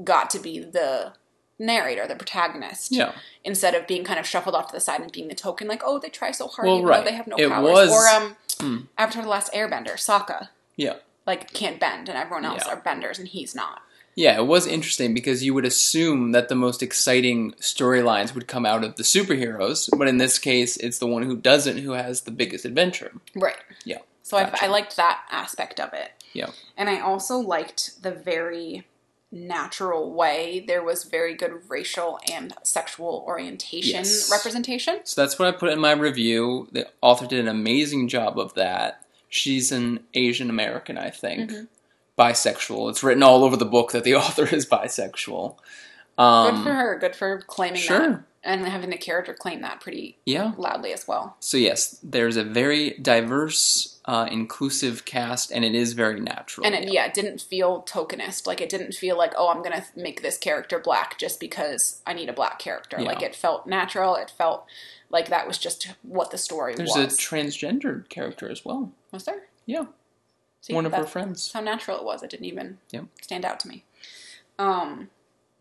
got 0.05 0.29
to 0.31 0.39
be 0.39 0.59
the 0.59 1.15
narrator, 1.59 2.07
the 2.07 2.15
protagonist, 2.17 2.93
Yeah. 2.93 3.13
instead 3.43 3.75
of 3.75 3.87
being 3.87 4.05
kind 4.05 4.19
of 4.21 4.27
shuffled 4.27 4.55
off 4.55 4.67
to 4.69 4.73
the 4.75 4.81
side 4.81 5.01
and 5.01 5.11
being 5.13 5.29
the 5.29 5.35
token, 5.35 5.67
like, 5.69 5.83
oh, 5.85 5.99
they 5.99 6.09
try 6.11 6.31
so 6.33 6.49
hard, 6.49 6.67
Well, 6.67 6.77
even 6.79 6.89
right. 6.89 6.99
though 7.05 7.11
they 7.11 7.17
have 7.17 7.27
no 7.27 7.37
It 7.37 7.49
powers. 7.49 7.73
was- 7.73 7.91
or 7.91 8.09
um, 8.09 8.37
Hmm. 8.61 8.79
Avatar: 8.99 9.23
The 9.23 9.29
Last 9.29 9.53
Airbender, 9.55 9.95
Sokka, 9.95 10.49
Yeah. 10.77 10.97
Like 11.27 11.53
can't 11.53 11.79
bend, 11.81 12.09
and 12.09 12.19
everyone 12.19 12.45
else 12.45 12.63
Yeah. 12.67 12.73
are 12.73 12.77
benders, 12.81 13.19
and 13.19 13.29
he's 13.29 13.55
not. 13.55 13.83
Yeah, 14.15 14.37
it 14.37 14.47
was 14.47 14.67
interesting 14.67 15.15
because 15.15 15.43
you 15.43 15.55
would 15.55 15.65
assume 15.65 16.33
that 16.33 16.49
the 16.51 16.55
most 16.55 16.83
exciting 16.83 17.53
storylines 17.53 18.35
would 18.35 18.47
come 18.47 18.67
out 18.67 18.85
of 18.85 18.97
the 18.97 19.03
superheroes, 19.05 19.89
but 19.97 20.07
in 20.07 20.19
this 20.19 20.39
case, 20.39 20.77
it's 20.77 20.99
the 20.99 21.07
one 21.07 21.23
who 21.23 21.35
doesn't 21.37 21.79
who 21.79 21.93
has 21.93 22.23
the 22.23 22.31
biggest 22.31 22.65
adventure. 22.67 23.13
Right. 23.35 23.57
Yeah. 23.87 23.99
So 24.23 24.37
I, 24.37 24.53
I 24.61 24.67
liked 24.67 24.97
that 24.97 25.23
aspect 25.31 25.81
of 25.81 25.95
it. 25.95 26.11
Yeah. 26.35 26.51
And 26.77 26.91
I 26.91 27.01
also 27.01 27.39
liked 27.39 28.03
the 28.03 28.11
very 28.11 28.87
natural 29.35 30.13
way 30.13 30.63
there 30.69 30.83
was 30.85 31.05
very 31.05 31.35
good 31.35 31.53
racial 31.69 32.21
and 32.31 32.53
sexual 32.63 33.25
orientation 33.27 33.95
Yes. 34.01 34.31
representation. 34.31 35.01
So 35.05 35.23
that's 35.23 35.39
what 35.39 35.49
I 35.49 35.53
put 35.53 35.71
in 35.73 35.79
my 35.81 35.93
review. 35.93 36.69
The 36.73 36.87
author 37.01 37.27
did 37.27 37.41
an 37.41 37.49
amazing 37.49 38.09
job 38.09 38.39
of 38.39 38.53
that. 38.55 39.05
She's 39.35 39.73
an 39.73 40.01
Asian 40.13 40.51
American, 40.51 40.99
I 40.99 41.09
think. 41.09 41.51
Mhm. 41.51 41.69
Bisexual. 42.19 42.91
It's 42.91 43.03
written 43.03 43.23
all 43.23 43.45
over 43.45 43.57
the 43.57 43.65
book 43.65 43.93
that 43.93 44.05
the 44.05 44.15
author 44.25 44.45
is 44.55 44.67
bisexual. 44.67 45.57
Um, 46.19 46.57
good 46.57 46.63
for 46.65 46.73
her. 46.75 46.99
Good 46.99 47.17
for 47.17 47.41
claiming 47.47 47.81
that. 47.81 47.87
Sure. 47.87 48.25
And 48.45 48.67
having 48.67 48.91
the 48.91 48.99
character 48.99 49.33
claim 49.33 49.63
that 49.63 49.81
pretty 49.81 50.19
Yeah. 50.27 50.53
loudly 50.59 50.93
as 50.93 51.09
well. 51.09 51.37
So 51.41 51.57
yes, 51.57 51.99
there's 52.03 52.37
a 52.37 52.45
very 52.45 52.91
diverse, 53.01 54.01
uh, 54.05 54.29
inclusive 54.31 55.05
cast, 55.07 55.51
and 55.51 55.65
it 55.65 55.75
is 55.75 55.93
very 55.95 56.21
natural. 56.21 56.67
And 56.67 56.75
it, 56.75 56.93
yeah, 56.93 57.07
it 57.07 57.15
didn't 57.15 57.41
feel 57.41 57.83
tokenist. 57.85 58.47
Like 58.47 58.61
it 58.61 58.69
didn't 58.69 58.93
feel 58.93 59.17
like, 59.17 59.33
oh, 59.39 59.49
I'm 59.49 59.63
gonna 59.63 59.87
make 59.97 60.21
this 60.21 60.37
character 60.37 60.79
black 60.79 61.19
just 61.19 61.41
because 61.41 62.03
I 62.07 62.13
need 62.13 62.29
a 62.29 62.33
black 62.35 62.59
character. 62.59 62.99
Yeah. 63.01 63.07
Like 63.07 63.23
it 63.23 63.35
felt 63.35 63.67
natural. 63.67 64.17
It 64.17 64.29
felt 64.37 64.67
like 65.13 65.29
that 65.29 65.47
was 65.47 65.59
just 65.59 65.89
what 66.03 66.31
the 66.33 66.39
story 66.39 66.75
There's 66.75 66.89
was. 66.89 66.97
There's 66.97 67.15
a 67.15 67.17
transgendered 67.19 68.09
character 68.09 68.51
as 68.51 68.65
well. 68.65 68.91
was 69.13 69.25
there? 69.25 69.43
Yeah. 69.67 69.85
See, 70.63 70.75
One 70.75 70.87
of 70.87 70.93
her 70.95 71.05
friends. 71.07 71.53
how 71.53 71.61
natural 71.61 71.99
it 71.99 72.05
was. 72.05 72.23
It 72.23 72.31
didn't 72.31 72.47
even 72.47 72.79
Yep. 72.91 73.05
stand 73.21 73.45
out 73.45 73.61
to 73.61 73.69
me. 73.69 73.85
Um, 74.59 75.11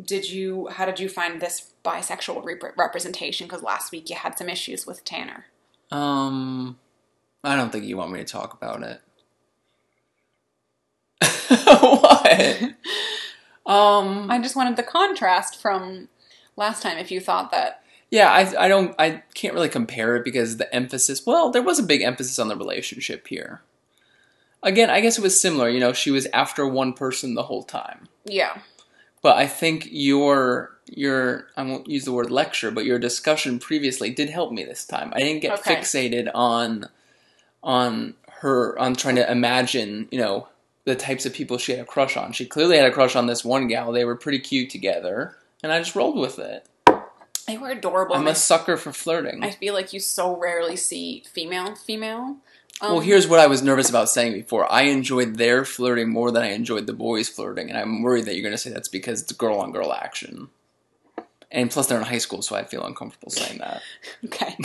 did 0.03 0.29
you? 0.29 0.67
How 0.67 0.85
did 0.85 0.99
you 0.99 1.09
find 1.09 1.41
this 1.41 1.71
bisexual 1.83 2.43
rep- 2.43 2.77
representation? 2.77 3.47
Because 3.47 3.61
last 3.63 3.91
week 3.91 4.09
you 4.09 4.15
had 4.15 4.37
some 4.37 4.49
issues 4.49 4.85
with 4.87 5.03
Tanner. 5.03 5.45
Um, 5.91 6.79
I 7.43 7.55
don't 7.55 7.71
think 7.71 7.85
you 7.85 7.97
want 7.97 8.11
me 8.11 8.19
to 8.19 8.25
talk 8.25 8.53
about 8.53 8.83
it. 8.83 9.01
what? 11.59 12.73
Um, 13.63 14.29
I 14.31 14.39
just 14.41 14.55
wanted 14.55 14.75
the 14.75 14.83
contrast 14.83 15.61
from 15.61 16.09
last 16.57 16.81
time. 16.81 16.97
If 16.97 17.11
you 17.11 17.19
thought 17.21 17.51
that, 17.51 17.83
yeah, 18.11 18.29
I, 18.29 18.65
I 18.65 18.67
don't, 18.67 18.93
I 18.99 19.23
can't 19.33 19.53
really 19.55 19.69
compare 19.69 20.15
it 20.17 20.23
because 20.23 20.57
the 20.57 20.73
emphasis. 20.75 21.25
Well, 21.25 21.49
there 21.49 21.63
was 21.63 21.79
a 21.79 21.83
big 21.83 22.01
emphasis 22.03 22.37
on 22.37 22.49
the 22.49 22.55
relationship 22.55 23.27
here. 23.27 23.61
Again, 24.61 24.91
I 24.91 25.01
guess 25.01 25.17
it 25.17 25.23
was 25.23 25.41
similar. 25.41 25.69
You 25.69 25.79
know, 25.79 25.91
she 25.93 26.11
was 26.11 26.27
after 26.33 26.67
one 26.67 26.93
person 26.93 27.33
the 27.33 27.43
whole 27.43 27.63
time. 27.63 28.07
yeah, 28.25 28.59
But 29.23 29.37
I 29.37 29.47
think 29.47 29.87
your 29.89 30.77
your 30.85 31.47
I 31.57 31.63
won't 31.63 31.87
use 31.89 32.05
the 32.05 32.11
word 32.11 32.29
lecture, 32.29 32.69
but 32.69 32.85
your 32.85 32.99
discussion 32.99 33.57
previously 33.59 34.09
did 34.11 34.29
help 34.29 34.51
me 34.51 34.63
this 34.63 34.85
time. 34.85 35.11
I 35.15 35.19
didn't 35.19 35.41
get 35.41 35.59
Okay. 35.59 35.75
fixated 35.77 36.29
on 36.35 36.89
on 37.63 38.15
her 38.41 38.77
on 38.77 38.93
trying 38.95 39.15
to 39.15 39.31
imagine, 39.31 40.07
you 40.11 40.19
know, 40.19 40.47
the 40.85 40.95
types 40.95 41.25
of 41.25 41.33
people 41.33 41.57
she 41.57 41.71
had 41.71 41.81
a 41.81 41.85
crush 41.85 42.17
on. 42.17 42.33
She 42.33 42.45
clearly 42.45 42.77
had 42.77 42.85
a 42.87 42.91
crush 42.91 43.15
on 43.15 43.27
this 43.27 43.45
one 43.45 43.67
gal. 43.67 43.91
They 43.91 44.05
were 44.05 44.15
pretty 44.15 44.39
cute 44.39 44.69
together, 44.69 45.37
and 45.63 45.71
I 45.71 45.79
just 45.79 45.95
rolled 45.95 46.17
with 46.17 46.37
it. 46.39 46.67
They 47.51 47.57
were 47.57 47.69
adorable. 47.69 48.15
I'm 48.15 48.27
a 48.27 48.35
sucker 48.35 48.77
for 48.77 48.93
flirting. 48.93 49.43
I 49.43 49.51
feel 49.51 49.73
like 49.73 49.93
you 49.93 49.99
so 49.99 50.37
rarely 50.37 50.75
see 50.75 51.23
female 51.31 51.75
female. 51.75 52.37
Um, 52.79 52.93
well, 52.93 52.99
here's 52.99 53.27
what 53.27 53.39
I 53.39 53.47
was 53.47 53.61
nervous 53.61 53.89
about 53.89 54.09
saying 54.09 54.33
before. 54.33 54.71
I 54.71 54.83
enjoyed 54.83 55.35
their 55.35 55.65
flirting 55.65 56.09
more 56.09 56.31
than 56.31 56.43
I 56.43 56.51
enjoyed 56.51 56.87
the 56.87 56.93
boys 56.93 57.29
flirting, 57.29 57.69
and 57.69 57.77
I'm 57.77 58.01
worried 58.01 58.25
that 58.25 58.33
you're 58.35 58.41
going 58.41 58.53
to 58.53 58.57
say 58.57 58.71
that's 58.71 58.87
because 58.87 59.21
it's 59.21 59.31
girl 59.33 59.59
on 59.59 59.71
girl 59.71 59.93
action. 59.93 60.49
And 61.51 61.69
plus, 61.69 61.87
they're 61.87 61.97
in 61.99 62.05
high 62.05 62.17
school, 62.17 62.41
so 62.41 62.55
I 62.55 62.63
feel 62.63 62.83
uncomfortable 62.85 63.29
saying 63.29 63.59
that. 63.59 63.81
okay. 64.25 64.57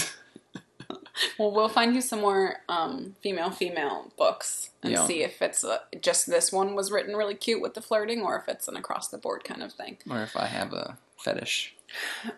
well, 1.39 1.51
we'll 1.51 1.69
find 1.69 1.95
you 1.95 2.01
some 2.01 2.21
more 2.21 2.57
um, 2.69 3.17
female 3.23 3.51
female 3.51 4.13
books 4.17 4.71
and 4.83 4.93
Yeah. 4.93 5.07
see 5.07 5.23
if 5.23 5.43
it's 5.43 5.65
uh 5.65 5.79
just 6.01 6.27
this 6.27 6.53
one 6.53 6.75
was 6.75 6.93
written 6.93 7.17
really 7.17 7.35
cute 7.35 7.61
with 7.61 7.75
the 7.75 7.83
flirting, 7.83 8.23
or 8.23 8.39
if 8.39 8.49
it's 8.49 8.69
an 8.69 8.77
across 8.77 9.09
the 9.09 9.19
board 9.19 9.45
kind 9.45 9.63
of 9.63 9.73
thing. 9.73 9.99
Or 10.09 10.23
if 10.23 10.37
I 10.37 10.47
have 10.47 10.73
a 10.73 10.97
fetish. 11.19 11.75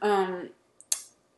Um, 0.03 0.51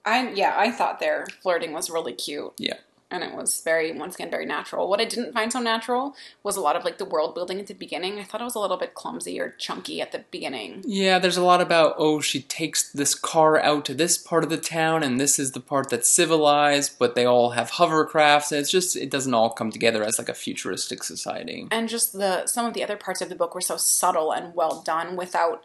I 0.04 0.30
yeah, 0.32 0.54
I 0.56 0.70
thought 0.70 1.00
their 1.00 1.26
flirting 1.42 1.72
was 1.72 1.90
really 1.90 2.12
cute. 2.12 2.52
Yeah. 2.58 2.74
And 3.12 3.24
it 3.24 3.34
was 3.34 3.60
very, 3.62 3.90
once 3.90 4.14
again, 4.14 4.30
very 4.30 4.46
natural. 4.46 4.88
What 4.88 5.00
I 5.00 5.04
didn't 5.04 5.32
find 5.32 5.52
so 5.52 5.58
natural 5.58 6.14
was 6.44 6.56
a 6.56 6.60
lot 6.60 6.76
of 6.76 6.84
like 6.84 6.98
the 6.98 7.04
world 7.04 7.34
building 7.34 7.58
at 7.58 7.66
the 7.66 7.74
beginning. 7.74 8.20
I 8.20 8.22
thought 8.22 8.40
it 8.40 8.44
was 8.44 8.54
a 8.54 8.60
little 8.60 8.76
bit 8.76 8.94
clumsy 8.94 9.40
or 9.40 9.50
chunky 9.58 10.00
at 10.00 10.12
the 10.12 10.20
beginning. 10.30 10.84
Yeah, 10.86 11.18
there's 11.18 11.36
a 11.36 11.42
lot 11.42 11.60
about, 11.60 11.96
oh, 11.98 12.20
she 12.20 12.40
takes 12.40 12.88
this 12.92 13.16
car 13.16 13.60
out 13.60 13.84
to 13.86 13.94
this 13.94 14.16
part 14.16 14.44
of 14.44 14.50
the 14.50 14.56
town, 14.56 15.02
and 15.02 15.18
this 15.18 15.40
is 15.40 15.50
the 15.50 15.60
part 15.60 15.90
that's 15.90 16.08
civilized, 16.08 17.00
but 17.00 17.16
they 17.16 17.24
all 17.24 17.50
have 17.50 17.72
hovercrafts, 17.72 18.52
and 18.52 18.60
it's 18.60 18.70
just, 18.70 18.94
it 18.94 19.10
doesn't 19.10 19.34
all 19.34 19.50
come 19.50 19.72
together 19.72 20.04
as 20.04 20.16
like 20.16 20.28
a 20.28 20.34
futuristic 20.34 21.02
society. 21.02 21.66
And 21.72 21.88
just 21.88 22.12
the 22.12 22.46
some 22.46 22.64
of 22.64 22.74
the 22.74 22.84
other 22.84 22.96
parts 22.96 23.20
of 23.20 23.28
the 23.28 23.34
book 23.34 23.56
were 23.56 23.60
so 23.60 23.76
subtle 23.76 24.32
and 24.32 24.54
well 24.54 24.82
done 24.82 25.16
without 25.16 25.64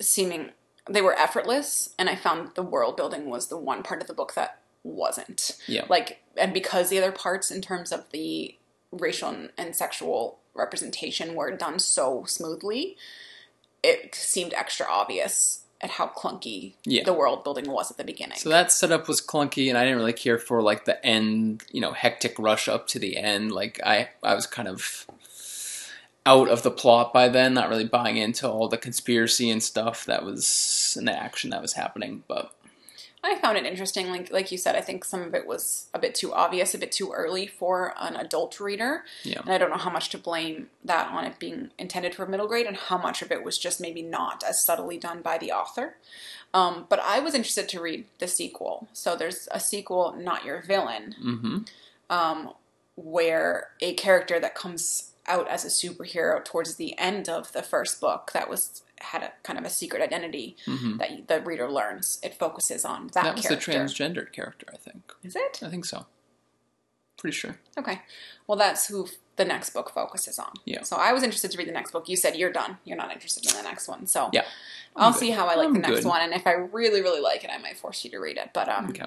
seeming 0.00 0.52
they 0.88 1.02
were 1.02 1.18
effortless. 1.18 1.94
And 1.98 2.08
I 2.08 2.16
found 2.16 2.50
the 2.54 2.62
world 2.62 2.96
building 2.96 3.26
was 3.26 3.48
the 3.48 3.56
one 3.58 3.82
part 3.82 4.00
of 4.00 4.08
the 4.08 4.14
book 4.14 4.34
that 4.34 4.58
wasn't. 4.84 5.56
Yeah. 5.66 5.84
Like, 5.88 6.20
and 6.36 6.52
because 6.54 6.88
the 6.90 6.98
other 6.98 7.12
parts 7.12 7.50
in 7.50 7.60
terms 7.60 7.92
of 7.92 8.10
the 8.12 8.54
racial 8.92 9.48
and, 9.58 9.74
sexual 9.76 10.38
representation 10.54 11.34
were 11.34 11.50
done 11.56 11.78
so 11.78 12.24
smoothly, 12.26 12.96
it 13.82 14.14
seemed 14.14 14.54
extra 14.54 14.86
obvious 14.88 15.64
at 15.82 15.90
how 15.90 16.06
clunky 16.08 16.72
Yeah. 16.84 17.04
the 17.04 17.12
world 17.12 17.44
building 17.44 17.70
was 17.70 17.90
at 17.90 17.98
the 17.98 18.04
beginning. 18.04 18.38
So 18.38 18.48
that 18.48 18.72
setup 18.72 19.08
was 19.08 19.20
clunky, 19.20 19.68
and 19.68 19.76
I 19.76 19.84
didn't 19.84 19.98
really 19.98 20.14
care 20.14 20.38
for 20.38 20.62
like 20.62 20.86
the 20.86 21.04
end, 21.04 21.64
you 21.70 21.80
know, 21.82 21.92
hectic 21.92 22.38
rush 22.38 22.66
up 22.68 22.86
to 22.88 22.98
the 22.98 23.18
end. 23.18 23.52
Like 23.52 23.80
I, 23.84 24.08
I 24.22 24.34
was 24.34 24.46
kind 24.46 24.68
of 24.68 25.06
out 26.26 26.48
of 26.48 26.62
the 26.62 26.70
plot 26.70 27.12
by 27.12 27.28
then, 27.28 27.54
not 27.54 27.68
really 27.68 27.84
buying 27.84 28.16
into 28.16 28.48
all 28.48 28.68
the 28.68 28.76
conspiracy 28.76 29.50
and 29.50 29.62
stuff 29.62 30.04
that 30.06 30.24
was 30.24 30.96
in 30.98 31.06
the 31.06 31.12
action 31.12 31.50
that 31.50 31.62
was 31.62 31.74
happening. 31.74 32.24
But 32.28 32.52
I 33.22 33.36
found 33.36 33.56
it 33.56 33.64
interesting. 33.64 34.10
Like 34.10 34.30
like 34.32 34.52
you 34.52 34.58
said, 34.58 34.76
I 34.76 34.80
think 34.80 35.04
some 35.04 35.22
of 35.22 35.34
it 35.34 35.46
was 35.46 35.88
a 35.94 35.98
bit 35.98 36.14
too 36.14 36.32
obvious, 36.32 36.74
a 36.74 36.78
bit 36.78 36.92
too 36.92 37.12
early 37.12 37.46
for 37.46 37.94
an 37.98 38.16
adult 38.16 38.60
reader. 38.60 39.04
Yeah. 39.22 39.40
And 39.40 39.50
I 39.52 39.58
don't 39.58 39.70
know 39.70 39.76
how 39.76 39.90
much 39.90 40.10
to 40.10 40.18
blame 40.18 40.68
that 40.84 41.10
on 41.10 41.24
it 41.24 41.38
being 41.38 41.70
intended 41.78 42.14
for 42.14 42.26
middle 42.26 42.48
grade 42.48 42.66
and 42.66 42.76
how 42.76 42.98
much 42.98 43.22
of 43.22 43.32
it 43.32 43.42
was 43.42 43.58
just 43.58 43.80
maybe 43.80 44.02
not 44.02 44.44
as 44.46 44.64
subtly 44.64 44.98
done 44.98 45.22
by 45.22 45.38
the 45.38 45.52
author. 45.52 45.96
Um, 46.54 46.86
but 46.88 47.00
I 47.00 47.18
was 47.20 47.34
interested 47.34 47.68
to 47.70 47.80
read 47.80 48.06
the 48.18 48.28
sequel. 48.28 48.88
So 48.92 49.16
there's 49.16 49.48
a 49.50 49.60
sequel, 49.60 50.14
Not 50.18 50.44
Your 50.44 50.62
Villain, 50.62 51.14
hmm 51.20 51.58
um, 52.08 52.52
where 52.94 53.68
a 53.80 53.94
character 53.94 54.40
that 54.40 54.54
comes 54.54 55.05
out 55.28 55.48
as 55.48 55.64
a 55.64 55.68
superhero 55.68 56.44
towards 56.44 56.76
the 56.76 56.98
end 56.98 57.28
of 57.28 57.52
the 57.52 57.62
first 57.62 58.00
book 58.00 58.30
that 58.32 58.48
was 58.48 58.82
had 59.00 59.22
a 59.22 59.32
kind 59.42 59.58
of 59.58 59.64
a 59.64 59.70
secret 59.70 60.00
identity 60.02 60.56
hmm 60.64 60.96
that 60.98 61.28
the 61.28 61.40
reader 61.42 61.70
learns. 61.70 62.18
It 62.22 62.34
focuses 62.34 62.84
on 62.84 63.08
that, 63.08 63.24
that 63.24 63.36
was 63.36 63.46
character. 63.46 63.72
the 63.72 63.78
transgendered 63.78 64.32
character, 64.32 64.66
I 64.72 64.76
think. 64.76 65.12
Is 65.22 65.36
it? 65.36 65.60
I 65.62 65.68
think 65.68 65.84
so. 65.84 66.06
Pretty 67.18 67.34
sure. 67.36 67.58
Okay. 67.78 68.00
Well, 68.46 68.58
that's 68.58 68.88
who 68.88 69.04
f- 69.06 69.12
the 69.36 69.44
next 69.44 69.70
book 69.70 69.90
focuses 69.92 70.38
on. 70.38 70.52
Yeah. 70.64 70.82
So 70.82 70.96
I 70.96 71.12
was 71.12 71.22
interested 71.22 71.50
to 71.50 71.58
read 71.58 71.68
the 71.68 71.72
next 71.72 71.90
book. 71.92 72.08
You 72.08 72.16
said 72.16 72.36
you're 72.36 72.52
done. 72.52 72.78
You're 72.84 72.96
not 72.96 73.12
interested 73.12 73.46
in 73.50 73.56
the 73.56 73.62
next 73.62 73.88
one. 73.88 74.06
So 74.06 74.28
Yeah. 74.32 74.44
I'll 74.94 75.12
good. 75.12 75.20
see 75.20 75.30
how 75.30 75.46
I 75.46 75.54
like 75.56 75.66
I'm 75.68 75.72
the 75.74 75.78
next 75.80 76.02
good. 76.02 76.04
one, 76.08 76.20
and 76.22 76.32
if 76.34 76.46
I 76.46 76.52
really, 76.52 77.00
really 77.02 77.20
like 77.20 77.42
it, 77.44 77.50
I 77.50 77.58
might 77.58 77.78
force 77.78 78.04
you 78.04 78.10
to 78.12 78.18
read 78.18 78.36
it. 78.38 78.50
But 78.54 78.68
um, 78.68 78.88
Okay. 78.90 79.04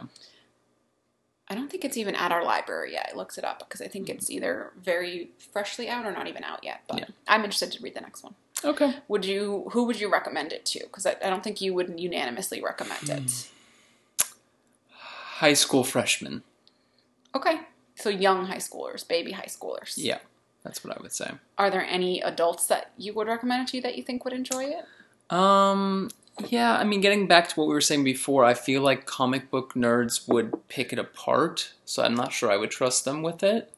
I 1.50 1.56
don't 1.56 1.70
think 1.70 1.84
it's 1.84 1.97
even 1.97 2.16
at 2.16 2.32
our 2.32 2.43
library 2.43 2.93
yet. 2.93 3.10
I 3.12 3.18
looked 3.18 3.38
it 3.38 3.43
up 3.43 3.60
because 3.60 3.82
I 3.82 3.88
think 3.88 4.08
it's 4.10 4.30
either 4.30 4.72
very 4.80 5.32
freshly 5.52 5.89
out 5.89 6.06
or 6.06 6.12
not 6.12 6.28
even 6.28 6.43
out 6.43 6.64
yet. 6.64 6.82
But 6.88 7.00
Yeah. 7.00 7.06
I'm 7.28 7.43
interested 7.43 7.72
to 7.72 7.82
read 7.82 7.95
the 7.95 8.02
next 8.02 8.24
one. 8.24 8.36
Okay. 8.64 8.95
Would 9.08 9.26
you? 9.26 9.70
Who 9.72 9.86
would 9.86 10.00
you 10.00 10.12
recommend 10.12 10.52
it 10.54 10.66
to? 10.68 10.80
Because 10.82 11.06
I, 11.06 11.16
I 11.24 11.30
don't 11.30 11.43
think 11.43 11.60
you 11.62 11.74
would 11.74 12.00
unanimously 12.00 12.62
recommend 12.62 13.10
it. 13.10 13.47
Hmm. 14.22 14.34
High 15.39 15.54
school 15.54 15.84
freshmen. 15.84 16.43
Okay. 17.34 17.62
So 17.95 18.10
young 18.10 18.45
high 18.45 18.58
schoolers, 18.58 19.08
baby 19.08 19.32
high 19.32 19.45
schoolers. 19.47 19.93
Yeah, 19.97 20.20
that's 20.64 20.84
what 20.84 20.97
I 20.97 21.02
would 21.02 21.12
say. 21.14 21.32
Are 21.58 21.70
there 21.70 21.84
any 21.84 22.22
adults 22.22 22.66
that 22.68 22.91
you 22.97 23.14
would 23.14 23.28
recommend 23.28 23.68
it 23.68 23.72
to 23.72 23.82
that 23.82 23.97
you 23.97 24.04
think 24.04 24.24
would 24.24 24.34
enjoy 24.34 24.66
it? 24.66 25.34
Um, 25.34 26.10
yeah, 26.47 26.75
I 26.77 26.83
mean, 26.83 27.01
getting 27.01 27.27
back 27.27 27.49
to 27.49 27.55
what 27.55 27.67
we 27.67 27.73
were 27.73 27.81
saying 27.81 28.03
before, 28.03 28.45
I 28.45 28.53
feel 28.53 28.81
like 28.81 29.05
comic 29.05 29.51
book 29.51 29.73
nerds 29.73 30.27
would 30.27 30.67
pick 30.69 30.93
it 30.93 30.99
apart, 30.99 31.73
so 31.85 32.03
I'm 32.03 32.15
not 32.15 32.31
sure 32.33 32.51
I 32.51 32.57
would 32.57 32.71
trust 32.71 33.05
them 33.05 33.21
with 33.21 33.43
it. 33.43 33.71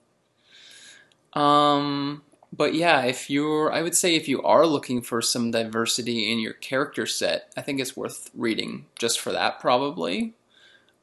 Um, 1.34 2.24
but 2.52 2.74
yeah, 2.74 3.02
if 3.04 3.30
you're, 3.30 3.72
I 3.72 3.82
would 3.82 3.96
say 3.96 4.16
if 4.16 4.28
you 4.28 4.42
are 4.44 4.66
looking 4.66 5.02
for 5.02 5.22
some 5.22 5.52
diversity 5.52 6.32
in 6.32 6.40
your 6.40 6.54
character 6.54 7.06
set, 7.06 7.52
I 7.56 7.62
think 7.62 7.80
it's 7.80 7.96
worth 7.96 8.30
reading 8.34 8.86
just 9.00 9.20
for 9.20 9.32
that, 9.32 9.60
probably. 9.60 10.34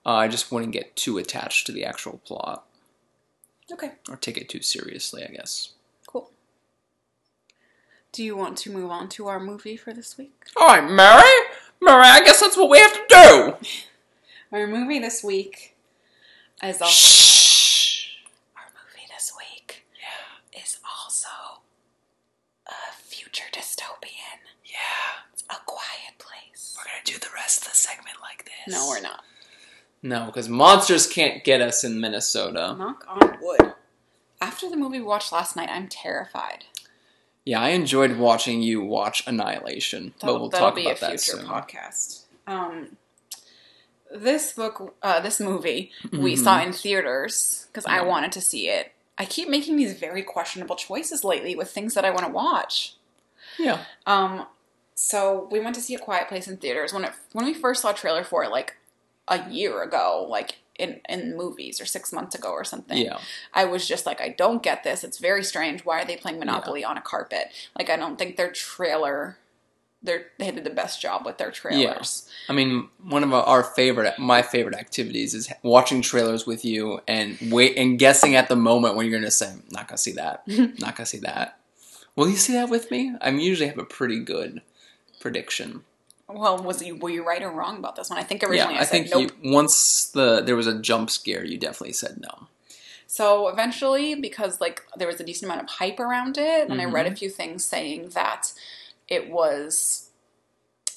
Uh, 0.04 0.14
I 0.14 0.28
just 0.28 0.52
wouldn't 0.52 0.72
get 0.72 0.96
too 0.96 1.18
attached 1.18 1.66
to 1.66 1.72
the 1.72 1.84
actual 1.84 2.18
plot 2.24 2.64
Okay. 3.72 3.92
or 4.09 4.16
take 4.16 4.38
it 4.38 4.48
too 4.48 4.62
seriously, 4.62 5.24
I 5.24 5.32
guess. 5.32 5.72
Do 8.12 8.24
you 8.24 8.36
want 8.36 8.56
to 8.59 8.70
move 8.72 8.90
on 8.90 9.09
to 9.11 9.26
our 9.28 9.38
movie 9.38 9.76
for 9.76 9.92
this 9.92 10.16
week? 10.16 10.32
All 10.56 10.68
right, 10.68 10.90
Mary, 10.90 11.22
Mary, 11.80 12.06
I 12.06 12.20
guess 12.24 12.40
that's 12.40 12.56
what 12.56 12.70
we 12.70 12.78
have 12.78 12.92
to 12.92 13.04
do. 13.09 13.68
Our 14.56 14.66
movie 14.66 14.98
this 14.98 15.22
week 15.22 15.76
is 16.64 16.80
also 16.80 16.90
Shh. 16.90 18.16
our 18.56 18.64
movie 18.72 19.06
this 19.14 19.30
week 19.38 19.84
yeah. 20.00 20.62
is 20.62 20.78
also 20.90 21.28
a 22.66 22.72
future 22.96 23.44
dystopian. 23.52 24.40
Yeah. 24.64 25.28
It's 25.34 25.44
a 25.50 25.56
quiet 25.66 26.18
place. 26.18 26.74
We're 26.78 26.84
gonna 26.84 27.04
do 27.04 27.18
the 27.18 27.26
rest 27.34 27.66
of 27.66 27.72
the 27.72 27.76
segment 27.76 28.16
like 28.22 28.46
this. 28.46 28.74
No, 28.74 28.88
we're 28.88 29.02
not. 29.02 29.22
No, 30.02 30.26
because 30.26 30.48
monsters 30.48 31.06
can't 31.06 31.44
get 31.44 31.61
us 31.61 31.84
in 31.84 32.00
Minnesota. 32.00 32.74
Knock 32.78 33.04
on 33.06 33.36
wood. 33.42 33.74
After 34.40 34.70
the 34.70 34.76
movie 34.76 35.00
we 35.00 35.04
watched 35.04 35.32
last 35.32 35.56
night, 35.56 35.68
I'm 35.70 35.88
terrified. 35.88 36.64
Yeah, 37.49 37.62
I 37.62 37.70
enjoyed 37.70 38.18
watching 38.18 38.61
you 38.61 38.82
watch 38.82 39.26
Annihilation, 39.26 40.12
but 40.20 40.38
we'll 40.38 40.51
talk 40.51 40.78
about 40.78 41.01
that 41.01 41.18
future 41.18 41.38
soon. 41.38 41.46
podcast. 41.46 42.24
Um, 42.46 42.99
this 44.14 44.53
book, 44.53 44.94
uh, 45.03 45.20
this 45.20 45.40
movie, 45.40 45.90
we 46.12 46.34
Mhm. 46.34 46.44
saw 46.44 46.61
in 46.61 46.74
theaters 46.74 47.66
because 47.68 47.86
I 47.86 48.03
wanted 48.03 48.32
to 48.32 48.42
see 48.42 48.68
it. 48.68 48.92
I 49.16 49.24
keep 49.24 49.49
making 49.49 49.76
these 49.76 49.94
very 49.94 50.22
questionable 50.22 50.76
choices 50.76 51.24
lately 51.24 51.57
with 51.57 51.70
things 51.70 51.94
that 51.94 52.05
I 52.05 52.11
want 52.11 52.26
to 52.26 52.32
watch. 52.32 52.96
Yeah, 53.59 53.82
Um, 54.05 54.46
so 54.94 55.49
we 55.51 55.59
went 55.59 55.74
to 55.76 55.80
see 55.80 55.94
A 55.94 55.99
Quiet 55.99 56.28
Place 56.28 56.49
in 56.49 56.59
theaters 56.59 56.92
when 56.92 57.05
it 57.05 57.12
when 57.32 57.46
we 57.46 57.55
first 57.55 57.80
saw 57.80 57.92
a 57.92 57.94
trailer 57.94 58.24
for 58.24 58.44
it, 58.44 58.51
like 58.51 58.76
a 59.26 59.49
year 59.49 59.80
ago, 59.82 60.26
like 60.28 60.57
in 60.79 61.01
in 61.09 61.37
movies 61.37 61.81
or 61.81 61.85
six 61.87 62.12
months 62.12 62.35
ago 62.35 62.51
or 62.51 62.64
something. 62.64 62.97
yeah, 62.99 63.18
I 63.53 63.64
was 63.64 63.87
just 63.87 64.07
like, 64.07 64.20
I 64.20 64.31
don't 64.31 64.62
get 64.62 64.85
this. 64.85 65.05
It's 65.05 65.18
very 65.18 65.43
strange. 65.45 65.85
Why 65.85 66.01
are 66.01 66.05
they 66.05 66.16
playing 66.16 66.39
Monopoly 66.39 66.85
on 66.85 66.97
a 66.97 67.01
carpet? 67.03 67.49
Like, 67.76 67.91
I 67.91 67.97
don't 67.97 68.18
think 68.18 68.37
their 68.37 68.53
trailer, 68.53 69.37
their 70.03 70.26
they 70.39 70.51
did 70.51 70.64
the 70.64 70.70
best 70.70 71.01
job 71.03 71.26
with 71.26 71.39
their 71.39 71.51
trailers. 71.51 72.29
I 72.49 72.53
mean, 72.53 72.89
one 73.03 73.24
of 73.24 73.33
our 73.35 73.62
favorite, 73.64 74.18
my 74.18 74.43
favorite 74.43 74.76
activities 74.76 75.35
is 75.35 75.53
watching 75.62 76.01
trailers 76.03 76.47
with 76.47 76.64
you 76.64 77.01
and 77.09 77.37
wait 77.51 77.76
and 77.76 77.99
guessing 77.99 78.37
at 78.37 78.49
the 78.49 78.57
moment 78.57 78.95
when 78.95 79.07
you're 79.07 79.18
gonna 79.18 79.31
say, 79.31 79.53
"Not 79.70 79.89
gonna 79.89 79.99
see 79.99 80.12
that, 80.12 80.43
not 80.47 80.97
gonna 80.97 81.07
see 81.07 81.18
that." 81.18 81.59
Will 82.16 82.29
you 82.29 82.37
see 82.37 82.53
that 82.55 82.68
with 82.68 82.91
me? 82.91 83.14
I 83.20 83.31
usually 83.31 83.68
have 83.68 83.79
a 83.79 83.85
pretty 83.85 84.18
good 84.18 84.62
prediction. 85.20 85.85
Well, 86.29 86.59
was 86.62 86.83
you 86.83 86.97
were 86.97 87.11
you 87.11 87.26
right 87.26 87.43
or 87.43 87.51
wrong 87.51 87.79
about 87.79 87.97
this 87.97 88.11
one? 88.11 88.18
I 88.18 88.22
think 88.22 88.43
originally 88.43 88.74
yeah, 88.74 88.81
I, 88.81 88.83
I 88.83 88.87
think 88.87 89.09
nope. 89.11 89.31
you, 89.43 89.53
once 89.53 90.11
the 90.11 90.43
there 90.43 90.57
was 90.57 90.66
a 90.66 90.79
jump 90.79 91.11
scare, 91.11 91.45
you 91.45 91.57
definitely 91.59 91.95
said 91.95 92.20
no. 92.20 92.49
So 93.07 93.49
eventually, 93.49 94.14
because 94.14 94.61
like 94.61 94.83
there 94.97 95.09
was 95.09 95.18
a 95.20 95.24
decent 95.24 95.51
amount 95.51 95.62
of 95.64 95.70
hype 95.76 95.99
around 95.99 96.37
it, 96.37 96.68
and 96.68 96.81
I 96.81 96.85
read 96.85 97.07
a 97.07 97.11
Mhm. 97.11 97.18
few 97.18 97.31
things 97.31 97.64
saying 97.64 98.11
that 98.11 98.53
it 99.09 99.31
was 99.31 100.11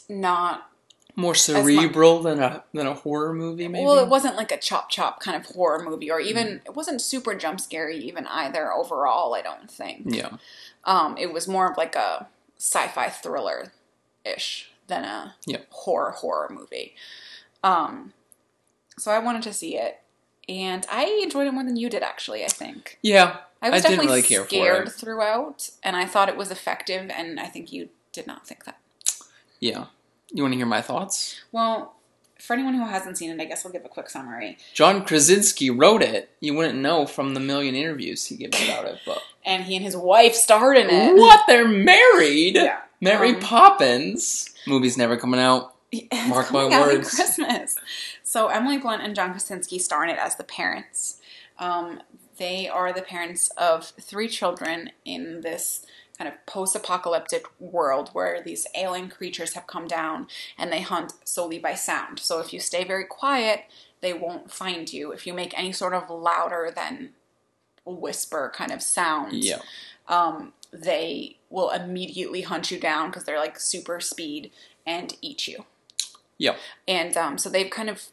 not 0.10 0.70
More 1.16 1.36
cerebral 1.36 2.22
than 2.22 2.42
a 2.42 2.64
than 2.74 2.88
a 2.88 2.94
horror 2.94 3.34
movie, 3.34 3.68
maybe. 3.70 3.86
Well, 3.86 4.00
it 4.04 4.10
wasn't 4.10 4.36
like 4.36 4.52
a 4.52 4.58
chop 4.58 4.90
chop 4.90 5.20
kind 5.22 5.38
of 5.38 5.46
horror 5.56 5.82
movie, 5.84 6.12
or 6.12 6.20
even 6.20 6.62
it 6.66 6.76
wasn't 6.76 7.02
super 7.02 7.36
jump 7.36 7.62
scary 7.62 7.98
even 7.98 8.28
either. 8.28 8.72
Overall, 8.74 9.34
I 9.34 9.42
don't 9.42 9.70
think. 9.72 10.04
Yeah, 10.14 10.32
Um, 10.84 11.18
it 11.18 11.32
was 11.32 11.48
more 11.48 11.70
of 11.72 11.78
like 11.78 11.96
a 11.96 12.28
sci-fi 12.58 13.10
thriller 13.10 13.72
ish 14.26 14.71
than 14.92 15.04
a 15.04 15.36
Yeah. 15.48 15.62
horror 15.70 16.12
horror 16.12 16.50
movie. 16.52 16.96
Um, 17.64 18.14
so 18.98 19.10
I 19.12 19.20
wanted 19.20 19.42
to 19.44 19.54
see 19.54 19.78
it, 19.78 20.02
and 20.48 20.86
I 20.92 21.06
enjoyed 21.24 21.48
it 21.48 21.52
more 21.54 21.64
than 21.64 21.76
you 21.78 21.89
did. 21.89 22.04
Actually, 22.04 22.44
I 22.46 22.48
think 22.50 23.00
yeah. 23.02 23.38
I 23.62 23.70
was 23.70 23.80
I 23.86 23.89
definitely 23.89 24.08
really 24.24 24.46
scared 24.46 24.92
throughout, 24.92 25.70
and 25.84 25.96
I 25.96 26.06
thought 26.06 26.30
it 26.30 26.38
was 26.38 26.52
effective, 26.52 27.10
and 27.10 27.39
I 27.39 27.46
think 27.48 27.72
you 27.72 27.89
did 28.12 28.28
not 28.28 28.46
think 28.48 28.66
that. 28.66 28.78
Yeah. 29.60 29.86
You 30.34 30.44
want 30.44 30.54
to 30.54 30.58
hear 30.58 30.66
my 30.66 30.82
thoughts? 30.82 31.42
Well, 31.52 31.96
for 32.39 32.54
anyone 32.54 32.74
who 32.74 32.86
hasn't 32.88 33.18
seen 33.18 33.30
it, 33.30 33.39
I 33.42 33.46
guess 33.46 33.66
I'll 33.66 33.72
give 33.72 33.86
a 33.86 33.89
quick 33.89 34.10
summary. 34.10 34.58
John 34.74 35.06
Krasinski 35.06 35.70
wrote 35.70 36.02
it. 36.02 36.30
You 36.39 36.56
wouldn't 36.56 36.80
know 36.80 37.06
from 37.06 37.34
the 37.36 37.39
million 37.39 37.76
interviews 37.76 38.26
he 38.26 38.36
gives 38.38 38.58
about 38.64 38.86
it, 38.86 38.98
but 39.06 39.20
And 39.46 39.66
he 39.66 39.76
and 39.76 39.86
his 39.86 39.96
wife 39.96 40.34
starred 40.34 40.78
in 40.78 40.89
it. 40.89 41.16
what? 41.16 41.42
They're 41.48 41.68
married. 41.68 42.56
Yeah. 42.56 42.80
Mary 43.02 43.34
Um, 43.36 43.39
Poppins. 43.41 44.49
Movie's 44.68 44.97
never 44.97 45.18
coming 45.18 45.39
out. 45.39 45.76
Mark 46.28 46.52
my 46.52 46.66
words. 46.70 47.14
Christmas. 47.14 47.76
So 48.24 48.47
Emily 48.47 48.78
Blunt 48.78 49.04
and 49.04 49.14
John 49.16 49.32
Krasinski 49.32 49.80
star 49.80 50.04
in 50.06 50.10
it 50.10 50.18
as 50.20 50.36
the 50.36 50.43
parents. 50.43 51.20
Um, 51.60 52.02
they 52.38 52.70
are 52.70 52.93
the 52.93 53.02
parents 53.02 53.49
of 53.58 53.86
three 53.99 54.28
children 54.30 54.91
in 55.04 55.41
this 55.41 55.86
kind 56.18 56.28
of 56.30 56.45
post-apocalyptic 56.45 57.45
world 57.60 58.10
where 58.14 58.41
these 58.41 58.68
alien 58.76 59.10
creatures 59.10 59.54
have 59.54 59.68
come 59.68 59.88
down 59.88 60.28
and 60.58 60.72
they 60.72 60.82
hunt 60.82 61.14
solely 61.26 61.60
by 61.60 61.74
sound. 61.74 62.20
So 62.20 62.39
if 62.39 62.54
you 62.54 62.60
stay 62.60 62.84
very 62.84 63.06
quiet, 63.06 63.64
they 64.02 64.14
won't 64.14 64.52
find 64.52 64.91
you. 64.93 65.12
If 65.12 65.28
you 65.28 65.34
make 65.34 65.58
any 65.58 65.72
sort 65.72 65.93
of 65.93 66.10
louder 66.10 66.72
than 66.74 67.10
whisper 67.86 68.52
kind 68.56 68.72
of 68.72 68.82
sound, 68.82 69.43
Yeah. 69.43 69.60
um, 70.08 70.54
they 70.72 71.38
will 71.52 71.70
immediately 71.70 72.41
hunt 72.41 72.72
you 72.72 72.80
down 72.80 73.10
because 73.10 73.24
they're 73.26 73.39
like 73.39 73.60
super 73.60 73.99
speed 73.99 74.52
and 74.86 75.16
eat 75.22 75.47
you. 75.47 75.66
Yeah. 76.38 76.56
And 76.88 77.16
um, 77.18 77.38
so 77.38 77.49
they've 77.49 77.70
kind 77.70 77.89
of 77.89 78.08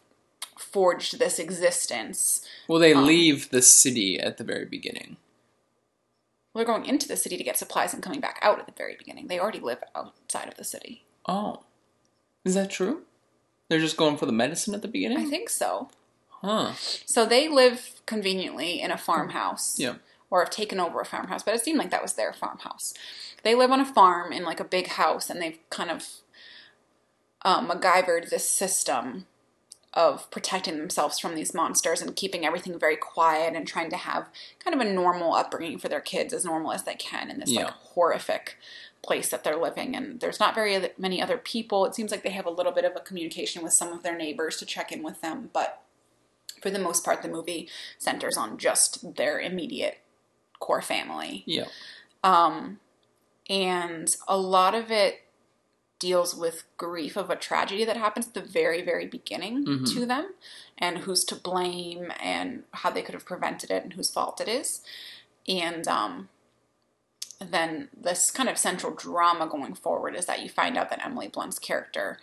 forged 0.59 1.18
this 1.18 1.39
existence. 1.39 2.45
Well, 2.66 2.80
they 2.80 2.93
Um, 2.93 3.07
leave 3.07 3.51
the 3.51 3.62
city 3.62 4.18
at 4.18 4.36
the 4.36 4.45
very 4.45 4.64
beginning. 4.64 5.16
They're 6.55 6.64
going 6.64 6.86
into 6.86 7.07
the 7.07 7.16
city 7.16 7.36
to 7.36 7.45
get 7.45 7.57
supplies 7.57 7.95
and 7.95 8.03
coming 8.03 8.20
back 8.20 8.39
out 8.43 8.59
at 8.59 8.66
the 8.66 8.72
very 8.76 8.97
beginning. 8.97 9.28
They 9.28 9.39
already 9.39 9.61
live 9.61 9.78
outside 9.95 10.49
of 10.49 10.57
the 10.57 10.64
city. 10.64 11.05
Oh. 11.26 11.62
Is 12.45 12.55
that 12.55 12.70
true? 12.70 13.03
They're 13.68 13.78
just 13.78 13.97
going 13.97 14.16
for 14.16 14.26
the 14.26 14.32
medicine 14.32 14.74
at 14.74 14.82
the 14.82 14.89
beginning? 14.89 15.18
I 15.18 15.24
think 15.26 15.51
so. 15.51 15.91
Huh. 16.41 16.72
So 17.05 17.26
they 17.26 17.49
live 17.49 18.01
conveniently 18.07 18.80
in 18.80 18.91
a 18.91 18.99
farmhouse. 18.99 19.78
Yeah. 19.78 19.97
Or 20.31 20.41
have 20.41 20.51
taken 20.51 20.79
over 20.79 21.01
a 21.01 21.07
farmhouse, 21.07 21.43
but 21.43 21.55
it 21.55 21.62
seemed 21.62 21.79
like 21.79 21.91
that 21.91 22.03
was 22.03 22.12
their 22.12 22.35
farmhouse. 22.35 22.93
They 23.45 23.55
live 23.55 23.70
on 23.70 23.81
a 23.81 23.85
farm 23.85 24.33
in 24.33 24.45
like 24.45 24.61
a 24.61 24.64
big 24.64 24.89
house, 24.89 25.31
and 25.31 25.41
they've 25.41 25.59
kind 25.70 25.91
of 25.91 26.07
um, 27.43 27.68
MacGyvered 27.68 28.29
this 28.29 28.49
system 28.49 29.26
of 29.95 30.31
protecting 30.31 30.76
themselves 30.79 31.18
from 31.18 31.35
these 31.35 31.55
monsters 31.55 32.03
and 32.03 32.14
keeping 32.14 32.45
everything 32.45 32.79
very 32.79 32.97
quiet 32.97 33.57
and 33.57 33.66
trying 33.66 33.89
to 33.91 33.97
have 33.97 34.29
kind 34.62 34.79
of 34.79 34.87
a 34.87 34.93
normal 34.93 35.35
upbringing 35.35 35.79
for 35.79 35.89
their 35.89 36.01
kids, 36.01 36.35
as 36.35 36.45
normal 36.45 36.72
as 36.72 36.85
they 36.85 36.95
can 36.95 37.31
in 37.31 37.41
this 37.41 37.51
Yeah. 37.51 37.64
like 37.64 37.72
horrific 37.95 38.59
place 39.03 39.31
that 39.31 39.45
they're 39.45 39.57
living. 39.57 39.97
And 39.97 40.20
there's 40.20 40.39
not 40.39 40.55
very 40.55 40.91
many 40.99 41.22
other 41.22 41.39
people. 41.39 41.87
It 41.87 41.95
seems 41.95 42.11
like 42.11 42.22
they 42.22 42.31
have 42.31 42.47
a 42.47 42.51
little 42.51 42.72
bit 42.72 42.85
of 42.85 42.95
a 42.95 43.01
communication 43.01 43.62
with 43.62 43.72
some 43.72 43.93
of 43.93 44.03
their 44.03 44.16
neighbors 44.16 44.59
to 44.59 44.66
check 44.66 44.93
in 44.93 45.03
with 45.03 45.22
them, 45.22 45.49
but 45.55 45.81
for 46.61 46.70
the 46.70 46.79
most 46.79 47.05
part, 47.05 47.22
the 47.22 47.29
movie 47.29 47.68
centers 47.99 48.37
on 48.37 48.59
just 48.59 49.14
their 49.16 49.41
immediate 49.41 49.99
core 50.61 50.83
family. 50.83 51.43
Yeah. 51.47 51.67
Um, 52.25 52.81
and 53.49 54.15
a 54.27 54.37
lot 54.37 54.75
of 54.75 54.91
it 54.91 55.23
deals 55.99 56.35
with 56.35 56.65
grief 56.77 57.17
of 57.17 57.29
a 57.31 57.37
tragedy 57.37 57.85
that 57.85 57.97
happens 57.97 58.29
at 58.29 58.35
the 58.35 58.41
very, 58.41 58.83
very 58.83 59.07
beginning 59.07 59.65
Mhm. 59.65 59.93
to 59.95 60.07
them 60.07 60.35
and 60.77 60.99
who's 60.99 61.25
to 61.25 61.35
blame 61.35 62.13
and 62.21 62.65
how 62.73 62.91
they 62.91 63.03
could 63.03 63.15
have 63.15 63.25
prevented 63.27 63.71
it 63.71 63.83
and 63.83 63.95
whose 63.95 64.11
fault 64.11 64.41
it 64.41 64.49
is. 64.49 64.81
And 65.49 65.89
um, 65.89 66.29
then 67.41 67.89
this 67.97 68.31
kind 68.31 68.49
of 68.49 68.59
central 68.59 68.95
drama 68.95 69.47
going 69.49 69.75
forward 69.75 70.15
is 70.15 70.27
that 70.27 70.41
you 70.43 70.49
find 70.49 70.77
out 70.77 70.89
that 70.91 71.05
Emily 71.05 71.27
Blunt's 71.29 71.59
character, 71.59 72.19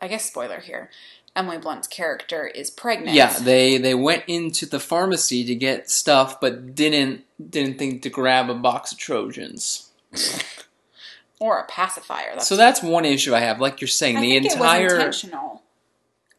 I 0.00 0.08
guess 0.08 0.24
spoiler 0.24 0.60
here, 0.60 0.90
Emily 1.38 1.58
Blunt's 1.58 1.86
character 1.86 2.48
is 2.48 2.68
pregnant. 2.68 3.14
Yeah, 3.16 3.32
they 3.38 3.78
they 3.78 3.94
went 3.94 4.24
into 4.26 4.66
the 4.66 4.80
pharmacy 4.80 5.44
to 5.44 5.54
get 5.54 5.88
stuff, 5.88 6.40
but 6.40 6.74
didn't 6.74 7.24
didn't 7.50 7.78
think 7.78 8.02
to 8.02 8.10
grab 8.10 8.50
a 8.50 8.54
box 8.54 8.90
of 8.90 8.98
Trojans. 8.98 9.90
or 11.40 11.60
a 11.60 11.64
pacifier. 11.66 12.32
That's, 12.34 12.48
So 12.48 12.56
that's 12.56 12.82
one 12.82 13.04
issue 13.04 13.34
I 13.34 13.40
have. 13.40 13.60
Like 13.60 13.80
you're 13.80 13.86
saying, 13.88 14.16
I 14.16 14.20
the 14.22 14.30
think 14.30 14.44
it 14.46 14.46
was 14.46 14.54
entire 14.54 14.94
intentional. 14.96 15.62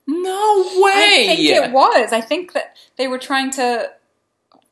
no 0.06 0.64
way. 0.82 1.28
I 1.30 1.36
think 1.36 1.40
it 1.40 1.72
was. 1.72 2.12
I 2.12 2.20
think 2.20 2.52
that 2.54 2.76
they 2.98 3.08
were 3.08 3.20
trying 3.20 3.52
to 3.52 3.92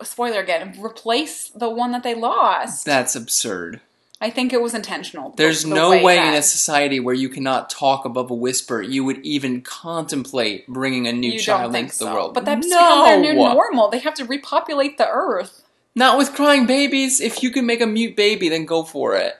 spoiler 0.04 0.42
again 0.42 0.76
replace 0.80 1.50
the 1.50 1.70
one 1.70 1.92
that 1.94 2.04
they 2.04 2.16
lost. 2.16 2.86
That's 2.86 3.16
absurd. 3.16 3.80
I 4.20 4.32
think 4.32 4.52
it 4.52 4.62
was 4.62 4.74
intentional. 4.74 5.32
There's 5.38 5.64
the 5.64 5.76
no 5.76 5.90
way, 5.92 6.18
in 6.18 6.24
that- 6.32 6.40
a 6.40 6.42
society 6.42 7.00
where 7.00 7.14
you 7.14 7.30
cannot 7.30 7.70
talk 7.70 8.04
above 8.04 8.32
a 8.32 8.34
whisper 8.34 8.82
you 8.82 9.04
would 9.04 9.20
even 9.26 9.62
contemplate 9.62 10.68
bringing 10.68 11.08
a 11.08 11.14
new 11.14 11.34
you 11.34 11.40
child 11.40 11.76
into 11.76 12.00
the 12.00 12.06
world. 12.06 12.34
But 12.34 12.46
that's 12.46 12.68
no, 12.68 13.06
their 13.06 13.20
new 13.20 13.34
normal. 13.36 13.90
They 13.90 14.00
have 14.00 14.16
to 14.16 14.26
repopulate 14.26 14.98
the 14.98 15.08
earth. 15.08 15.64
not 15.94 16.18
with 16.18 16.34
crying 16.34 16.66
babies. 16.66 17.20
If 17.22 17.42
you 17.44 17.52
can 17.52 17.66
make 17.66 17.82
a 17.82 17.88
mute 17.88 18.16
baby, 18.16 18.50
then 18.50 18.66
go 18.66 18.84
for 18.84 19.16
it. 19.16 19.36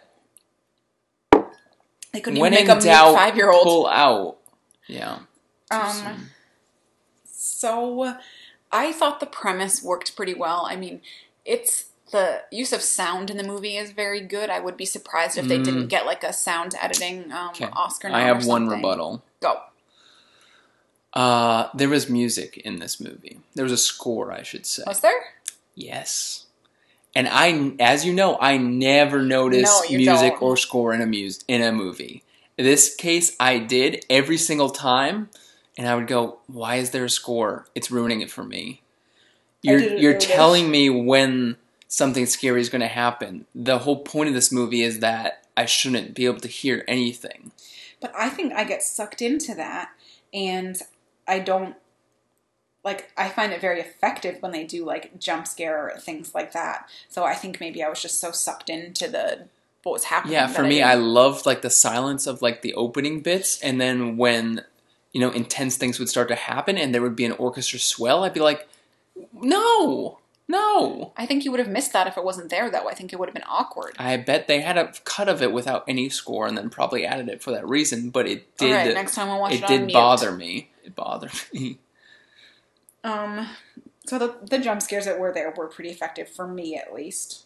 They 2.12 2.22
couldn't 2.22 2.40
when 2.40 2.54
even 2.54 2.68
make 2.68 2.78
a 2.78 2.82
doubt, 2.82 3.16
five 3.16 3.36
year 3.36 3.52
old. 3.52 3.64
pull 3.64 3.88
out. 3.88 4.38
Yeah. 4.88 5.20
Um, 5.70 6.30
so 7.32 8.16
I 8.72 8.92
thought 8.92 9.20
the 9.20 9.26
premise 9.26 9.84
worked 9.84 10.16
pretty 10.16 10.34
well. 10.34 10.66
I 10.68 10.76
mean, 10.76 11.02
it's 11.46 11.86
the 12.12 12.42
use 12.52 12.72
of 12.74 12.82
sound 12.82 13.30
in 13.30 13.38
the 13.38 13.44
movie 13.44 13.78
is 13.78 13.92
very 13.92 14.22
good. 14.22 14.50
I 14.50 14.60
would 14.60 14.78
be 14.78 14.86
surprised 14.86 15.38
if 15.38 15.48
they 15.48 15.58
Mm. 15.60 15.64
didn't 15.66 15.88
get 15.88 16.06
like 16.06 16.24
a 16.24 16.32
sound 16.34 16.74
editing 16.82 17.32
um, 17.32 17.52
Oscar. 17.74 18.10
I 18.10 18.22
have 18.22 18.46
one 18.46 18.68
rebuttal. 18.68 19.24
Go. 19.42 19.60
Uh, 21.14 21.70
there 21.74 21.90
was 21.90 22.10
music 22.10 22.58
in 22.58 22.78
this 22.80 23.00
movie. 23.00 23.40
There 23.56 23.64
was 23.64 23.72
a 23.72 23.78
score, 23.78 24.32
I 24.32 24.44
should 24.44 24.66
say. 24.66 24.84
Was 24.86 25.00
there? 25.00 25.20
Yes. 25.76 26.46
And 27.16 27.28
I, 27.28 27.74
as 27.80 28.06
you 28.06 28.14
know, 28.14 28.38
I 28.40 28.58
never 28.58 29.22
notice 29.22 29.64
No, 29.64 29.98
music 29.98 30.34
don't. 30.34 30.42
or 30.42 30.58
score 30.58 30.94
in 30.94 31.02
a 31.02 31.06
mus- 31.08 31.44
in 31.48 31.62
a 31.64 31.72
movie. 31.72 32.24
In 32.58 32.66
this 32.66 32.94
case, 32.96 33.36
I 33.40 33.58
did 33.60 34.06
every 34.10 34.38
single 34.38 34.70
time, 34.70 35.30
and 35.78 35.88
I 35.88 35.96
would 35.96 36.08
go, 36.08 36.40
"Why 36.48 36.76
is 36.76 36.92
there 36.92 37.06
a 37.06 37.10
score? 37.10 37.68
It's 37.74 37.90
ruining 37.90 38.22
it 38.22 38.30
for 38.30 38.44
me." 38.44 38.82
You're 39.64 39.80
you're 39.80 40.14
notice. 40.14 40.28
telling 40.30 40.70
me 40.70 40.90
when 40.90 41.58
something 41.88 42.26
scary 42.26 42.62
is 42.62 42.70
going 42.70 42.82
to 42.82 42.88
happen. 42.88 43.46
The 43.56 43.80
whole 43.80 44.00
point 44.00 44.30
of 44.30 44.36
this 44.36 44.52
movie 44.52 44.82
is 44.84 45.00
that 45.00 45.46
I 45.56 45.66
shouldn't 45.66 46.14
be 46.14 46.26
able 46.26 46.40
to 46.42 46.48
hear 46.48 46.84
anything. 46.88 47.52
But 48.00 48.14
I 48.18 48.30
think 48.30 48.54
I 48.54 48.64
get 48.64 48.84
sucked 48.84 49.22
into 49.22 49.56
that, 49.56 49.90
and 50.34 50.80
I 51.28 51.40
don't 51.40 51.76
like. 52.84 53.12
I 53.18 53.30
find 53.30 53.52
it 53.52 53.60
very 53.62 53.80
effective 53.82 54.38
when 54.42 54.52
they 54.52 54.64
do 54.64 54.86
like 54.86 55.18
jump 55.20 55.48
scare 55.48 55.90
or 55.92 55.98
things 55.98 56.36
like 56.36 56.52
that. 56.54 56.88
So 57.10 57.24
I 57.24 57.34
think 57.34 57.60
maybe 57.60 57.82
I 57.82 57.90
was 57.90 58.02
just 58.02 58.20
so 58.20 58.32
sucked 58.32 58.70
into 58.70 59.08
the 59.08 59.48
what 59.84 59.94
was 59.94 60.04
happening. 60.06 60.34
Yeah, 60.34 60.48
for 60.48 60.62
me, 60.64 60.76
didn't- 60.76 60.90
I 60.90 60.94
loved 60.96 61.46
like 61.48 61.62
the 61.64 61.70
silence 61.72 62.28
of 62.28 62.42
like 62.44 62.62
the 62.62 62.76
opening 62.76 63.22
bits, 63.22 63.60
and 63.62 63.82
then 63.82 64.16
when 64.18 64.64
you 65.14 65.20
know 65.22 65.32
intense 65.32 65.76
things 65.78 65.98
would 65.98 66.10
start 66.10 66.28
to 66.28 66.36
happen, 66.36 66.78
and 66.78 66.94
there 66.94 67.02
would 67.02 67.16
be 67.16 67.26
an 67.26 67.32
orchestra 67.32 67.80
swell, 67.80 68.24
I'd 68.24 68.34
be 68.34 68.42
like, 68.42 68.68
"No, 69.34 70.20
no." 70.48 71.14
I 71.18 71.26
think 71.26 71.46
you 71.46 71.52
would 71.52 71.60
have 71.60 71.70
missed 71.70 71.94
that 71.94 72.08
if 72.08 72.18
it 72.18 72.24
wasn't 72.24 72.50
there, 72.50 72.70
though. 72.70 72.88
I 72.88 72.94
think 72.94 73.14
it 73.14 73.20
would 73.20 73.30
have 73.30 73.36
been 73.36 73.44
awkward. 73.48 73.96
I 73.98 74.18
bet 74.18 74.48
they 74.48 74.62
had 74.62 74.78
a 74.78 74.94
cut 75.04 75.30
of 75.30 75.42
it 75.42 75.52
without 75.52 75.84
any 75.88 76.10
score, 76.10 76.48
and 76.48 76.58
then 76.58 76.70
probably 76.70 77.06
added 77.06 77.30
it 77.30 77.42
for 77.42 77.52
that 77.52 77.68
reason. 77.68 78.10
But 78.10 78.28
it 78.28 78.58
did. 78.58 78.74
right, 78.74 78.94
next 78.94 79.16
time 79.16 79.30
I'll 79.30 79.40
watch 79.40 79.54
it, 79.54 79.64
it 79.64 79.68
did 79.68 79.86
mute. 79.86 79.94
bother 79.94 80.32
me. 80.32 80.72
It 80.84 80.96
bothered 80.96 81.32
me. 81.54 81.80
Um, 83.04 83.48
so 84.06 84.20
the 84.20 84.36
the 84.44 84.60
jump 84.60 84.82
scares 84.82 85.06
that 85.06 85.20
were 85.20 85.34
there 85.34 85.54
were 85.56 85.68
pretty 85.68 85.90
effective 85.90 86.30
for 86.30 86.48
me, 86.48 86.78
at 86.78 86.94
least. 86.94 87.46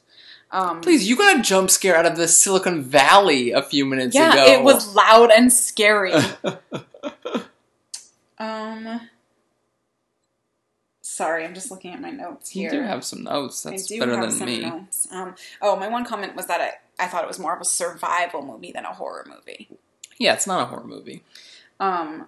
Um, 0.51 0.81
Please, 0.81 1.07
you 1.07 1.15
got 1.15 1.39
a 1.39 1.41
jump 1.41 1.69
scare 1.69 1.95
out 1.95 2.05
of 2.05 2.17
the 2.17 2.27
Silicon 2.27 2.81
Valley 2.81 3.51
a 3.51 3.61
few 3.61 3.85
minutes 3.85 4.15
yeah, 4.15 4.33
ago. 4.33 4.51
it 4.51 4.63
was 4.63 4.93
loud 4.93 5.31
and 5.31 5.51
scary. 5.51 6.11
um, 8.37 9.09
sorry, 11.11 11.43
I'm 11.45 11.53
just 11.53 11.69
looking 11.71 11.93
at 11.93 12.01
my 12.01 12.09
notes 12.11 12.49
here. 12.51 12.71
You 12.71 12.79
do 12.81 12.85
have 12.85 13.03
some 13.03 13.23
notes. 13.23 13.65
I 13.65 13.71
That's 13.71 13.87
do 13.87 13.99
better 13.99 14.15
have 14.15 14.21
than 14.29 14.31
some 14.31 14.45
me. 14.47 14.61
notes. 14.61 15.07
Um, 15.11 15.35
oh, 15.61 15.75
my 15.75 15.87
one 15.87 16.05
comment 16.05 16.35
was 16.35 16.47
that 16.47 16.61
I, 16.61 17.03
I 17.03 17.07
thought 17.07 17.23
it 17.23 17.27
was 17.27 17.39
more 17.39 17.53
of 17.55 17.61
a 17.61 17.65
survival 17.65 18.41
movie 18.41 18.71
than 18.71 18.85
a 18.85 18.93
horror 18.93 19.25
movie. 19.27 19.69
Yeah, 20.17 20.33
it's 20.33 20.47
not 20.47 20.61
a 20.61 20.65
horror 20.65 20.85
movie. 20.85 21.23
Um, 21.79 22.27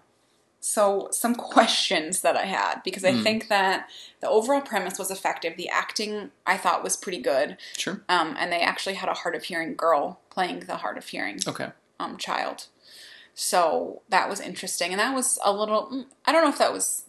so 0.59 1.09
some 1.11 1.35
questions 1.35 2.21
that 2.21 2.35
I 2.37 2.45
had 2.45 2.81
because 2.83 3.03
I 3.03 3.11
Mm. 3.11 3.23
think 3.23 3.47
that 3.49 3.89
the 4.21 4.29
overall 4.29 4.61
premise 4.61 4.97
was 4.97 5.11
effective. 5.11 5.57
The 5.57 5.69
acting 5.69 6.31
I 6.45 6.57
thought 6.57 6.83
was 6.83 6.95
pretty 6.97 7.21
good. 7.21 7.57
Sure. 7.77 8.01
Um, 8.09 8.35
and 8.39 8.51
they 8.51 8.61
actually 8.61 8.95
had 8.95 9.09
a 9.09 9.13
hard 9.13 9.35
of 9.35 9.43
hearing 9.43 9.75
girl 9.75 10.19
playing 10.29 10.61
the 10.61 10.77
hard 10.77 10.97
of 10.97 11.05
hearing 11.07 11.39
Okay. 11.47 11.69
um, 11.99 12.17
child. 12.17 12.67
So 13.35 14.01
that 14.09 14.29
was 14.29 14.39
interesting, 14.39 14.91
and 14.91 14.99
that 14.99 15.13
was 15.15 15.39
a 15.43 15.51
little. 15.51 15.87
mm, 15.91 16.05
I 16.25 16.31
don't 16.31 16.43
know 16.43 16.49
if 16.49 16.59
that 16.59 16.71
was 16.73 17.05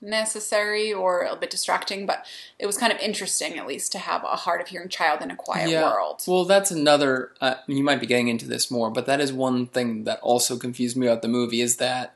necessary 0.00 0.92
or 0.92 1.22
a 1.22 1.36
bit 1.36 1.50
distracting, 1.50 2.06
but 2.06 2.24
it 2.58 2.66
was 2.66 2.76
kind 2.76 2.92
of 2.92 2.98
interesting, 2.98 3.58
at 3.58 3.66
least, 3.66 3.92
to 3.92 3.98
have 3.98 4.22
a 4.24 4.36
hard 4.36 4.60
of 4.60 4.68
hearing 4.68 4.88
child 4.88 5.22
in 5.22 5.30
a 5.30 5.36
quiet 5.36 5.70
Yeah. 5.70 5.82
world. 5.82 6.22
Well, 6.26 6.44
that's 6.44 6.70
another. 6.70 7.32
Uh, 7.40 7.54
you 7.66 7.82
might 7.82 8.00
be 8.00 8.06
getting 8.06 8.28
into 8.28 8.46
this 8.46 8.70
more, 8.70 8.90
but 8.90 9.06
that 9.06 9.20
is 9.20 9.32
one 9.32 9.66
thing 9.66 10.04
that 10.04 10.20
also 10.20 10.56
confused 10.56 10.96
me 10.96 11.06
about 11.06 11.22
the 11.22 11.28
movie 11.28 11.60
is 11.60 11.76
that 11.76 12.14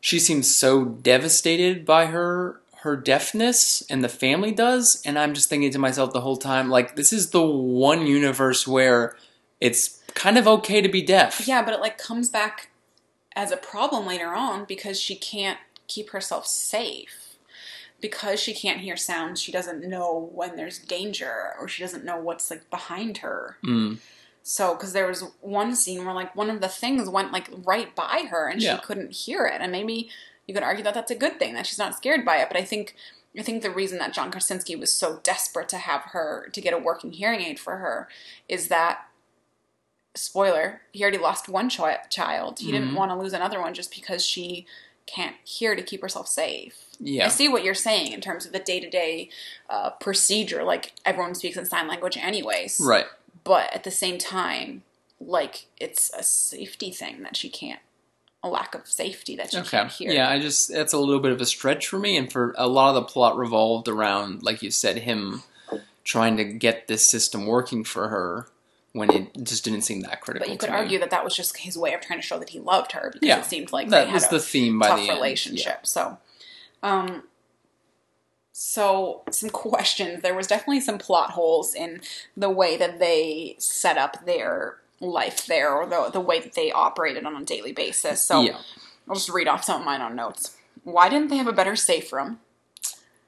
she 0.00 0.18
seems 0.18 0.52
so 0.54 0.84
devastated 0.84 1.84
by 1.86 2.06
her 2.06 2.58
her 2.78 2.96
deafness, 2.96 3.84
and 3.88 4.02
the 4.02 4.08
family 4.08 4.50
does, 4.50 5.00
and 5.06 5.16
I'm 5.16 5.34
just 5.34 5.48
thinking 5.48 5.70
to 5.70 5.78
myself 5.78 6.12
the 6.12 6.22
whole 6.22 6.36
time, 6.36 6.68
like 6.68 6.96
this 6.96 7.12
is 7.12 7.30
the 7.30 7.40
one 7.40 8.08
universe 8.08 8.66
where 8.66 9.14
it's 9.60 10.00
kind 10.14 10.36
of 10.36 10.48
okay 10.48 10.80
to 10.80 10.88
be 10.88 11.00
deaf. 11.00 11.46
Yeah, 11.46 11.62
but 11.62 11.74
it 11.74 11.80
like 11.80 11.96
comes 11.96 12.28
back 12.28 12.70
as 13.36 13.52
a 13.52 13.56
problem 13.56 14.04
later 14.04 14.34
on 14.34 14.64
because 14.64 15.00
she 15.00 15.14
can't 15.14 15.58
keep 15.92 16.10
herself 16.10 16.46
safe. 16.46 17.36
Because 18.00 18.40
she 18.40 18.52
can't 18.52 18.80
hear 18.80 18.96
sounds, 18.96 19.40
she 19.40 19.52
doesn't 19.52 19.88
know 19.88 20.30
when 20.34 20.56
there's 20.56 20.78
danger 20.78 21.52
or 21.60 21.68
she 21.68 21.82
doesn't 21.84 22.04
know 22.04 22.16
what's 22.16 22.50
like 22.50 22.68
behind 22.68 23.18
her. 23.18 23.58
Mm. 23.64 23.98
So, 24.42 24.74
because 24.74 24.92
there 24.92 25.06
was 25.06 25.22
one 25.40 25.76
scene 25.76 26.04
where 26.04 26.12
like 26.14 26.34
one 26.34 26.50
of 26.50 26.60
the 26.60 26.66
things 26.68 27.08
went 27.08 27.30
like 27.30 27.48
right 27.64 27.94
by 27.94 28.24
her 28.28 28.48
and 28.48 28.60
Yeah. 28.60 28.74
she 28.76 28.82
couldn't 28.82 29.12
hear 29.12 29.46
it, 29.46 29.60
and 29.60 29.70
maybe 29.70 30.10
you 30.48 30.54
could 30.54 30.64
argue 30.64 30.82
that 30.82 30.94
that's 30.94 31.12
a 31.12 31.14
good 31.24 31.38
thing 31.38 31.54
that 31.54 31.64
she's 31.64 31.78
not 31.78 31.94
scared 31.94 32.24
by 32.24 32.38
it. 32.38 32.48
But 32.48 32.56
I 32.56 32.64
think 32.64 32.96
I 33.38 33.42
think 33.42 33.62
the 33.62 33.70
reason 33.70 33.98
that 33.98 34.12
John 34.12 34.32
Krasinski 34.32 34.74
was 34.74 34.92
so 34.92 35.20
desperate 35.22 35.68
to 35.68 35.78
have 35.78 36.02
her 36.06 36.48
to 36.52 36.60
get 36.60 36.74
a 36.74 36.78
working 36.78 37.12
hearing 37.12 37.40
aid 37.40 37.60
for 37.60 37.76
her 37.76 38.08
is 38.48 38.66
that 38.66 39.06
spoiler 40.14 40.82
he 40.92 41.02
already 41.02 41.18
lost 41.18 41.48
one 41.48 41.70
chi- 41.70 42.00
child. 42.10 42.58
He 42.58 42.70
didn't 42.72 42.90
Mhm. 42.90 42.96
want 42.96 43.10
to 43.12 43.16
lose 43.16 43.32
another 43.32 43.60
one 43.60 43.72
just 43.74 43.90
because 43.94 44.26
she 44.26 44.66
can't 45.06 45.36
hear 45.44 45.74
to 45.74 45.82
keep 45.82 46.00
herself 46.02 46.28
safe. 46.28 46.86
I 46.94 47.04
Yeah. 47.04 47.28
see 47.28 47.48
what 47.48 47.64
you're 47.64 47.74
saying 47.74 48.12
in 48.12 48.20
terms 48.20 48.46
of 48.46 48.52
the 48.52 48.58
day 48.60 48.80
to 48.80 48.88
day 48.88 49.28
procedure. 50.00 50.62
Like 50.64 50.92
everyone 51.04 51.34
speaks 51.34 51.56
in 51.56 51.64
sign 51.66 51.88
language, 51.88 52.16
anyways 52.16 52.80
Right. 52.80 53.06
but 53.44 53.72
at 53.74 53.84
the 53.84 53.90
same 53.90 54.18
time, 54.18 54.82
like 55.20 55.66
it's 55.78 56.10
a 56.14 56.22
safety 56.22 56.90
thing 56.90 57.22
that 57.22 57.36
she 57.36 57.48
can't, 57.48 57.80
a 58.42 58.48
lack 58.48 58.74
of 58.74 58.86
safety 58.86 59.36
that 59.36 59.50
she 59.52 59.58
Okay. 59.58 59.68
can't 59.70 59.90
hear. 59.92 60.12
Yeah, 60.12 60.28
I 60.28 60.38
just 60.40 60.72
that's 60.72 60.92
a 60.92 60.98
little 60.98 61.20
bit 61.20 61.32
of 61.32 61.40
a 61.40 61.46
stretch 61.46 61.86
for 61.86 61.98
me, 61.98 62.16
and 62.16 62.30
for 62.32 62.54
a 62.58 62.66
lot 62.68 62.90
of 62.90 62.94
the 62.96 63.02
plot 63.02 63.36
revolved 63.36 63.88
around, 63.88 64.42
like 64.42 64.62
you 64.62 64.70
said, 64.70 64.98
him 64.98 65.42
trying 66.04 66.36
to 66.36 66.44
get 66.44 66.88
this 66.88 67.08
system 67.08 67.46
working 67.46 67.84
for 67.84 68.08
her 68.08 68.48
when 68.92 69.10
it 69.10 69.44
just 69.44 69.64
didn't 69.64 69.82
seem 69.82 70.00
that 70.02 70.20
critical. 70.20 70.46
But 70.46 70.52
you 70.52 70.58
could 70.58 70.68
argue 70.70 70.98
that 70.98 71.10
that 71.10 71.24
was 71.24 71.34
just 71.34 71.56
his 71.56 71.78
way 71.78 71.94
of 71.94 72.00
trying 72.02 72.20
to 72.20 72.26
show 72.26 72.38
that 72.38 72.50
he 72.50 72.58
loved 72.60 72.92
her 72.92 73.10
because 73.12 73.26
Yeah. 73.26 73.38
it 73.38 73.46
seemed 73.46 73.72
like 73.72 73.88
that 73.88 74.06
they 74.08 74.12
was 74.12 74.24
had 74.24 74.30
the 74.32 74.36
a 74.36 74.40
theme 74.40 74.78
by 74.78 74.88
the 74.96 75.08
end. 75.08 75.16
relationship. 75.16 75.86
So, 75.86 76.18
um, 76.82 77.22
so 78.52 79.22
some 79.30 79.50
questions. 79.66 80.22
There 80.22 80.34
was 80.34 80.46
definitely 80.46 80.80
some 80.80 80.98
plot 80.98 81.30
holes 81.30 81.74
in 81.74 82.00
the 82.36 82.50
way 82.50 82.76
that 82.76 82.98
they 82.98 83.56
set 83.58 83.96
up 83.98 84.24
their 84.26 84.76
life 85.00 85.46
there, 85.46 85.72
or 85.72 85.86
the 85.86 86.10
the 86.10 86.20
way 86.20 86.38
that 86.40 86.54
they 86.54 86.70
operated 86.70 87.24
on 87.24 87.34
a 87.34 87.44
daily 87.44 87.72
basis. 87.72 88.22
So, 88.22 88.42
Yeah. 88.42 88.58
I'll 89.08 89.16
just 89.16 89.28
read 89.30 89.48
off 89.48 89.64
some 89.64 89.80
of 89.80 89.84
mine 89.86 90.00
on 90.00 90.14
notes. 90.14 90.56
Why 90.84 91.08
didn't 91.08 91.28
they 91.28 91.36
have 91.36 91.48
a 91.48 91.52
better 91.52 91.74
safe 91.76 92.12
room? 92.12 92.40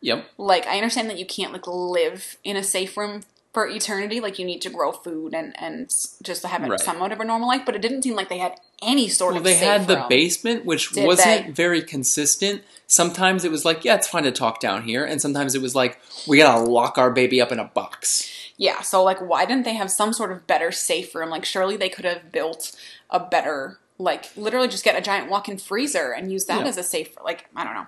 Yep. 0.00 0.32
like 0.36 0.66
I 0.66 0.76
understand 0.76 1.08
that 1.08 1.18
you 1.18 1.24
can't 1.24 1.50
like 1.54 1.66
live 1.66 2.36
in 2.44 2.58
a 2.58 2.62
safe 2.62 2.94
room 2.98 3.22
for 3.54 3.66
eternity, 3.68 4.20
like 4.20 4.38
you 4.38 4.44
need 4.44 4.60
to 4.62 4.68
grow 4.70 4.92
food 4.92 5.32
and 5.32 5.54
and 5.58 5.88
just 6.22 6.42
to 6.42 6.48
have 6.48 6.62
it 6.64 6.68
Right. 6.68 6.80
somewhat 6.80 7.12
of 7.12 7.20
a 7.20 7.24
normal 7.24 7.48
life. 7.48 7.62
But 7.64 7.74
it 7.76 7.80
didn't 7.82 8.02
seem 8.02 8.14
like 8.16 8.28
they 8.28 8.38
had 8.38 8.60
any 8.82 9.08
sort 9.08 9.32
Well, 9.34 9.38
of. 9.38 9.44
Well, 9.44 9.54
they 9.54 9.64
had 9.64 9.86
the 9.86 9.96
room. 9.96 10.08
basement, 10.08 10.64
which 10.66 10.90
Did 10.90 11.06
wasn't 11.06 11.46
they? 11.46 11.52
very 11.52 11.80
consistent. 11.82 12.62
Sometimes 12.86 13.44
it 13.44 13.50
was 13.50 13.64
like, 13.64 13.84
yeah, 13.84 13.94
it's 13.94 14.08
fine 14.08 14.24
to 14.24 14.32
talk 14.32 14.60
down 14.60 14.82
here, 14.82 15.04
and 15.04 15.22
sometimes 15.22 15.54
it 15.54 15.62
was 15.62 15.74
like, 15.74 15.98
we 16.26 16.36
gotta 16.36 16.60
lock 16.62 16.98
our 16.98 17.10
baby 17.10 17.40
up 17.40 17.50
in 17.52 17.58
a 17.58 17.64
box. 17.64 18.28
Yeah, 18.56 18.82
so 18.82 19.02
like 19.02 19.20
why 19.20 19.46
didn't 19.46 19.64
they 19.64 19.74
have 19.74 19.90
some 19.90 20.12
sort 20.12 20.30
of 20.32 20.46
better 20.46 20.70
safe 20.70 21.14
room? 21.14 21.30
Like 21.30 21.44
surely 21.44 21.76
they 21.76 21.88
could 21.88 22.04
have 22.04 22.30
built 22.30 22.72
a 23.10 23.18
better 23.20 23.78
like 23.98 24.36
literally 24.36 24.66
just 24.66 24.82
get 24.84 24.98
a 24.98 25.00
giant 25.00 25.30
walk-in 25.30 25.56
freezer 25.56 26.10
and 26.12 26.30
use 26.32 26.46
that 26.46 26.62
Yeah. 26.62 26.66
as 26.68 26.76
a 26.76 26.82
safe 26.82 27.10
like 27.24 27.46
I 27.54 27.62
don't 27.64 27.74
know. 27.74 27.86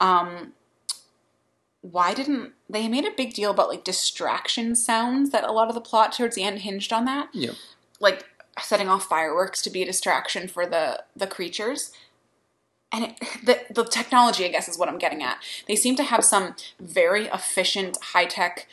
Um 0.00 0.52
why 1.90 2.14
didn't 2.14 2.52
they 2.68 2.88
made 2.88 3.04
a 3.04 3.12
big 3.16 3.34
deal 3.34 3.50
about 3.50 3.68
like 3.68 3.84
distraction 3.84 4.74
sounds 4.74 5.30
that 5.30 5.44
a 5.44 5.52
lot 5.52 5.68
of 5.68 5.74
the 5.74 5.80
plot 5.80 6.12
towards 6.12 6.34
the 6.34 6.42
end 6.42 6.60
hinged 6.60 6.92
on 6.92 7.04
that? 7.04 7.28
Yeah. 7.32 7.52
Like 8.00 8.24
setting 8.60 8.88
off 8.88 9.04
fireworks 9.04 9.62
to 9.62 9.70
be 9.70 9.82
a 9.82 9.86
distraction 9.86 10.48
for 10.48 10.66
the 10.66 11.04
the 11.14 11.26
creatures. 11.26 11.92
And 12.92 13.04
it, 13.04 13.20
the 13.44 13.60
the 13.70 13.84
technology, 13.84 14.44
I 14.44 14.48
guess, 14.48 14.68
is 14.68 14.78
what 14.78 14.88
I'm 14.88 14.98
getting 14.98 15.22
at. 15.22 15.38
They 15.68 15.76
seem 15.76 15.96
to 15.96 16.02
have 16.02 16.24
some 16.24 16.56
very 16.80 17.26
efficient, 17.26 17.98
high 18.02 18.26
tech 18.26 18.66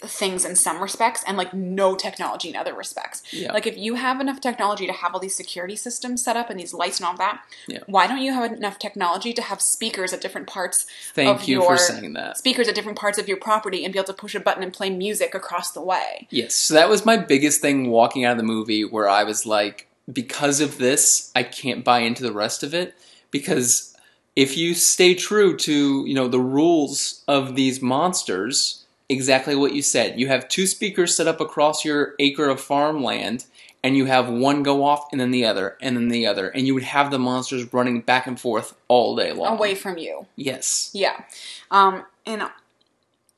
things 0.00 0.44
in 0.44 0.54
some 0.54 0.80
respects, 0.80 1.24
and 1.26 1.36
like 1.36 1.52
no 1.52 1.96
technology 1.96 2.48
in 2.48 2.54
other 2.56 2.72
respects. 2.72 3.22
Yeah. 3.32 3.52
Like 3.52 3.66
if 3.66 3.76
you 3.76 3.94
have 3.94 4.20
enough 4.20 4.40
technology 4.40 4.86
to 4.86 4.92
have 4.92 5.12
all 5.12 5.18
these 5.18 5.34
security 5.34 5.74
systems 5.74 6.22
set 6.22 6.36
up 6.36 6.50
and 6.50 6.60
these 6.60 6.72
lights 6.72 7.00
and 7.00 7.06
all 7.08 7.16
that, 7.16 7.42
Yeah. 7.66 7.80
why 7.86 8.06
don't 8.06 8.20
you 8.22 8.32
have 8.32 8.52
enough 8.52 8.78
technology 8.78 9.32
to 9.32 9.42
have 9.42 9.60
speakers 9.60 10.12
at 10.12 10.20
different 10.20 10.46
parts 10.46 10.86
Thank 11.14 11.28
of 11.42 11.48
you 11.48 11.60
your 11.62 11.76
for 11.76 11.76
saying 11.78 12.12
that. 12.12 12.38
speakers 12.38 12.68
at 12.68 12.76
different 12.76 12.96
parts 12.98 13.18
of 13.18 13.26
your 13.26 13.38
property 13.38 13.84
and 13.84 13.92
be 13.92 13.98
able 13.98 14.06
to 14.06 14.12
push 14.12 14.36
a 14.36 14.40
button 14.40 14.62
and 14.62 14.72
play 14.72 14.88
music 14.88 15.34
across 15.34 15.72
the 15.72 15.82
way? 15.82 16.28
Yes, 16.30 16.54
so 16.54 16.74
that 16.74 16.88
was 16.88 17.04
my 17.04 17.16
biggest 17.16 17.60
thing 17.60 17.90
walking 17.90 18.24
out 18.24 18.32
of 18.32 18.38
the 18.38 18.44
movie 18.44 18.84
where 18.84 19.08
I 19.08 19.24
was 19.24 19.46
like, 19.46 19.88
because 20.12 20.60
of 20.60 20.78
this, 20.78 21.32
I 21.34 21.42
can't 21.42 21.84
buy 21.84 22.00
into 22.00 22.22
the 22.22 22.32
rest 22.32 22.62
of 22.62 22.72
it. 22.72 22.94
Because 23.32 23.96
if 24.36 24.56
you 24.56 24.74
stay 24.74 25.14
true 25.14 25.56
to, 25.56 26.04
you 26.06 26.14
know, 26.14 26.28
the 26.28 26.40
rules 26.40 27.22
of 27.26 27.56
these 27.56 27.82
monsters, 27.82 28.84
exactly 29.08 29.54
what 29.54 29.74
you 29.74 29.82
said. 29.82 30.18
You 30.18 30.28
have 30.28 30.48
two 30.48 30.66
speakers 30.66 31.16
set 31.16 31.26
up 31.26 31.40
across 31.40 31.84
your 31.84 32.14
acre 32.18 32.48
of 32.48 32.60
farmland, 32.60 33.46
and 33.82 33.96
you 33.96 34.06
have 34.06 34.28
one 34.28 34.62
go 34.62 34.84
off 34.84 35.06
and 35.12 35.20
then 35.20 35.30
the 35.30 35.44
other, 35.44 35.76
and 35.80 35.96
then 35.96 36.08
the 36.08 36.26
other, 36.26 36.48
and 36.48 36.66
you 36.66 36.74
would 36.74 36.82
have 36.82 37.10
the 37.10 37.18
monsters 37.18 37.72
running 37.72 38.00
back 38.00 38.26
and 38.26 38.38
forth 38.40 38.74
all 38.88 39.16
day 39.16 39.32
long. 39.32 39.56
Away 39.56 39.74
from 39.74 39.98
you. 39.98 40.26
Yes. 40.36 40.90
Yeah. 40.92 41.24
Um, 41.70 42.04
and 42.26 42.42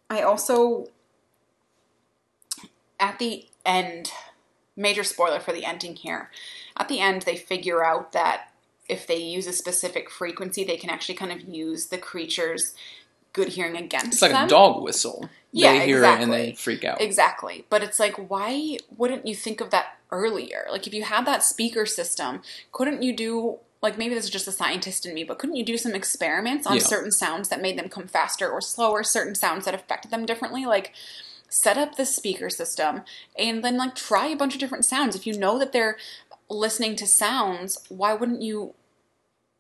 I 0.09 0.23
also, 0.23 0.89
at 2.99 3.19
the 3.19 3.47
end, 3.65 4.11
major 4.77 5.05
spoiler 5.05 5.41
for 5.41 5.53
the 5.53 5.65
ending 5.65 5.95
here. 5.95 6.31
At 6.77 6.89
the 6.89 7.01
end, 7.01 7.23
they 7.23 7.37
figure 7.37 7.85
out 7.85 8.13
that 8.13 8.49
if 8.89 9.07
they 9.07 9.17
use 9.17 9.47
a 9.47 9.53
specific 9.53 10.11
frequency, 10.11 10.65
they 10.65 10.77
can 10.77 10.91
actually 10.91 11.15
kind 11.15 11.31
of 11.31 11.43
use 11.43 11.87
the 11.87 11.99
creature's 11.99 12.75
good 13.33 13.49
hearing 13.49 13.77
against 13.77 14.15
It's 14.15 14.23
like 14.23 14.33
them. 14.33 14.47
a 14.47 14.49
dog 14.49 14.83
whistle. 14.83 15.29
Yeah, 15.53 15.73
they 15.73 15.87
hear 15.87 16.05
it 16.05 16.21
and 16.21 16.33
they 16.33 16.49
exactly. 16.49 16.55
freak 16.55 16.85
out. 16.85 17.01
Exactly. 17.01 17.65
But 17.69 17.83
it's 17.83 17.99
like, 17.99 18.31
why 18.31 18.79
wouldn't 18.97 19.27
you 19.27 19.35
think 19.35 19.61
of 19.61 19.71
that 19.71 19.99
earlier? 20.13 20.67
Like, 20.71 20.87
if 20.87 20.95
you 20.95 21.03
had 21.05 21.27
that 21.27 21.43
speaker 21.43 21.87
system, 21.87 22.43
couldn't 22.73 23.03
you 23.03 23.15
do, 23.17 23.59
like, 23.83 23.99
maybe 23.99 24.15
this 24.15 24.25
is 24.25 24.31
just 24.31 24.47
a 24.47 24.53
scientist 24.53 25.07
in 25.07 25.15
me, 25.15 25.25
but 25.25 25.39
couldn't 25.39 25.57
you 25.57 25.65
do 25.65 25.77
some 25.77 25.95
experiments 25.95 26.67
on 26.67 26.77
Yeah. 26.77 26.83
certain 26.83 27.11
sounds 27.11 27.49
that 27.49 27.61
made 27.61 27.79
them 27.79 27.89
come 27.89 28.07
faster 28.07 28.49
or 28.49 28.61
slower, 28.61 29.03
certain 29.03 29.35
sounds 29.35 29.65
that 29.65 29.75
affected 29.75 30.11
them 30.11 30.25
differently? 30.25 30.67
Like, 30.67 30.93
set 31.49 31.77
up 31.77 31.97
the 31.97 32.07
speaker 32.07 32.49
system 32.49 33.03
and 33.37 33.65
then, 33.65 33.77
like, 33.77 33.97
try 33.97 34.27
a 34.29 34.37
bunch 34.37 34.55
of 34.55 34.61
different 34.61 34.85
sounds. 34.85 35.17
If 35.17 35.27
you 35.27 35.37
know 35.37 35.59
that 35.59 35.73
they're 35.73 35.97
listening 36.49 36.95
to 36.97 37.07
sounds, 37.09 37.79
why 37.89 38.15
wouldn't 38.15 38.43
you 38.43 38.75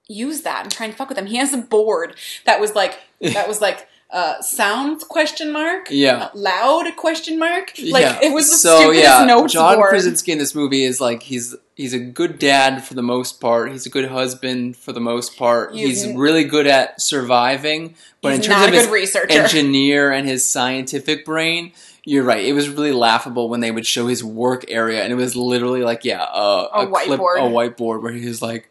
use 0.07 0.43
that 0.43 0.62
and 0.62 0.72
try 0.72 0.86
and 0.86 0.95
fuck 0.95 1.09
with 1.09 1.16
them? 1.16 1.26
He 1.26 1.36
has 1.38 1.53
a 1.53 1.59
board 1.59 2.14
that 2.45 2.61
was 2.61 2.76
like, 2.76 3.01
that 3.20 3.49
was 3.49 3.61
like, 3.61 3.88
uh, 4.12 4.40
sounds 4.42 5.04
question 5.04 5.52
mark 5.52 5.86
Yeah. 5.90 6.30
loud 6.34 6.96
question 6.96 7.38
mark 7.38 7.72
like 7.90 8.02
yeah. 8.02 8.18
it 8.22 8.32
was 8.32 8.50
the 8.50 8.56
so 8.56 8.78
stupidest 8.80 9.04
yeah. 9.04 9.24
notes 9.24 9.52
John 9.52 9.76
board 9.76 9.90
Krasinski 9.90 10.32
in 10.32 10.38
this 10.38 10.54
movie 10.54 10.82
is 10.84 11.00
like 11.00 11.22
he's 11.22 11.54
he's 11.76 11.94
a 11.94 11.98
good 11.98 12.38
dad 12.38 12.84
for 12.84 12.94
the 12.94 13.02
most 13.02 13.40
part. 13.40 13.72
He's 13.72 13.86
a 13.86 13.90
good 13.90 14.11
husband 14.11 14.76
for 14.76 14.92
the 14.92 15.00
most 15.00 15.38
part. 15.38 15.74
He's 15.74 16.04
He's, 16.04 16.14
really 16.14 16.44
good 16.44 16.66
at 16.66 17.00
surviving, 17.00 17.94
but 18.20 18.34
in 18.34 18.40
terms 18.42 18.66
of 18.66 18.72
his 18.74 18.86
good 18.86 18.92
researcher 18.92 19.40
engineer 19.40 20.12
and 20.12 20.28
his 20.28 20.44
scientific 20.44 21.24
brain. 21.24 21.72
You're 22.04 22.24
right. 22.24 22.44
It 22.44 22.54
was 22.54 22.68
really 22.68 22.92
laughable 22.92 23.48
when 23.50 23.61
they 23.61 23.70
would 23.70 23.86
show 23.86 24.06
his 24.06 24.24
work 24.24 24.64
area, 24.68 25.02
and 25.02 25.12
it 25.12 25.16
was 25.16 25.36
literally 25.36 25.82
like, 25.82 26.04
yeah, 26.04 26.22
uh, 26.22 26.68
A 26.72 26.86
clip, 26.86 27.20
whiteboard. 27.20 27.36
a 27.38 27.40
whiteboard 27.50 28.02
where 28.02 28.12
he 28.12 28.26
was 28.26 28.40
like, 28.40 28.70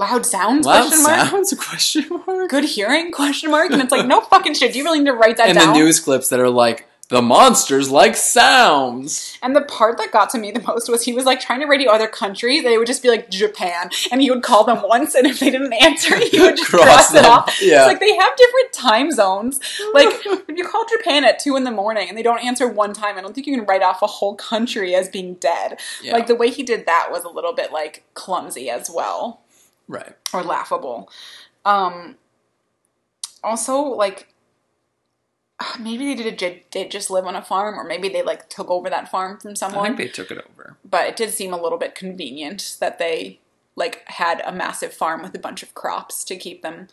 loud 0.00 0.24
sounds 0.26 0.66
"Loud 0.66 0.88
question 0.88 1.02
mark 1.04 1.28
sounds?" 1.30 1.54
Question 1.68 2.22
mark. 2.26 2.50
good 2.50 2.64
hearing 2.64 3.12
question 3.12 3.50
mark 3.50 3.70
and 3.70 3.80
it's 3.82 3.92
like 3.92 4.06
no 4.06 4.20
fucking 4.22 4.54
shit 4.54 4.72
do 4.72 4.78
you 4.78 4.84
really 4.84 4.98
need 5.00 5.06
to 5.06 5.12
write 5.22 5.36
that 5.36 5.48
And 5.48 5.58
down 5.58 5.72
the 5.74 5.78
news 5.80 6.00
clips 6.00 6.28
that 6.30 6.40
are 6.40 6.48
like, 6.64 6.86
"The 7.08 7.20
monsters 7.22 7.90
like 7.90 8.16
sounds." 8.16 9.36
and 9.42 9.54
the 9.56 9.62
part 9.62 9.96
that 9.98 10.12
got 10.12 10.30
to 10.30 10.38
me 10.38 10.50
the 10.52 10.60
most 10.62 10.88
was 10.88 11.02
he 11.04 11.12
was 11.12 11.24
like 11.24 11.40
trying 11.40 11.60
to 11.60 11.66
radio 11.66 11.90
other 11.90 12.06
countries 12.08 12.62
they 12.62 12.76
would 12.78 12.86
just 12.86 13.02
be 13.02 13.08
like 13.08 13.30
japan 13.30 13.88
and 14.12 14.20
he 14.20 14.30
would 14.30 14.42
call 14.42 14.64
them 14.64 14.80
once 14.84 15.14
and 15.14 15.26
if 15.26 15.40
they 15.40 15.50
didn't 15.50 15.72
answer 15.72 16.14
he 16.18 16.40
would 16.40 16.56
just 16.56 16.70
Cross 16.76 16.84
cross, 17.10 17.14
it 17.14 17.24
off 17.24 17.58
Yeah. 17.62 17.78
it's 17.84 17.86
like 17.86 18.00
they 18.00 18.14
have 18.14 18.36
different 18.36 18.72
time 18.72 19.10
zones 19.10 19.60
like 19.94 20.08
if 20.48 20.56
you 20.58 20.64
call 20.64 20.84
japan 20.96 21.24
at 21.24 21.38
two 21.38 21.56
in 21.56 21.64
the 21.64 21.70
morning 21.70 22.08
and 22.08 22.16
they 22.18 22.22
don't 22.22 22.44
answer 22.44 22.68
one 22.68 22.92
time 22.92 23.16
i 23.16 23.20
don't 23.22 23.34
think 23.34 23.46
you 23.46 23.56
can 23.56 23.64
write 23.66 23.82
off 23.82 24.02
a 24.02 24.06
whole 24.06 24.34
country 24.34 24.94
as 24.94 25.08
being 25.08 25.34
dead 25.34 25.78
Yeah. 26.02 26.12
like 26.12 26.26
the 26.26 26.34
way 26.34 26.50
he 26.50 26.62
did 26.62 26.84
that 26.86 27.08
was 27.10 27.24
a 27.24 27.28
little 27.30 27.54
bit 27.54 27.72
like 27.72 28.04
clumsy 28.14 28.68
as 28.70 28.90
well 28.90 29.40
Right. 29.90 30.14
or 30.32 30.42
laughable. 30.42 31.10
Um, 31.64 32.16
also, 33.42 33.80
like 33.82 34.28
maybe 35.80 36.14
they 36.14 36.22
did, 36.22 36.36
did 36.36 36.70
did 36.70 36.90
just 36.90 37.10
live 37.10 37.26
on 37.26 37.36
a 37.36 37.42
farm, 37.42 37.78
or 37.78 37.84
maybe 37.84 38.08
they 38.08 38.22
like 38.22 38.48
took 38.48 38.70
over 38.70 38.88
that 38.90 39.10
farm 39.10 39.38
from 39.38 39.56
someone 39.56 39.80
I 39.84 39.88
think 39.88 39.98
they 39.98 40.08
took 40.08 40.30
it 40.30 40.38
over. 40.50 40.76
but 40.84 41.06
it 41.06 41.16
did 41.16 41.30
seem 41.30 41.52
a 41.52 41.60
little 41.60 41.78
bit 41.78 41.94
convenient 41.94 42.76
that 42.80 42.98
they 42.98 43.40
like 43.76 44.02
had 44.08 44.40
a 44.44 44.52
massive 44.52 44.92
farm 44.92 45.22
with 45.22 45.34
a 45.34 45.38
bunch 45.38 45.62
of 45.62 45.74
crops 45.74 46.24
to 46.24 46.36
keep 46.36 46.62
them 46.62 46.88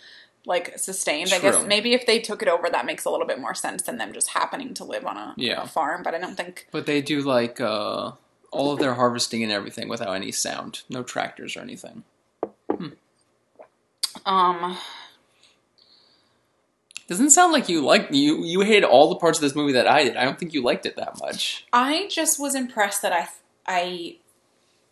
like 0.46 0.78
sustained. 0.80 1.34
I 1.34 1.40
guess 1.40 1.66
maybe 1.66 1.94
if 1.94 2.06
they 2.06 2.20
took 2.20 2.42
it 2.42 2.48
over, 2.48 2.70
that 2.70 2.86
makes 2.86 3.04
a 3.04 3.10
little 3.10 3.28
bit 3.28 3.40
more 3.40 3.54
sense 3.54 3.82
than 3.84 3.98
them 3.98 4.14
just 4.14 4.30
happening 4.30 4.74
to 4.76 4.86
live 4.86 5.06
on 5.06 5.18
a, 5.18 5.34
Yeah. 5.38 5.64
a 5.64 5.68
farm. 5.68 6.04
But 6.04 6.16
I 6.16 6.20
don't 6.20 6.36
think 6.38 6.68
But 6.72 6.86
they 6.86 7.02
do 7.02 7.20
like 7.22 7.60
uh, 7.60 8.12
all 8.52 8.72
of 8.72 8.80
their 8.80 8.94
harvesting 8.94 9.44
and 9.44 9.52
everything 9.52 9.90
without 9.90 10.14
any 10.16 10.32
sound, 10.32 10.84
no 10.90 11.04
tractors 11.04 11.58
or 11.58 11.62
anything. 11.62 12.04
Um 14.28 14.78
Doesn't 17.08 17.32
sound 17.32 17.54
like 17.54 17.70
you 17.70 17.82
like 17.82 18.10
you 18.12 18.44
you 18.44 18.62
hated 18.62 18.84
all 18.84 19.10
the 19.10 19.16
parts 19.16 19.38
of 19.38 19.42
this 19.42 19.56
movie 19.56 19.74
that 19.74 19.88
I 19.88 20.04
did. 20.04 20.18
I 20.18 20.26
don't 20.26 20.38
think 20.38 20.54
you 20.54 20.62
liked 20.62 20.86
it 20.86 20.98
that 20.98 21.20
much. 21.20 21.66
I 21.74 22.08
just 22.10 22.40
was 22.40 22.54
impressed 22.54 23.02
that 23.02 23.14
I 23.14 23.30
I 23.66 24.18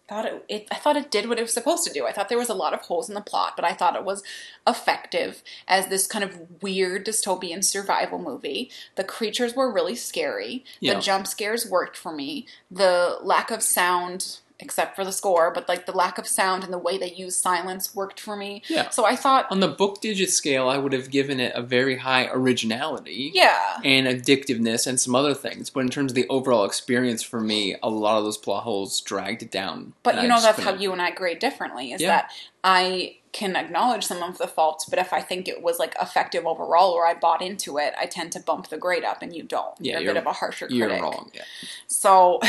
thought 0.08 0.26
it, 0.26 0.46
it 0.48 0.68
I 0.72 0.76
thought 0.76 0.96
it 0.96 1.12
did 1.12 1.28
what 1.28 1.40
it 1.40 1.42
was 1.42 1.54
supposed 1.54 1.84
to 1.86 1.94
do. 1.94 2.06
I 2.06 2.14
thought 2.14 2.30
there 2.30 2.38
was 2.38 2.50
a 2.50 2.54
lot 2.54 2.74
of 2.74 2.82
holes 2.82 3.10
in 3.10 3.16
the 3.16 3.22
plot, 3.22 3.54
but 3.58 3.66
I 3.66 3.74
thought 3.74 3.96
it 3.98 4.06
was 4.06 4.24
effective 4.66 5.44
as 5.68 5.88
this 5.88 6.08
kind 6.08 6.24
of 6.24 6.64
weird 6.64 7.06
dystopian 7.06 7.64
survival 7.64 8.20
movie. 8.20 8.72
The 8.96 9.04
creatures 9.04 9.54
were 9.54 9.72
really 9.72 9.96
scary. 9.96 10.64
Yeah. 10.80 10.96
The 10.96 11.02
jump 11.02 11.28
scares 11.28 11.70
worked 11.70 11.98
for 11.98 12.14
me. 12.14 12.48
The 12.72 13.18
lack 13.22 13.52
of 13.52 13.62
sound 13.62 14.38
except 14.60 14.96
for 14.96 15.04
the 15.04 15.12
score, 15.12 15.52
but 15.52 15.68
like 15.68 15.86
the 15.86 15.92
lack 15.92 16.18
of 16.18 16.26
sound 16.28 16.64
and 16.64 16.72
the 16.72 16.78
way 16.78 16.98
they 16.98 17.12
use 17.12 17.36
silence 17.36 17.94
worked 17.94 18.20
for 18.20 18.36
me. 18.38 18.62
Yeah. 18.70 18.90
So 18.90 19.06
I 19.06 19.16
thought 19.18 19.48
On 19.52 19.60
the 19.60 19.68
book 19.68 20.00
digit 20.02 20.30
scale, 20.30 20.70
I 20.70 20.78
would 20.78 20.94
have 20.94 21.12
given 21.12 21.40
it 21.42 21.52
a 21.56 21.62
very 21.62 21.98
high 21.98 22.28
originality. 22.32 23.32
yeah. 23.34 23.78
And 23.84 24.08
addictiveness 24.08 24.88
and 24.88 25.00
some 25.00 25.14
other 25.16 25.34
things, 25.34 25.70
but 25.70 25.82
in 25.82 25.90
terms 25.90 26.12
of 26.12 26.16
the 26.16 26.28
overall 26.30 26.64
experience 26.66 27.22
for 27.22 27.42
me, 27.42 27.76
a 27.84 27.90
lot 27.90 28.18
of 28.18 28.24
those 28.24 28.38
plot 28.38 28.64
holes 28.64 29.02
dragged 29.02 29.44
it 29.44 29.52
down. 29.52 29.94
But 30.04 30.22
you 30.22 30.28
know 30.30 30.40
that's 30.42 30.58
how 30.60 30.66
couldn't- 30.66 30.82
you 30.82 30.92
and 30.94 31.02
I 31.02 31.12
grade 31.12 31.40
differently. 31.40 31.92
Is 31.92 32.02
Yeah. 32.02 32.08
that 32.10 32.32
I 32.64 33.18
can 33.34 33.58
acknowledge 33.58 34.06
some 34.06 34.24
of 34.24 34.38
the 34.38 34.48
faults, 34.48 34.86
but 34.86 34.98
if 34.98 35.12
I 35.12 35.20
think 35.22 35.50
it 35.50 35.62
was 35.62 35.78
like 35.78 35.94
effective 36.02 36.46
overall 36.48 36.92
or 36.92 37.06
I 37.06 37.14
bought 37.14 37.42
into 37.42 37.78
it, 37.78 37.94
I 38.00 38.06
tend 38.06 38.32
to 38.32 38.40
bump 38.40 38.70
the 38.70 38.78
grade 38.78 39.04
up, 39.04 39.22
and 39.22 39.36
you 39.36 39.44
don't. 39.44 39.74
Yeah, 39.80 39.92
you're 39.94 40.00
a 40.00 40.04
you're- 40.04 40.14
bit 40.14 40.22
of 40.22 40.28
a 40.28 40.32
harsher 40.34 40.68
You're 40.70 40.88
critic. 40.88 41.04
wrong. 41.04 41.32
Yeah. 41.34 41.42
So 41.88 42.40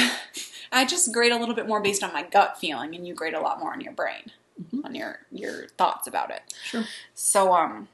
I 0.73 0.85
just 0.85 1.13
grade 1.13 1.33
a 1.33 1.39
little 1.39 1.55
bit 1.55 1.67
more 1.69 1.81
based 1.81 2.03
on 2.03 2.13
my 2.13 2.23
gut 2.23 2.59
feeling, 2.59 2.95
and 2.95 3.07
you 3.07 3.15
grade 3.15 3.35
a 3.35 3.41
lot 3.41 3.59
more 3.61 3.73
on 3.73 3.81
your 3.81 3.93
brain, 3.93 4.33
Mhm. 4.63 4.85
on 4.85 4.95
your 4.95 5.21
your 5.31 5.69
thoughts 5.79 6.07
about 6.07 6.31
it. 6.31 6.43
Sure. 6.65 6.85
So 7.15 7.55
um. 7.55 7.89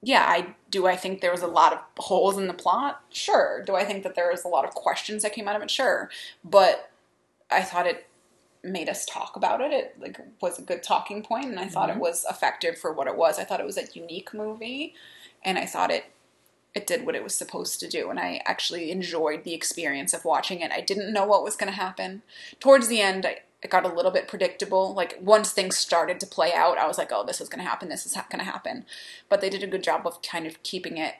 Yeah, 0.00 0.24
I 0.28 0.54
do. 0.70 0.86
I 0.86 0.94
think 0.94 1.20
there 1.20 1.32
was 1.32 1.42
a 1.42 1.48
lot 1.48 1.72
of 1.72 1.80
holes 1.98 2.38
in 2.38 2.46
the 2.46 2.54
plot. 2.54 3.02
Sure. 3.10 3.64
Do 3.64 3.74
I 3.74 3.84
think 3.84 4.04
that 4.04 4.14
there 4.14 4.30
was 4.30 4.44
a 4.44 4.48
lot 4.48 4.64
of 4.64 4.70
questions 4.72 5.24
that 5.24 5.32
came 5.32 5.48
out 5.48 5.56
of 5.56 5.62
it? 5.62 5.72
Sure. 5.72 6.08
But 6.44 6.90
I 7.50 7.62
thought 7.62 7.84
it 7.88 8.06
made 8.62 8.88
us 8.88 9.04
talk 9.04 9.34
about 9.34 9.60
it. 9.60 9.72
It 9.72 9.96
like 10.00 10.20
was 10.40 10.56
a 10.56 10.62
good 10.62 10.84
talking 10.84 11.24
point, 11.24 11.46
and 11.46 11.58
I 11.58 11.66
thought 11.66 11.88
Mhm. 11.88 11.96
it 11.96 11.98
was 12.00 12.24
effective 12.30 12.78
for 12.78 12.92
what 12.92 13.08
it 13.08 13.16
was. 13.16 13.40
I 13.40 13.44
thought 13.44 13.58
it 13.58 13.66
was 13.66 13.76
a 13.76 13.86
unique 13.92 14.32
movie, 14.32 14.94
and 15.44 15.58
I 15.58 15.66
thought 15.66 15.90
it 15.90 16.04
it 16.74 16.86
did 16.86 17.04
what 17.06 17.14
it 17.16 17.22
was 17.24 17.34
supposed 17.34 17.80
to 17.80 17.88
do, 17.88 18.10
and 18.10 18.18
I 18.20 18.40
actually 18.44 18.90
enjoyed 18.90 19.44
the 19.44 19.54
experience 19.54 20.12
of 20.14 20.24
watching 20.24 20.60
it. 20.60 20.70
I 20.70 20.80
didn't 20.80 21.12
know 21.12 21.24
what 21.26 21.42
was 21.44 21.56
going 21.56 21.72
to 21.72 21.76
happen. 21.78 22.22
Towards 22.60 22.88
the 22.88 23.00
end, 23.00 23.24
I, 23.26 23.38
it 23.62 23.70
got 23.70 23.84
a 23.84 23.92
little 23.92 24.10
bit 24.12 24.28
predictable. 24.28 24.94
Like 24.94 25.18
once 25.20 25.50
things 25.50 25.76
started 25.76 26.20
to 26.20 26.26
play 26.26 26.52
out, 26.52 26.78
I 26.78 26.86
was 26.86 26.98
like, 26.98 27.10
"Oh, 27.12 27.24
this 27.24 27.40
is 27.40 27.48
going 27.48 27.64
to 27.64 27.68
happen. 27.68 27.88
This 27.88 28.06
is 28.06 28.12
going 28.14 28.38
to 28.38 28.44
happen." 28.44 28.84
But 29.28 29.40
they 29.40 29.50
did 29.50 29.62
a 29.62 29.66
good 29.66 29.82
job 29.82 30.06
of 30.06 30.22
kind 30.22 30.46
of 30.46 30.62
keeping 30.62 30.96
it, 30.98 31.14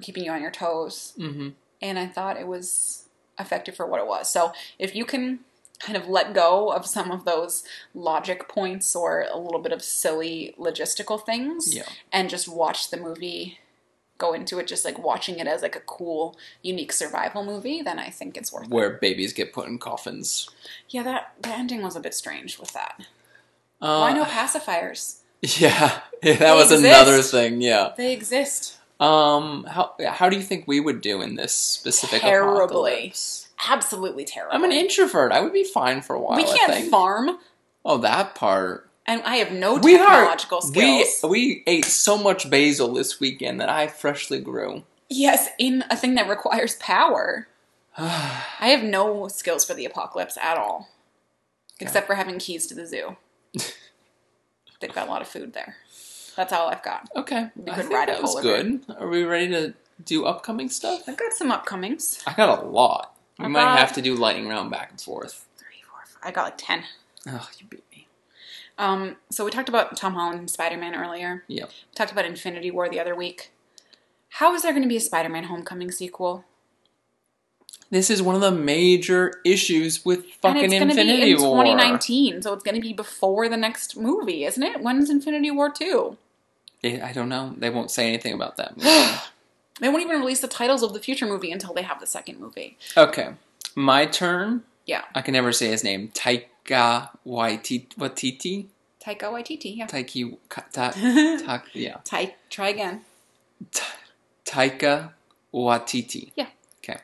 keeping 0.00 0.24
you 0.24 0.32
on 0.32 0.42
your 0.42 0.50
toes, 0.50 1.12
Mm-hmm. 1.18 1.50
and 1.82 1.98
I 1.98 2.06
thought 2.06 2.38
it 2.40 2.46
was 2.48 3.04
effective 3.38 3.76
for 3.76 3.86
what 3.86 4.00
it 4.00 4.06
was. 4.06 4.30
So 4.30 4.52
if 4.78 4.94
you 4.96 5.04
can 5.04 5.40
kind 5.78 5.96
of 5.96 6.08
let 6.08 6.32
go 6.32 6.72
of 6.72 6.86
some 6.86 7.10
of 7.10 7.26
those 7.26 7.62
logic 7.94 8.48
points 8.48 8.96
or 8.96 9.26
a 9.30 9.36
little 9.38 9.60
bit 9.60 9.72
of 9.72 9.82
silly 9.82 10.54
logistical 10.58 11.22
things, 11.24 11.74
Yeah. 11.76 11.82
and 12.10 12.30
just 12.30 12.48
watch 12.48 12.88
the 12.90 12.96
movie 12.96 13.58
go 14.18 14.32
into 14.32 14.58
it 14.58 14.66
just 14.66 14.84
like 14.84 14.98
watching 14.98 15.38
it 15.38 15.46
as 15.46 15.62
like 15.62 15.76
a 15.76 15.80
cool 15.80 16.36
unique 16.62 16.92
survival 16.92 17.44
movie 17.44 17.82
then 17.82 17.98
i 17.98 18.08
think 18.08 18.36
it's 18.36 18.52
worth 18.52 18.64
it 18.64 18.70
Where 18.70 18.90
babies 18.90 19.32
get 19.32 19.52
put 19.52 19.68
in 19.68 19.78
coffins. 19.78 20.48
yeah 20.88 21.02
that 21.02 21.32
the 21.40 21.50
ending 21.50 21.82
was 21.82 21.96
a 21.96 22.00
bit 22.00 22.14
strange 22.14 22.58
with 22.58 22.72
that 22.72 23.00
Uh, 23.80 23.98
why 23.98 24.12
no 24.12 24.24
pacifiers 24.24 25.20
Yeah, 25.42 26.00
yeah 26.22 26.32
that 26.34 26.38
They 26.38 26.52
was 26.54 26.72
exist. 26.72 26.84
another 26.84 27.22
thing. 27.22 27.60
Yeah. 27.60 27.92
they 27.96 28.12
exist 28.12 28.78
Um. 28.98 29.64
How 29.68 29.94
how 30.08 30.30
do 30.30 30.36
you 30.36 30.42
think 30.42 30.66
we 30.66 30.80
would 30.80 31.02
do 31.02 31.20
in 31.20 31.34
this 31.36 31.52
specific 31.52 32.22
Terribly. 32.22 32.64
apocalypse? 32.64 33.48
absolutely 33.68 34.24
terrible 34.24 34.54
I'm 34.56 34.64
an 34.64 34.72
introvert. 34.72 35.32
I 35.32 35.40
would 35.40 35.52
be 35.52 35.64
fine 35.64 36.00
for 36.00 36.14
a 36.16 36.20
while. 36.20 36.36
we 36.36 36.44
can't 36.44 36.90
farm 36.90 37.38
Oh, 37.84 37.98
that 37.98 38.34
part. 38.34 38.88
And 39.06 39.22
i 39.22 39.36
have 39.36 39.52
no 39.52 39.76
We 39.76 39.96
are. 39.96 40.06
technological 40.06 40.60
We 40.74 41.04
skills 41.04 41.30
we 41.30 41.62
ate 41.66 41.84
so 41.84 42.16
much 42.18 42.48
basil 42.50 42.92
this 42.94 43.20
weekend 43.20 43.60
that 43.60 43.68
I 43.68 43.86
freshly 43.86 44.40
grew. 44.40 44.84
yes 45.08 45.48
in 45.58 45.84
a 45.90 45.96
thing 45.96 46.14
that 46.16 46.28
requires 46.28 46.76
power 46.76 47.48
i 47.98 48.68
have 48.68 48.82
no 48.82 49.28
skills 49.28 49.64
for 49.64 49.74
the 49.74 49.84
apocalypse 49.84 50.36
at 50.38 50.56
all 50.58 50.88
except 51.80 52.06
for 52.06 52.14
having 52.14 52.38
keys 52.38 52.66
to 52.68 52.74
the 52.74 52.86
zoo 52.86 53.16
they've 54.80 54.92
got 54.94 55.08
a 55.08 55.10
lot 55.10 55.22
of 55.22 55.28
food 55.28 55.52
there 55.52 55.76
that's 56.36 56.52
all 56.52 56.68
i've 56.68 56.82
got 56.82 57.08
okay, 57.16 57.48
We 57.56 57.72
could 57.72 57.90
ride 57.90 58.08
a 58.08 58.12
that 58.12 58.22
was 58.22 58.40
good. 58.42 58.80
Are 58.98 59.08
we 59.08 59.24
ready 59.24 59.48
to 59.48 59.74
do 60.04 60.24
upcoming 60.26 60.68
stuff? 60.68 61.02
i've 61.08 61.16
got 61.16 61.32
some 61.32 61.50
upcomings 61.50 62.22
I 62.26 62.34
got 62.34 62.62
a 62.62 62.66
lot. 62.66 63.14
We 63.38 63.46
I 63.46 63.48
might 63.48 63.76
have 63.76 63.92
to 63.94 64.02
do 64.02 64.14
lightning 64.14 64.48
round 64.48 64.70
back 64.70 64.90
and 64.90 65.00
forth. 65.00 65.46
three, 65.58 65.82
four, 65.88 66.00
five. 66.06 66.28
I 66.28 66.30
got 66.32 66.44
like 66.44 66.54
ten. 66.58 66.84
Oh, 67.28 67.48
you 67.58 67.66
beat. 67.68 67.84
Um, 68.78 69.16
so 69.30 69.44
we 69.44 69.50
talked 69.50 69.68
about 69.68 69.96
Tom 69.96 70.14
Holland 70.14 70.38
and 70.38 70.50
Spider 70.50 70.76
Man 70.76 70.94
earlier. 70.94 71.44
Yep. 71.48 71.68
We 71.68 71.94
talked 71.94 72.12
about 72.12 72.24
Infinity 72.24 72.70
War 72.70 72.88
the 72.88 73.00
other 73.00 73.14
week. 73.14 73.52
How 74.28 74.54
is 74.54 74.62
there 74.62 74.72
going 74.72 74.82
to 74.82 74.88
be 74.88 74.96
a 74.96 75.00
Spider 75.00 75.28
Man 75.28 75.44
Homecoming 75.44 75.90
sequel? 75.90 76.44
This 77.90 78.10
is 78.10 78.20
one 78.20 78.34
of 78.34 78.40
the 78.40 78.50
major 78.50 79.40
issues 79.44 80.04
with 80.04 80.26
fucking 80.42 80.64
and 80.64 80.72
it's 80.72 80.96
going 80.96 81.06
to 81.06 81.16
be 81.16 81.30
in 81.30 81.40
War. 81.40 81.62
2019, 81.62 82.42
so 82.42 82.52
it's 82.52 82.64
going 82.64 82.74
to 82.74 82.80
be 82.80 82.92
before 82.92 83.48
the 83.48 83.56
next 83.56 83.96
movie, 83.96 84.44
isn't 84.44 84.62
it? 84.62 84.80
When's 84.82 85.08
Infinity 85.08 85.52
War 85.52 85.70
2? 85.70 86.16
Eh, 86.82 87.00
I 87.02 87.12
don't 87.12 87.28
know. 87.28 87.54
They 87.56 87.70
won't 87.70 87.90
say 87.90 88.08
anything 88.08 88.34
about 88.34 88.56
that. 88.56 88.76
Movie. 88.76 89.20
They 89.80 89.88
won't 89.88 90.02
even 90.02 90.18
release 90.20 90.40
the 90.40 90.48
titles 90.48 90.82
of 90.82 90.94
the 90.94 91.00
future 91.00 91.26
movie 91.26 91.52
until 91.52 91.74
they 91.74 91.82
have 91.82 92.00
the 92.00 92.06
second 92.06 92.40
movie. 92.40 92.76
okay, 92.96 93.34
my 93.74 94.06
turn. 94.06 94.62
Yeah. 94.86 95.02
I 95.14 95.20
can 95.22 95.32
never 95.32 95.52
say 95.52 95.68
his 95.68 95.84
name. 95.84 96.08
Taika 96.14 96.44
Waititi. 96.68 97.86
Waititi. 97.96 98.66
Taika 99.04 99.30
Waititi, 99.32 99.76
yeah. 99.76 99.86
Taiki. 99.86 100.36
Ta, 100.48 100.64
ta, 100.72 101.62
yeah. 101.72 101.98
Ty- 102.04 102.34
try 102.50 102.68
again. 102.68 103.02
Ta- 103.72 103.96
Taika 104.44 105.10
Waititi. 105.54 106.32
Yeah. 106.36 106.48
Okay. 106.78 106.98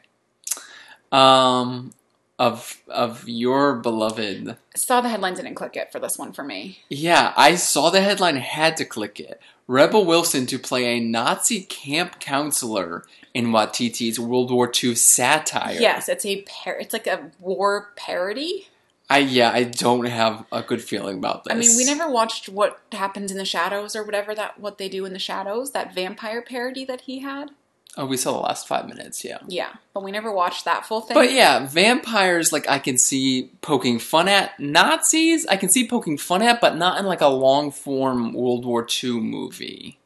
Um, 1.10 1.92
of 2.38 2.82
of 2.88 3.28
your 3.28 3.76
beloved. 3.76 4.56
Saw 4.74 5.00
the 5.00 5.08
headlines 5.08 5.38
and 5.38 5.46
didn't 5.46 5.56
click 5.56 5.76
it 5.76 5.92
for 5.92 6.00
this 6.00 6.18
one 6.18 6.32
for 6.32 6.42
me. 6.42 6.78
Yeah, 6.88 7.32
I 7.36 7.54
saw 7.56 7.90
the 7.90 8.00
headline, 8.00 8.36
had 8.36 8.76
to 8.78 8.84
click 8.84 9.20
it. 9.20 9.40
Rebel 9.68 10.04
Wilson 10.04 10.46
to 10.46 10.58
play 10.58 10.96
a 10.96 11.00
Nazi 11.00 11.60
camp 11.62 12.18
counselor 12.18 13.04
in 13.32 13.46
Waititi's 13.48 14.18
World 14.18 14.50
War 14.50 14.70
II 14.82 14.94
satire. 14.96 15.78
Yes, 15.78 16.08
it's 16.08 16.26
a 16.26 16.42
par- 16.42 16.78
it's 16.80 16.92
like 16.92 17.06
a 17.06 17.30
war 17.38 17.92
parody. 17.96 18.68
I 19.12 19.18
yeah, 19.18 19.50
I 19.50 19.64
don't 19.64 20.06
have 20.06 20.46
a 20.50 20.62
good 20.62 20.82
feeling 20.82 21.18
about 21.18 21.44
this. 21.44 21.52
I 21.52 21.58
mean, 21.58 21.76
we 21.76 21.84
never 21.84 22.10
watched 22.10 22.48
what 22.48 22.80
happens 22.92 23.30
in 23.30 23.36
the 23.36 23.44
shadows 23.44 23.94
or 23.94 24.04
whatever 24.04 24.34
that 24.34 24.58
what 24.58 24.78
they 24.78 24.88
do 24.88 25.04
in 25.04 25.12
the 25.12 25.18
shadows. 25.18 25.72
That 25.72 25.94
vampire 25.94 26.40
parody 26.40 26.86
that 26.86 27.02
he 27.02 27.18
had. 27.18 27.50
Oh, 27.98 28.06
we 28.06 28.16
saw 28.16 28.32
the 28.32 28.38
last 28.38 28.66
five 28.66 28.88
minutes, 28.88 29.22
yeah. 29.22 29.36
Yeah, 29.46 29.74
but 29.92 30.02
we 30.02 30.12
never 30.12 30.32
watched 30.32 30.64
that 30.64 30.86
full 30.86 31.02
thing. 31.02 31.14
But 31.14 31.30
yeah, 31.30 31.66
vampires 31.66 32.52
like 32.52 32.66
I 32.66 32.78
can 32.78 32.96
see 32.96 33.50
poking 33.60 33.98
fun 33.98 34.28
at. 34.28 34.58
Nazis, 34.58 35.46
I 35.46 35.56
can 35.56 35.68
see 35.68 35.86
poking 35.86 36.16
fun 36.16 36.40
at, 36.40 36.62
but 36.62 36.76
not 36.78 36.98
in 36.98 37.04
like 37.04 37.20
a 37.20 37.26
long 37.26 37.70
form 37.70 38.32
World 38.32 38.64
War 38.64 38.86
II 39.02 39.20
movie. 39.20 39.98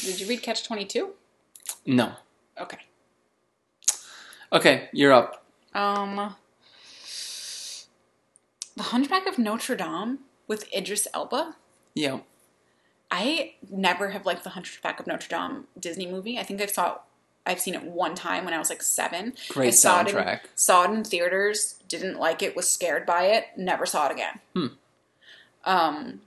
Did 0.00 0.20
you 0.20 0.26
read 0.26 0.42
Catch 0.42 0.66
Twenty 0.66 0.86
Two? 0.86 1.10
No. 1.84 2.12
Okay. 2.58 2.78
Okay, 4.50 4.88
you're 4.94 5.12
up. 5.12 5.44
Um, 5.74 6.34
The 8.78 8.84
Hunchback 8.84 9.26
of 9.26 9.38
Notre 9.38 9.74
Dame 9.76 10.20
with 10.46 10.72
Idris 10.72 11.08
Elba. 11.12 11.56
Yeah. 11.94 12.20
I 13.10 13.54
never 13.70 14.10
have 14.10 14.24
liked 14.24 14.44
the 14.44 14.50
Hunchback 14.50 15.00
of 15.00 15.06
Notre 15.08 15.28
Dame 15.28 15.66
Disney 15.78 16.06
movie. 16.06 16.38
I 16.38 16.44
think 16.44 16.62
I 16.62 16.66
saw 16.66 16.98
I've 17.44 17.60
seen 17.60 17.74
it 17.74 17.82
one 17.82 18.14
time 18.14 18.44
when 18.44 18.54
I 18.54 18.58
was 18.58 18.68
like 18.70 18.82
seven. 18.82 19.32
Great 19.48 19.68
I 19.68 19.70
saw 19.70 20.00
It 20.02 20.08
in, 20.10 20.14
soundtrack. 20.14 20.40
saw 20.54 20.84
it 20.84 20.90
in 20.94 21.02
theaters. 21.02 21.76
Didn't 21.88 22.18
like 22.20 22.40
it. 22.42 22.54
Was 22.54 22.70
scared 22.70 23.04
by 23.04 23.24
it. 23.24 23.46
Never 23.56 23.84
saw 23.84 24.06
it 24.06 24.12
again. 24.12 24.40
Hmm. 24.54 24.66
Um, 25.64 26.20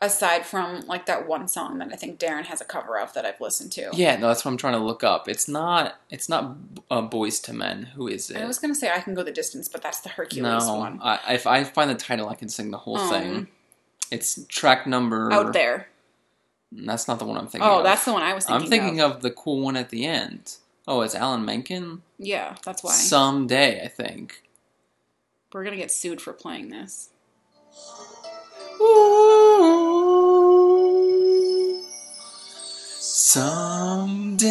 aside 0.00 0.46
from 0.46 0.80
like 0.86 1.06
that 1.06 1.26
one 1.28 1.46
song 1.48 1.78
that 1.78 1.92
I 1.92 1.96
think 1.96 2.18
Darren 2.18 2.44
has 2.46 2.60
a 2.60 2.64
cover 2.64 2.98
of 2.98 3.12
that 3.12 3.24
I've 3.24 3.40
listened 3.40 3.72
to. 3.72 3.90
Yeah, 3.92 4.16
no, 4.16 4.28
that's 4.28 4.44
what 4.44 4.50
I'm 4.50 4.56
trying 4.56 4.72
to 4.74 4.78
look 4.78 5.04
up. 5.04 5.28
It's 5.28 5.48
not. 5.48 5.96
It's 6.10 6.28
not 6.28 6.56
uh, 6.90 7.02
Boyz 7.02 7.46
II 7.48 7.56
Men. 7.56 7.82
Who 7.94 8.08
is 8.08 8.30
it? 8.30 8.38
I 8.38 8.46
was 8.46 8.58
gonna 8.58 8.74
say 8.74 8.90
I 8.90 9.00
can 9.00 9.14
go 9.14 9.22
the 9.22 9.32
distance, 9.32 9.68
but 9.68 9.82
that's 9.82 10.00
the 10.00 10.08
Hercules 10.10 10.66
no, 10.66 10.74
one. 10.76 10.98
I, 11.02 11.34
if 11.34 11.46
I 11.46 11.64
find 11.64 11.90
the 11.90 11.94
title, 11.94 12.28
I 12.28 12.34
can 12.34 12.48
sing 12.48 12.70
the 12.70 12.78
whole 12.78 12.98
Um, 12.98 13.10
thing. 13.10 13.48
It's 14.10 14.44
track 14.46 14.86
number. 14.86 15.32
Out 15.32 15.52
there. 15.52 15.88
That's 16.72 17.08
not 17.08 17.18
the 17.18 17.24
one 17.24 17.36
I'm 17.36 17.48
thinking. 17.48 17.62
Of. 17.68 17.72
Oh, 17.72 17.78
of. 17.78 17.84
that's 17.84 18.04
the 18.04 18.12
one 18.12 18.22
I 18.22 18.32
was 18.32 18.44
thinking. 18.46 18.64
I'm 18.64 18.70
thinking 18.70 19.00
of. 19.00 19.16
of. 19.16 19.22
the 19.22 19.30
cool 19.30 19.60
one 19.60 19.76
at 19.76 19.90
the 19.90 20.06
end. 20.06 20.56
Oh, 20.88 21.02
it's 21.02 21.14
Alan 21.14 21.44
Menken. 21.44 22.02
Yeah, 22.18 22.56
that's 22.64 22.82
why 22.82 22.92
Someday, 22.92 23.82
I 23.84 23.88
think. 23.88 24.42
we're 25.52 25.62
gonna 25.64 25.76
get 25.76 25.92
sued 25.92 26.20
for 26.20 26.32
playing 26.32 26.70
this. 26.70 27.10
Someday, 33.32 34.50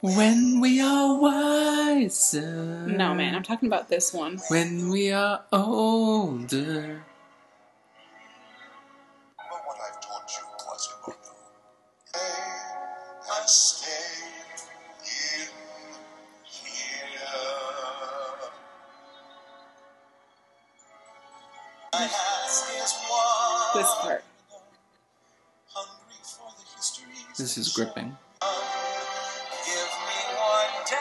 when 0.00 0.60
we 0.60 0.80
are 0.80 1.18
wiser. 1.18 2.86
No, 2.86 3.12
man, 3.12 3.34
I'm 3.34 3.42
talking 3.42 3.66
about 3.66 3.88
this 3.88 4.14
one. 4.14 4.38
When 4.50 4.90
we 4.90 5.10
are 5.10 5.42
older. 5.52 7.02
Remember 7.02 7.02
what 23.74 24.22
This 27.38 27.58
is 27.58 27.72
gripping. 27.72 28.16
Give 28.40 28.50
me 30.06 30.20
one 30.36 30.84
day. 30.88 30.96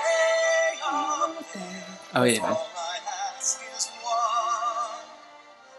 Oh 2.13 2.23
yeah. 2.23 2.41
All 2.41 2.67
I 2.75 2.99
ask 3.37 3.61
is 3.77 3.87
one 4.03 5.05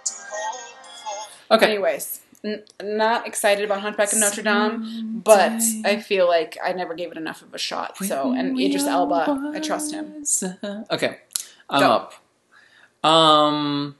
to 0.05 0.13
hope 0.31 1.49
for. 1.49 1.55
Okay. 1.55 1.67
Anyways, 1.73 2.21
n- 2.45 2.63
not 2.83 3.27
excited 3.27 3.65
about 3.65 3.81
Hunchback 3.83 4.13
of 4.13 4.19
Notre 4.19 4.43
Dame, 4.43 5.21
but 5.23 5.63
I 5.85 6.01
feel 6.01 6.27
like 6.27 6.57
I 6.65 6.73
never 6.73 6.95
gave 6.95 7.11
it 7.11 7.19
enough 7.19 7.43
of 7.43 7.53
a 7.53 7.59
shot. 7.59 7.97
So, 7.99 8.33
and 8.33 8.59
Idris 8.59 8.85
Elba, 8.85 9.53
I 9.55 9.61
trust 9.61 9.93
him. 9.93 10.25
Okay, 10.91 11.19
I'm 11.69 11.81
Go. 11.81 11.91
up. 11.93 12.15
Um, 13.09 13.97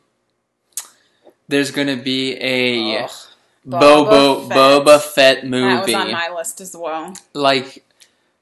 there's 1.49 1.71
gonna 1.71 1.97
be 1.97 2.35
a 2.41 3.05
Ugh, 3.05 3.11
Boba 3.67 4.47
Boba 4.47 4.49
Fett. 4.49 4.57
Boba 4.57 5.03
Fett 5.03 5.41
that 5.43 5.47
movie. 5.49 5.93
was 5.93 5.95
on 5.95 6.13
my 6.13 6.31
list 6.35 6.61
as 6.61 6.77
well. 6.77 7.15
like, 7.35 7.85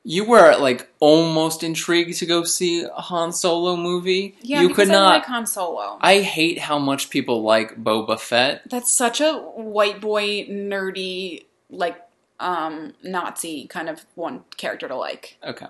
you 0.02 0.24
were 0.24 0.56
like 0.58 0.88
almost 1.00 1.62
intrigued 1.62 2.18
to 2.18 2.26
go 2.26 2.44
see 2.44 2.82
a 2.82 3.00
Han 3.00 3.32
Solo 3.32 3.76
movie. 3.76 4.36
Yeah, 4.42 4.60
you 4.60 4.68
could 4.74 4.90
I 4.90 4.92
not. 4.92 5.14
like 5.14 5.24
Han 5.26 5.46
Solo. 5.46 5.98
I 6.00 6.20
hate 6.20 6.58
how 6.58 6.78
much 6.78 7.08
people 7.08 7.42
like 7.42 7.82
Boba 7.82 8.20
Fett. 8.20 8.68
That's 8.68 8.92
such 8.92 9.20
a 9.20 9.32
white 9.34 10.00
boy 10.00 10.44
nerdy 10.46 11.44
like 11.70 12.00
um, 12.38 12.92
Nazi 13.02 13.66
kind 13.66 13.88
of 13.88 14.04
one 14.14 14.44
character 14.56 14.88
to 14.88 14.96
like. 14.96 15.38
Okay. 15.42 15.66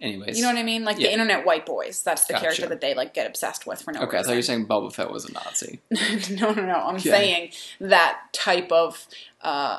Anyways. 0.00 0.36
You 0.36 0.42
know 0.42 0.50
what 0.50 0.58
I 0.58 0.62
mean? 0.62 0.84
Like 0.84 0.98
Yeah. 0.98 1.06
the 1.08 1.12
internet 1.14 1.46
white 1.46 1.64
boys. 1.64 2.02
That's 2.02 2.26
the 2.26 2.34
Gotcha. 2.34 2.42
character 2.44 2.66
that 2.66 2.80
they 2.80 2.94
like 2.94 3.14
get 3.14 3.26
obsessed 3.26 3.66
with 3.66 3.80
for 3.82 3.92
no 3.92 4.02
Okay, 4.02 4.18
I 4.18 4.22
thought 4.22 4.28
you 4.28 4.32
were 4.32 4.36
reason. 4.36 4.56
saying 4.56 4.68
Boba 4.68 4.92
Fett 4.94 5.10
was 5.10 5.24
a 5.24 5.32
Nazi. 5.32 5.80
no, 6.36 6.52
no, 6.52 6.64
no. 6.66 6.74
I'm 6.74 6.96
Okay. 6.96 7.08
saying 7.10 7.52
that 7.80 8.20
type 8.32 8.70
of 8.70 9.06
uh, 9.40 9.78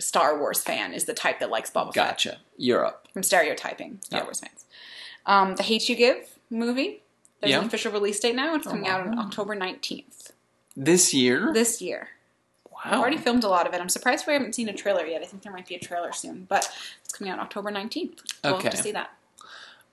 Star 0.00 0.38
Wars 0.38 0.62
fan 0.62 0.94
is 0.94 1.04
the 1.04 1.12
type 1.14 1.40
that 1.40 1.50
likes 1.50 1.70
Boba 1.70 1.86
Fett. 1.92 1.94
Gotcha. 1.94 2.38
Europe. 2.56 3.08
I'm 3.14 3.22
stereotyping 3.22 3.98
Star 4.02 4.20
Yeah. 4.20 4.24
Wars 4.24 4.40
fans. 4.40 4.64
Um, 5.26 5.56
the 5.56 5.62
Hate 5.62 5.86
You 5.88 5.96
Give 5.96 6.38
movie. 6.50 7.02
There's 7.40 7.50
Yeah. 7.52 7.58
an 7.60 7.66
official 7.66 7.92
release 7.92 8.18
date 8.20 8.34
now. 8.34 8.54
It's 8.54 8.66
Oh, 8.66 8.70
coming 8.70 8.88
out 8.88 9.06
on. 9.06 9.18
October 9.18 9.54
19th 9.54 10.32
This 10.76 11.12
year? 11.12 11.52
this 11.52 11.82
year. 11.82 12.08
wow. 12.70 12.80
I've 12.84 13.00
already 13.00 13.16
filmed 13.18 13.44
a 13.44 13.48
lot 13.48 13.66
of 13.66 13.74
it. 13.74 13.80
I'm 13.80 13.88
surprised 13.88 14.26
we 14.26 14.32
haven't 14.32 14.54
seen 14.54 14.68
a 14.68 14.72
trailer 14.72 15.04
yet. 15.04 15.20
I 15.22 15.26
think 15.26 15.42
there 15.42 15.52
might 15.52 15.66
be 15.66 15.74
a 15.74 15.80
trailer 15.80 16.12
soon, 16.12 16.46
but 16.48 16.70
it's 17.04 17.12
coming 17.12 17.32
out 17.32 17.38
October 17.40 17.70
19th. 17.70 18.20
So 18.20 18.24
we'll 18.44 18.54
have 18.54 18.60
Okay. 18.66 18.70
to 18.76 18.82
see 18.82 18.92
that. 18.92 19.10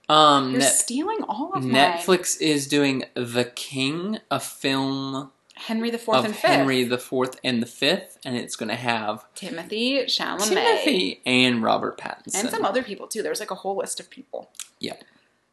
Um, 0.08 0.50
You're 0.50 0.60
Net- 0.60 0.72
stealing 0.72 1.22
all 1.28 1.52
of 1.54 1.64
mine. 1.64 1.72
Netflix 1.98 2.40
is 2.40 2.68
doing 2.68 3.04
The 3.14 3.44
King, 3.44 4.18
a 4.30 4.38
film 4.40 5.32
Henry 5.56 5.90
the 5.90 5.98
Fourth 5.98 6.24
and 6.24 6.34
Fifth. 6.34 6.50
Henry 6.50 6.84
the 6.84 6.98
Fourth 6.98 7.40
and 7.42 7.62
the 7.62 7.66
Fifth, 7.66 8.18
and 8.24 8.36
it's 8.36 8.56
going 8.56 8.68
to 8.68 8.74
have 8.76 9.24
Timothée 9.34 10.04
Chalamet. 10.04 10.38
Timothée 10.54 11.18
and 11.24 11.62
Robert 11.62 11.98
Pattinson. 11.98 12.40
And 12.40 12.50
some 12.50 12.64
other 12.64 12.82
people 12.82 13.06
too. 13.06 13.22
There's 13.22 13.40
like 13.40 13.50
a 13.50 13.54
whole 13.56 13.76
list 13.76 13.98
of 13.98 14.10
people. 14.10 14.50
Yeah. 14.80 14.94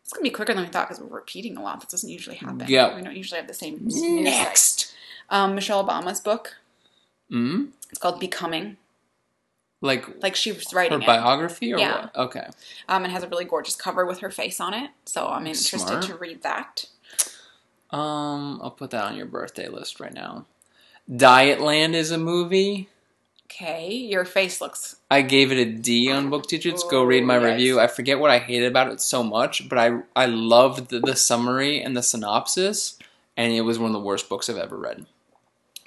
It's 0.04 0.12
gonna 0.12 0.24
be 0.24 0.30
quicker 0.30 0.54
than 0.54 0.64
we 0.64 0.70
thought 0.70 0.90
because 0.90 1.02
we're 1.02 1.16
repeating 1.16 1.56
a 1.56 1.64
lot. 1.64 1.80
That 1.80 1.90
doesn't 1.90 2.10
usually 2.10 2.36
happen. 2.36 2.66
Yeah. 2.68 2.94
We 2.96 3.02
don't 3.02 3.16
usually 3.16 3.40
have 3.40 3.48
the 3.48 3.54
same. 3.54 3.80
Next. 3.82 4.94
Um, 5.30 5.56
Michelle 5.56 5.84
Obama's 5.88 6.20
book. 6.20 6.58
Mm? 7.32 7.70
It's 7.90 8.00
called 8.00 8.20
Becoming. 8.20 8.76
Like 9.84 10.24
Like 10.24 10.36
she 10.36 10.52
was 10.54 10.72
her 10.72 10.78
writing 10.78 11.02
it. 11.02 11.06
biography 11.06 11.74
or 11.74 11.78
Yeah. 11.78 12.04
what? 12.04 12.16
Okay. 12.16 12.48
Um, 12.88 13.04
and 13.04 13.12
has 13.12 13.22
a 13.24 13.28
really 13.28 13.44
gorgeous 13.46 13.76
cover 13.76 14.06
with 14.06 14.20
her 14.20 14.32
face 14.32 14.60
on 14.62 14.74
it. 14.74 14.90
So 15.06 15.28
I'm 15.28 15.46
interested 15.46 15.80
Smart. 15.82 16.04
to 16.06 16.16
read 16.16 16.42
that. 16.44 16.86
Um, 17.92 18.60
I'll 18.64 18.72
put 18.72 18.92
that 18.92 19.04
on 19.04 19.16
your 19.18 19.26
birthday 19.26 19.68
list 19.68 20.00
right 20.00 20.14
now. 20.14 20.46
Dietland 21.12 21.94
is 21.96 22.12
a 22.12 22.18
movie. 22.18 22.90
Okay, 23.46 23.94
your 23.94 24.26
face 24.26 24.62
looks. 24.62 24.96
I 25.12 25.22
gave 25.22 25.52
it 25.52 25.60
a 25.60 25.66
D 25.66 26.10
on 26.10 26.30
Book 26.32 26.48
Digits. 26.48 26.84
Go 26.90 27.04
read 27.04 27.24
my 27.26 27.36
review. 27.36 27.80
I 27.80 27.86
forget 27.88 28.18
what 28.20 28.32
I 28.32 28.40
hated 28.40 28.66
about 28.68 28.88
it 28.92 29.00
so 29.02 29.22
much, 29.22 29.68
but 29.70 29.78
I 29.78 30.00
I 30.16 30.26
loved 30.26 30.90
the, 30.90 31.00
the 31.02 31.16
summary 31.16 31.80
and 31.84 31.96
the 31.96 32.02
synopsis, 32.02 32.98
and 33.38 33.54
it 33.54 33.62
was 33.62 33.78
one 33.78 33.90
of 33.90 33.94
the 33.94 34.00
worst 34.00 34.28
books 34.30 34.50
I've 34.50 34.58
ever 34.58 34.78
read. 34.78 35.06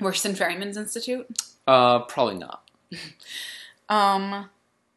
Worse 0.00 0.22
than 0.22 0.34
Ferryman's 0.36 0.76
Institute. 0.76 1.26
Uh, 1.66 2.00
probably 2.00 2.36
not. 2.36 2.62
Um, 3.88 4.50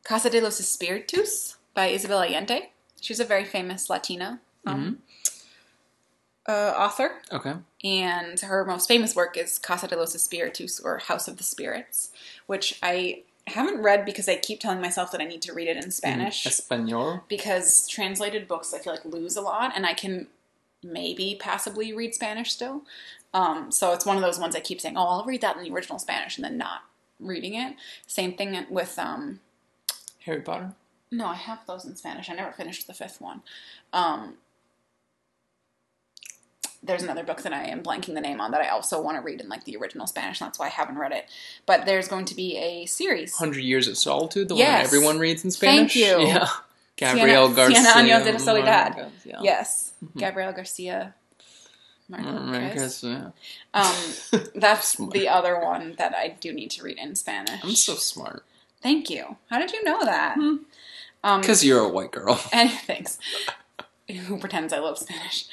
Casa 0.04 0.30
de 0.30 0.42
los 0.42 0.60
Espíritus 0.60 1.56
by 1.74 1.88
Isabel 1.88 2.22
Allende. 2.24 2.70
She's 3.02 3.20
a 3.20 3.26
very 3.26 3.46
famous 3.46 3.90
Latina 3.90 4.40
um, 4.66 5.00
uh, 6.48 6.74
author. 6.76 7.12
Okay. 7.32 7.54
and 7.84 8.40
her 8.42 8.66
most 8.66 8.88
famous 8.88 9.16
work 9.16 9.38
is 9.38 9.58
Casa 9.60 9.88
de 9.88 9.96
los 9.96 10.16
Espíritus 10.16 10.84
or 10.84 10.98
House 10.98 11.28
of 11.28 11.38
the 11.38 11.44
Spirits, 11.44 12.12
which 12.48 12.80
I 12.82 13.24
haven't 13.48 13.82
read 13.82 14.06
because 14.06 14.28
I 14.28 14.36
keep 14.36 14.60
telling 14.60 14.82
myself 14.82 15.12
that 15.12 15.22
I 15.22 15.26
need 15.26 15.42
to 15.44 15.54
read 15.54 15.68
it 15.68 15.78
in 15.84 15.92
Spanish 15.92 16.46
Espanol. 16.46 17.24
because 17.28 17.88
translated 17.88 18.48
books 18.48 18.74
I 18.74 18.80
feel 18.80 18.94
like 18.94 19.06
lose 19.06 19.36
a 19.36 19.42
lot 19.42 19.72
and 19.76 19.86
I 19.86 19.94
can 19.94 20.28
maybe 20.84 21.38
passably 21.40 21.96
read 21.96 22.14
Spanish 22.14 22.52
still. 22.52 22.84
Um, 23.34 23.72
so 23.72 23.94
it's 23.94 24.06
one 24.06 24.18
of 24.18 24.24
those 24.24 24.40
ones 24.40 24.56
I 24.56 24.60
keep 24.60 24.82
saying, 24.82 24.98
"Oh, 24.98 25.08
I'll 25.08 25.26
read 25.26 25.42
that 25.42 25.56
in 25.58 25.64
the 25.64 25.72
original 25.72 26.00
Spanish," 26.00 26.36
and 26.38 26.44
then 26.46 26.58
not 26.58 26.82
reading 27.20 27.54
it. 27.56 27.76
Same 28.08 28.34
thing 28.34 28.66
with 28.70 28.98
um, 29.00 29.40
Harry 30.26 30.42
Potter. 30.42 30.74
no, 31.12 31.28
I 31.28 31.36
have 31.36 31.60
those 31.68 31.86
in 31.86 31.96
Spanish. 31.96 32.30
I 32.30 32.34
never 32.34 32.52
finished 32.52 32.88
the 32.88 32.94
fifth 32.94 33.20
one. 33.22 33.42
Um, 33.94 34.36
there's 36.82 37.04
another 37.04 37.24
book 37.24 37.42
that 37.42 37.52
I 37.52 37.66
am 37.66 37.84
blanking 37.84 38.14
the 38.14 38.22
name 38.22 38.40
on 38.40 38.52
that 38.52 38.62
I 38.62 38.70
also 38.70 39.02
want 39.02 39.18
to 39.18 39.22
read 39.22 39.42
in 39.42 39.50
like 39.50 39.66
the 39.66 39.76
original 39.76 40.08
Spanish. 40.08 40.40
and 40.40 40.48
That's 40.48 40.58
why 40.60 40.68
I 40.68 40.70
haven't 40.70 40.98
read 40.98 41.12
it. 41.12 41.26
But 41.66 41.86
there's 41.86 42.08
going 42.08 42.24
to 42.26 42.36
be 42.36 42.56
a 42.58 42.86
series. 42.86 43.36
Hundred 43.36 43.64
Years 43.64 43.88
of 43.90 43.98
Solitude, 43.98 44.48
the 44.48 44.56
one 44.56 44.60
Yes. 44.62 44.90
that 44.90 44.96
everyone 44.96 45.20
reads 45.20 45.44
in 45.44 45.52
Spanish. 45.52 45.94
Thank 45.94 46.22
you. 46.22 46.28
Yeah. 47.02 47.16
Gabriel 47.16 47.48
Garcia. 47.54 47.80
Años 47.94 48.26
de 48.26 48.38
Soledad. 48.40 49.10
Yeah. 49.24 49.40
Yes, 49.42 49.94
Mhm. 50.04 50.20
Gabriel 50.20 50.52
Garcia. 50.52 51.16
Mm, 52.12 53.04
yeah. 53.04 53.30
Um, 53.74 54.42
that's 54.56 54.96
the 55.12 55.28
other 55.30 55.60
one 55.60 55.96
that 55.98 56.16
I 56.16 56.30
do 56.40 56.52
need 56.54 56.72
to 56.72 56.84
read 56.84 56.98
in 56.98 57.16
Spanish. 57.16 57.60
I'm 57.64 57.76
so 57.76 57.96
smart. 57.96 58.44
Thank 58.82 59.10
you. 59.10 59.38
How 59.50 59.60
did 59.60 59.72
you 59.72 59.84
know 59.84 60.04
that? 60.06 60.36
Hmm. 60.36 60.56
Um, 61.24 61.42
Because 61.42 61.64
you're 61.64 61.82
a 61.86 61.90
white 61.90 62.12
girl. 62.12 62.40
And 62.52 62.72
thanks. 62.88 63.18
Who 64.10 64.40
pretends 64.40 64.74
I 64.74 64.80
love 64.80 64.98
Spanish? 64.98 65.46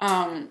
Um. 0.00 0.50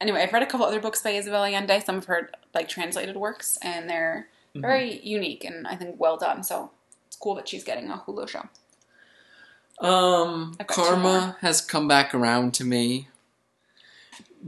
Anyway, 0.00 0.20
I've 0.22 0.32
read 0.32 0.42
a 0.42 0.46
couple 0.46 0.66
other 0.66 0.80
books 0.80 1.02
by 1.02 1.10
Isabel 1.10 1.44
Allende. 1.44 1.78
Some 1.84 1.96
of 1.98 2.06
her 2.06 2.30
like 2.54 2.68
translated 2.68 3.16
works, 3.16 3.58
and 3.62 3.88
they're 3.90 4.28
Mm-hmm. 4.54 4.60
very 4.60 5.00
unique 5.00 5.44
and 5.44 5.66
I 5.66 5.76
think 5.76 5.98
well 5.98 6.18
done. 6.18 6.42
So 6.42 6.72
it's 7.06 7.16
cool 7.16 7.34
that 7.36 7.48
she's 7.48 7.64
getting 7.64 7.88
a 7.90 7.96
Hulu 8.06 8.28
show. 8.28 8.46
Um, 9.80 10.54
I've 10.60 10.66
got 10.66 10.74
two 10.76 10.82
Karma 10.82 11.36
has 11.40 11.62
come 11.62 11.88
back 11.88 12.14
around 12.14 12.52
to 12.54 12.64
me. 12.64 13.08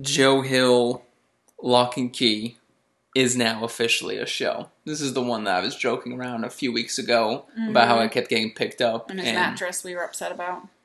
Joe 0.00 0.42
Hill, 0.42 1.02
Locke 1.62 1.96
and 1.96 2.12
Key, 2.12 2.56
is 3.14 3.36
now 3.36 3.64
officially 3.64 4.18
a 4.18 4.26
show. 4.26 4.70
This 4.84 5.00
is 5.00 5.14
the 5.14 5.22
one 5.22 5.44
that 5.44 5.56
I 5.56 5.60
was 5.60 5.76
joking 5.76 6.14
around 6.14 6.44
a 6.44 6.50
few 6.50 6.72
weeks 6.72 6.98
ago 6.98 7.46
about 7.68 7.88
how 7.88 7.96
I 7.96 8.04
mm-hmm. 8.04 8.12
kept 8.12 8.28
getting 8.28 8.52
picked 8.52 8.80
up. 8.80 9.08
And 9.10 9.20
his 9.20 9.32
mattress 9.32 9.84
we 9.84 9.94
were 9.94 10.04
upset 10.04 10.32
about. 10.32 10.68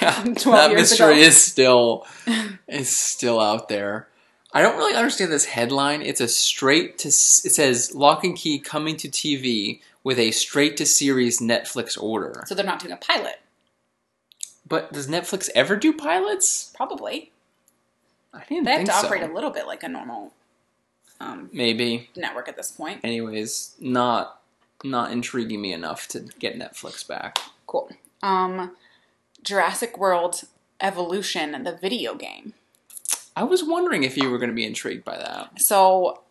Yeah, 0.00 0.22
12 0.22 0.44
that 0.44 0.70
years 0.70 0.80
mystery 0.82 1.14
ago. 1.14 1.20
is 1.20 1.44
still 1.44 2.06
is 2.68 2.96
still 2.96 3.40
out 3.40 3.68
there. 3.68 4.06
I 4.52 4.62
don't 4.62 4.76
really 4.76 4.94
understand 4.94 5.32
this 5.32 5.46
headline. 5.46 6.00
It's 6.00 6.20
a 6.20 6.28
straight 6.28 6.96
to. 6.98 7.08
It 7.08 7.12
says 7.12 7.92
Locke 7.92 8.22
and 8.22 8.36
Key 8.36 8.60
coming 8.60 8.96
to 8.98 9.08
TV 9.08 9.80
with 10.04 10.18
a 10.20 10.30
straight 10.30 10.76
to 10.76 10.86
series 10.86 11.40
Netflix 11.40 12.00
order. 12.00 12.44
So 12.46 12.54
they're 12.54 12.64
not 12.64 12.78
doing 12.78 12.92
a 12.92 12.96
pilot. 12.96 13.40
But 14.64 14.92
does 14.92 15.08
Netflix 15.08 15.50
ever 15.56 15.74
do 15.74 15.92
pilots? 15.92 16.72
Probably. 16.76 17.32
I 18.34 18.42
didn't 18.48 18.64
They 18.64 18.72
have 18.72 18.84
to 18.84 18.92
so. 18.92 19.06
operate 19.06 19.22
a 19.22 19.32
little 19.32 19.50
bit 19.50 19.66
like 19.66 19.82
a 19.82 19.88
normal 19.88 20.32
um, 21.20 21.50
Maybe. 21.52 22.10
network 22.16 22.48
at 22.48 22.56
this 22.56 22.70
point. 22.70 23.00
Anyways, 23.04 23.74
not 23.80 24.40
not 24.84 25.10
intriguing 25.10 25.60
me 25.60 25.72
enough 25.72 26.06
to 26.08 26.20
get 26.38 26.56
Netflix 26.56 27.06
back. 27.06 27.38
Cool. 27.66 27.90
Um, 28.22 28.76
Jurassic 29.42 29.98
World 29.98 30.42
Evolution, 30.80 31.64
the 31.64 31.72
video 31.76 32.14
game. 32.14 32.54
I 33.34 33.42
was 33.44 33.64
wondering 33.64 34.02
if 34.04 34.16
you 34.16 34.30
were 34.30 34.38
going 34.38 34.50
to 34.50 34.54
be 34.54 34.64
intrigued 34.64 35.04
by 35.04 35.16
that. 35.16 35.60
So, 35.60 36.22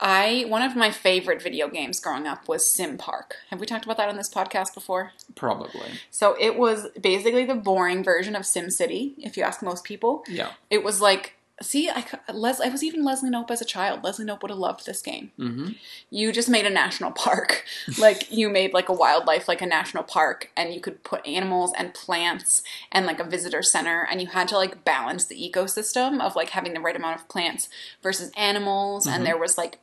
I 0.00 0.44
one 0.48 0.62
of 0.62 0.76
my 0.76 0.92
favorite 0.92 1.42
video 1.42 1.68
games 1.68 1.98
growing 1.98 2.26
up 2.28 2.46
was 2.48 2.68
Sim 2.70 2.98
Park. 2.98 3.36
Have 3.50 3.58
we 3.58 3.66
talked 3.66 3.84
about 3.84 3.96
that 3.96 4.08
on 4.08 4.16
this 4.16 4.32
podcast 4.32 4.74
before? 4.74 5.12
Probably. 5.34 5.90
So 6.12 6.36
it 6.38 6.56
was 6.56 6.86
basically 7.00 7.44
the 7.44 7.54
boring 7.56 8.04
version 8.04 8.36
of 8.36 8.46
Sim 8.46 8.70
City. 8.70 9.14
If 9.18 9.36
you 9.36 9.42
ask 9.42 9.60
most 9.62 9.82
people, 9.82 10.22
Yeah. 10.28 10.52
it 10.70 10.84
was 10.84 11.00
like. 11.00 11.34
See, 11.60 11.90
I, 11.90 12.04
Les, 12.32 12.60
I 12.60 12.68
was 12.68 12.84
even 12.84 13.04
Leslie 13.04 13.30
Knope 13.30 13.50
as 13.50 13.60
a 13.60 13.64
child. 13.64 14.04
Leslie 14.04 14.24
Knope 14.24 14.42
would 14.42 14.50
have 14.50 14.58
loved 14.58 14.86
this 14.86 15.02
game. 15.02 15.32
Mm-hmm. 15.38 15.70
You 16.10 16.30
just 16.32 16.48
made 16.48 16.66
a 16.66 16.70
national 16.70 17.10
park. 17.10 17.64
like, 17.98 18.30
you 18.30 18.48
made 18.48 18.72
like 18.72 18.88
a 18.88 18.92
wildlife, 18.92 19.48
like 19.48 19.60
a 19.60 19.66
national 19.66 20.04
park, 20.04 20.50
and 20.56 20.72
you 20.72 20.80
could 20.80 21.02
put 21.02 21.26
animals 21.26 21.72
and 21.76 21.94
plants 21.94 22.62
and 22.92 23.06
like 23.06 23.18
a 23.18 23.24
visitor 23.24 23.62
center, 23.62 24.06
and 24.10 24.20
you 24.20 24.28
had 24.28 24.46
to 24.48 24.56
like 24.56 24.84
balance 24.84 25.24
the 25.24 25.34
ecosystem 25.50 26.20
of 26.20 26.36
like 26.36 26.50
having 26.50 26.74
the 26.74 26.80
right 26.80 26.96
amount 26.96 27.20
of 27.20 27.28
plants 27.28 27.68
versus 28.02 28.30
animals, 28.36 29.06
Mhm. 29.06 29.12
and 29.12 29.26
there 29.26 29.38
was 29.38 29.58
like 29.58 29.78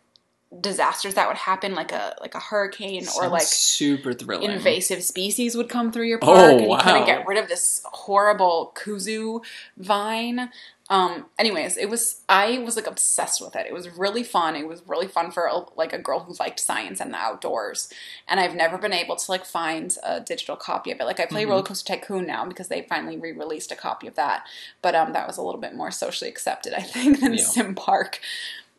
disasters 0.62 1.16
that 1.16 1.28
would 1.28 1.38
happen, 1.38 1.74
like 1.76 1.92
a 1.92 2.16
like 2.22 2.36
a 2.36 2.40
hurricane 2.40 3.06
or 3.18 3.28
like 3.28 3.42
super 3.44 4.14
thrilling. 4.14 4.52
invasive 4.52 5.04
species 5.04 5.56
would 5.56 5.70
come 5.70 5.92
through 5.92 6.08
your 6.08 6.20
Oh, 6.22 6.26
park 6.34 6.52
and 6.62 6.72
you 6.72 6.78
couldn't 6.78 7.02
wow. 7.02 7.06
get 7.06 7.28
rid 7.28 7.38
of 7.38 7.50
this 7.50 7.82
horrible 7.86 8.72
kudzu 8.76 9.44
vine 9.78 10.50
um 10.92 11.26
anyways 11.40 11.78
it 11.78 11.90
was 11.90 12.22
i 12.30 12.60
was 12.60 12.76
like 12.76 12.86
obsessed 12.86 13.42
with 13.42 13.56
it 13.56 13.66
it 13.66 13.74
was 13.74 13.90
really 13.98 14.22
fun 14.24 14.56
it 14.56 14.68
was 14.68 14.84
really 14.88 15.08
fun 15.08 15.32
for 15.32 15.46
a, 15.48 15.62
like 15.76 15.94
a 15.94 15.98
girl 15.98 16.20
who 16.20 16.36
liked 16.40 16.60
science 16.60 17.00
and 17.02 17.12
the 17.12 17.18
outdoors 17.18 17.92
and 18.28 18.40
i've 18.40 18.54
never 18.54 18.78
been 18.78 18.94
able 18.94 19.16
to 19.16 19.32
like 19.32 19.46
find 19.46 19.98
a 20.04 20.20
digital 20.22 20.56
copy 20.56 20.92
of 20.92 21.00
it 21.00 21.06
like 21.06 21.20
i 21.20 21.26
play 21.26 21.44
Mhm. 21.44 21.50
roller 21.50 21.64
coaster 21.64 21.96
tycoon 21.96 22.28
now 22.28 22.46
because 22.46 22.68
they 22.68 22.84
finally 22.84 23.18
re-released 23.18 23.72
a 23.72 23.76
copy 23.76 24.06
of 24.06 24.14
that 24.14 24.46
but 24.84 24.94
um 24.94 25.12
that 25.14 25.26
was 25.26 25.38
a 25.38 25.42
little 25.42 25.60
bit 25.60 25.74
more 25.74 25.90
socially 25.90 26.30
accepted 26.30 26.72
i 26.76 26.82
think 26.82 27.20
than 27.20 27.34
Yeah. 27.34 27.44
sim 27.44 27.74
park 27.74 28.20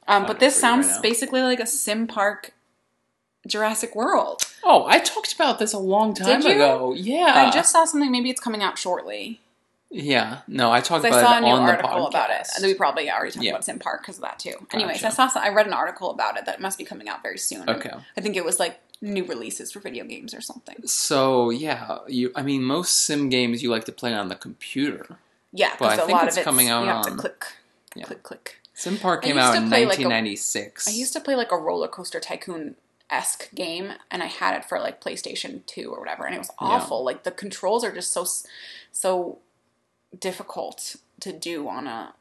um 0.09 0.27
but 0.27 0.39
this 0.41 0.55
you 0.63 0.69
right 0.69 0.85
sounds 0.85 0.99
basically 1.01 1.43
like 1.43 1.61
a 1.61 1.67
sim 1.67 2.07
park 2.07 2.53
Jurassic 3.47 3.95
World. 3.95 4.43
Oh, 4.65 4.87
I 4.87 4.99
talked 4.99 5.33
about 5.35 5.59
this 5.61 5.73
a 5.73 5.79
long 5.79 6.15
time 6.15 6.41
ago. 6.45 6.95
Yeah. 6.97 7.33
I 7.37 7.51
just 7.53 7.71
saw 7.71 7.85
something. 7.85 8.11
Maybe 8.11 8.29
it's 8.29 8.41
coming 8.41 8.61
out 8.61 8.77
shortly. 8.77 9.41
Yeah. 9.89 10.39
No, 10.49 10.73
I 10.73 10.81
talked 10.81 11.05
'Cause 11.05 11.15
I 11.15 11.21
about 11.21 11.29
saw 11.29 11.35
a 11.35 11.39
it 11.39 11.41
new 11.43 11.47
on 11.55 11.65
the 11.67 11.71
article 11.71 12.07
about 12.09 12.31
it. 12.31 12.49
And 12.57 12.67
we 12.67 12.75
probably 12.75 13.09
already 13.09 13.31
talked 13.31 13.45
Yeah. 13.45 13.53
about 13.53 13.65
Sim 13.65 13.79
Park 13.79 14.03
because 14.03 14.17
of 14.17 14.23
that 14.23 14.41
too. 14.41 14.67
Anyways, 14.73 15.05
I 15.05 15.11
saw. 15.11 15.29
Some, 15.29 15.43
I 15.45 15.51
read 15.51 15.69
an 15.69 15.73
article 15.73 16.11
about 16.11 16.37
it 16.37 16.45
that 16.47 16.61
must 16.61 16.77
be 16.77 16.85
coming 16.85 17.09
out 17.09 17.23
very 17.23 17.39
soon. 17.39 17.71
Okay. 17.71 17.93
I 18.17 18.21
think 18.21 18.35
it 18.35 18.45
was 18.45 18.59
like 18.59 18.81
new 19.01 19.25
releases 19.25 19.71
for 19.71 19.79
video 19.79 20.05
games 20.05 20.35
or 20.35 20.41
something. 20.41 20.85
So 20.85 21.51
yeah, 21.51 21.99
you. 22.09 22.33
I 22.35 22.43
mean, 22.43 22.65
most 22.65 23.05
sim 23.05 23.29
games 23.29 23.63
you 23.63 23.71
like 23.71 23.85
to 23.85 23.93
play 23.93 24.13
on 24.13 24.29
the 24.29 24.35
computer. 24.35 25.19
Yeah, 25.53 25.71
But 25.79 25.91
because 25.93 26.09
a 26.09 26.13
lot 26.13 26.25
it's 26.27 26.35
of 26.37 26.41
it's 26.41 26.45
coming 26.45 26.69
out 26.69 26.83
you 26.83 26.89
have 26.89 26.97
on- 27.07 27.13
to 27.13 27.17
click, 27.17 27.45
Yeah. 27.95 28.05
click, 28.07 28.25
click. 28.25 28.57
Sim 28.79 28.99
Park 28.99 29.23
came 29.23 29.39
out 29.39 29.57
in 29.57 29.69
play, 29.69 29.87
like, 29.87 29.99
a- 29.99 30.03
1996. 30.03 30.87
I 30.87 30.91
used 30.91 31.13
to 31.15 31.21
play 31.21 31.35
like 31.35 31.51
a 31.51 31.57
roller 31.57 31.89
coaster 31.89 32.21
tycoon 32.21 32.77
esque 33.09 33.55
game, 33.55 33.93
and 34.11 34.23
I 34.23 34.27
had 34.27 34.55
it 34.55 34.65
for 34.65 34.79
like 34.79 35.01
PlayStation 35.03 35.65
Two 35.67 35.91
or 35.93 35.99
whatever, 35.99 36.27
and 36.27 36.35
it 36.35 36.39
was 36.39 36.51
Yeah. 36.61 36.69
awful. 36.69 37.03
Like 37.05 37.23
the 37.23 37.31
controls 37.31 37.83
are 37.85 37.93
just 37.93 38.13
so 38.13 38.27
so 38.93 39.39
difficult 40.19 40.97
to 41.21 41.33
do 41.33 41.69
on 41.69 41.87
a 41.87 42.15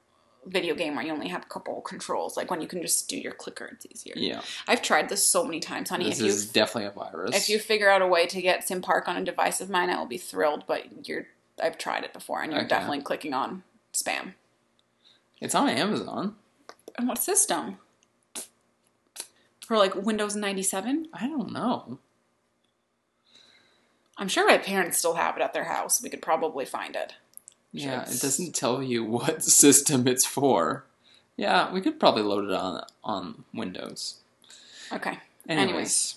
video 0.46 0.76
game 0.76 0.96
where 0.96 1.04
you 1.04 1.12
only 1.12 1.28
have 1.30 1.42
a 1.44 1.48
couple 1.48 1.82
controls. 1.82 2.38
Like 2.38 2.50
when 2.52 2.62
you 2.62 2.68
can 2.68 2.82
just 2.82 3.10
do 3.10 3.18
your 3.18 3.32
clicker, 3.34 3.66
it's 3.74 3.86
easier. 3.90 4.14
Yeah, 4.16 4.42
I've 4.68 4.82
tried 4.82 5.10
this 5.10 5.26
so 5.26 5.44
many 5.44 5.60
times, 5.60 5.90
honey. 5.90 6.06
this 6.06 6.20
if 6.20 6.26
you 6.26 6.32
is 6.32 6.46
definitely 6.52 6.86
a 6.88 6.92
virus. 6.92 7.36
if 7.36 7.50
you 7.50 7.60
figure 7.60 7.90
out 7.90 8.02
a 8.02 8.08
way 8.08 8.28
to 8.28 8.42
get 8.42 8.68
Sim 8.68 8.82
Park 8.82 9.08
on 9.08 9.18
a 9.18 9.24
device 9.24 9.60
of 9.60 9.70
mine, 9.70 9.90
I 9.90 9.98
will 9.98 10.06
be 10.06 10.18
thrilled. 10.18 10.64
But 10.68 11.08
you're 11.08 11.28
I've 11.62 11.78
tried 11.78 12.04
it 12.04 12.14
before, 12.14 12.42
and 12.42 12.52
you're 12.52 12.62
Okay. 12.62 12.70
definitely 12.70 13.02
clicking 13.02 13.34
on 13.34 13.64
spam. 13.94 14.34
it's 15.42 15.56
on 15.56 15.68
Amazon. 15.70 16.36
And 16.98 17.08
what 17.08 17.18
system? 17.18 17.78
For 19.66 19.78
like 19.78 19.96
Windows 19.96 20.36
97? 20.36 21.08
I 21.14 21.28
don't 21.28 21.52
know. 21.52 22.00
I'm 24.18 24.28
sure 24.28 24.48
my 24.48 24.58
parents 24.58 24.98
still 24.98 25.16
have 25.16 25.36
it 25.36 25.42
at 25.42 25.54
their 25.54 25.66
house. 25.66 26.02
We 26.02 26.10
could 26.10 26.22
probably 26.22 26.66
find 26.66 26.96
it. 26.96 27.14
Yeah, 27.74 28.02
It's- 28.04 28.16
it 28.16 28.22
doesn't 28.22 28.56
tell 28.56 28.82
you 28.82 29.04
what 29.04 29.44
system 29.62 30.08
it's 30.08 30.26
for. 30.26 30.86
Yeah, 31.36 31.72
we 31.74 31.82
could 31.82 32.00
probably 32.00 32.22
load 32.24 32.46
it 32.46 32.52
on 32.56 32.86
on 33.04 33.44
Windows. 33.54 34.16
Okay. 34.94 35.20
Anyways, 35.50 35.68
Anyways. 35.70 36.16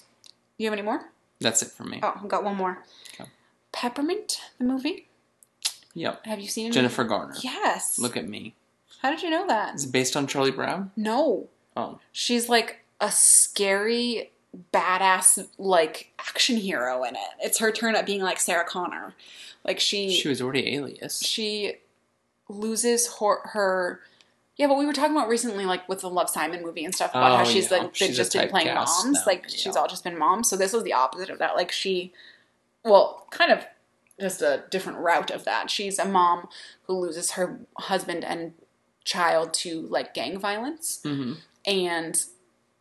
You 0.59 0.67
have 0.67 0.73
any 0.75 0.83
more? 0.83 1.11
that's 1.41 1.63
it 1.63 1.71
for 1.73 1.85
me. 1.85 1.99
Oh, 2.03 2.15
I've 2.23 2.29
got 2.29 2.45
one 2.45 2.57
more. 2.57 2.85
Okay. 3.15 3.29
Peppermint, 3.73 4.41
the 4.59 4.65
movie. 4.65 5.09
Yep, 5.95 6.27
Have 6.27 6.39
you 6.41 6.47
seen 6.49 6.69
it? 6.69 6.73
Jennifer 6.73 7.03
Garner. 7.03 7.35
Yes. 7.41 7.99
Look 7.99 8.17
at 8.17 8.29
me. 8.29 8.55
How 9.03 9.11
did 9.11 9.23
you 9.23 9.31
know 9.31 9.47
that? 9.47 9.75
Is 9.77 9.85
it 9.85 9.93
based 9.93 10.17
on 10.17 10.27
Charlie 10.27 10.51
Brown? 10.51 10.91
No. 10.97 11.49
Oh, 11.77 12.01
She's 12.13 12.49
like 12.49 12.81
a 13.01 13.11
scary, 13.11 14.33
badass, 14.73 15.47
like 15.59 16.13
action 16.19 16.57
hero 16.57 17.05
in 17.05 17.15
it. 17.15 17.21
It's 17.41 17.59
her 17.59 17.71
turn 17.71 17.95
at 17.95 18.07
being 18.07 18.23
like 18.23 18.41
Sarah 18.41 18.65
Connor. 18.67 19.15
Like 19.65 19.79
she 19.81 20.11
she 20.11 20.29
was 20.29 20.41
already 20.43 20.75
Alias. 20.75 21.21
she 21.23 21.75
loses 22.49 23.13
her, 23.21 23.41
her 23.49 24.01
yeah 24.57 24.67
but 24.67 24.79
we 24.79 24.87
were 24.87 24.93
talking 24.95 25.15
about 25.15 25.29
recently 25.29 25.67
like 25.67 25.87
with 25.89 26.01
the 26.01 26.09
love 26.09 26.31
simon 26.31 26.63
movie 26.63 26.85
and 26.85 26.95
stuff 26.95 27.11
about 27.11 27.33
Oh, 27.33 27.37
how 27.39 27.45
she's 27.45 27.71
yeah. 27.71 27.79
like 27.79 27.95
She's 27.95 28.17
just 28.17 28.33
been 28.33 28.49
playing 28.49 28.73
moms 28.75 29.05
now, 29.05 29.21
like 29.27 29.43
yeah. 29.43 29.57
she's 29.59 29.77
all 29.77 29.87
just 29.87 30.05
been 30.05 30.19
moms 30.19 30.49
so 30.49 30.57
this 30.57 30.73
was 30.73 30.85
the 30.85 30.95
opposite 30.95 31.29
of 31.29 31.39
that 31.41 31.55
like 31.57 31.71
she 31.71 32.13
well 32.85 33.27
kind 33.31 33.53
of 33.53 33.67
just 34.19 34.41
a 34.41 34.65
different 34.71 34.99
route 35.01 35.31
of 35.31 35.45
that 35.45 35.69
she's 35.71 35.99
a 35.99 36.07
mom 36.07 36.49
who 36.85 36.95
loses 36.95 37.33
her 37.33 37.59
husband 37.77 38.25
and 38.25 38.55
child 39.09 39.55
to 39.55 39.83
like 39.89 40.13
gang 40.15 40.39
violence 40.39 41.01
hmm 41.03 41.33
and 41.67 42.25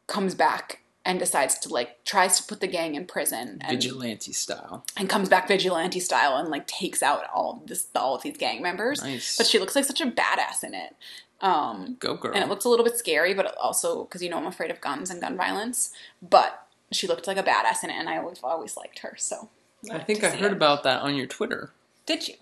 comes 0.07 0.33
back 0.35 0.81
and 1.03 1.19
decides 1.19 1.57
to 1.59 1.69
like 1.69 2.03
tries 2.03 2.37
to 2.37 2.43
put 2.43 2.59
the 2.59 2.67
gang 2.67 2.95
in 2.95 3.05
prison 3.05 3.57
and 3.61 3.71
Vigilante 3.81 4.33
style. 4.33 4.83
and 4.97 5.09
comes 5.09 5.29
back 5.29 5.47
vigilante 5.47 5.99
style 6.01 6.35
and 6.37 6.49
like 6.49 6.67
takes 6.67 7.01
out 7.01 7.23
all 7.33 7.63
this 7.65 7.87
all 7.95 8.15
of 8.15 8.23
these 8.23 8.37
gang 8.37 8.61
members. 8.61 9.01
Nice. 9.01 9.37
But 9.37 9.47
she 9.47 9.57
looks 9.59 9.75
like 9.75 9.85
such 9.85 10.01
a 10.01 10.05
badass 10.05 10.63
in 10.63 10.73
it. 10.73 10.95
Um, 11.39 11.97
Go 11.99 12.15
girl. 12.15 12.33
and 12.33 12.43
it 12.43 12.49
looks 12.49 12.65
a 12.65 12.69
little 12.69 12.83
bit 12.85 12.97
scary, 12.97 13.33
but 13.33 13.55
also 13.57 14.03
because 14.03 14.21
you 14.21 14.29
know 14.29 14.37
I'm 14.37 14.47
afraid 14.47 14.71
of 14.71 14.81
guns 14.81 15.09
and 15.09 15.21
gun 15.21 15.37
violence. 15.37 15.93
But 16.21 16.67
she 16.91 17.07
looked 17.07 17.27
like 17.27 17.37
a 17.37 17.43
badass 17.43 17.83
in 17.83 17.89
it, 17.89 17.93
and 17.99 18.09
I 18.09 18.17
always 18.17 18.39
always 18.43 18.75
liked 18.77 18.99
her. 18.99 19.15
So 19.17 19.49
I 19.91 19.99
think 19.99 20.23
I 20.23 20.29
heard 20.29 20.51
it. 20.51 20.57
about 20.61 20.83
that 20.83 21.01
on 21.01 21.15
your 21.15 21.27
Twitter. 21.27 21.71
Did 22.05 22.27
you? 22.27 22.35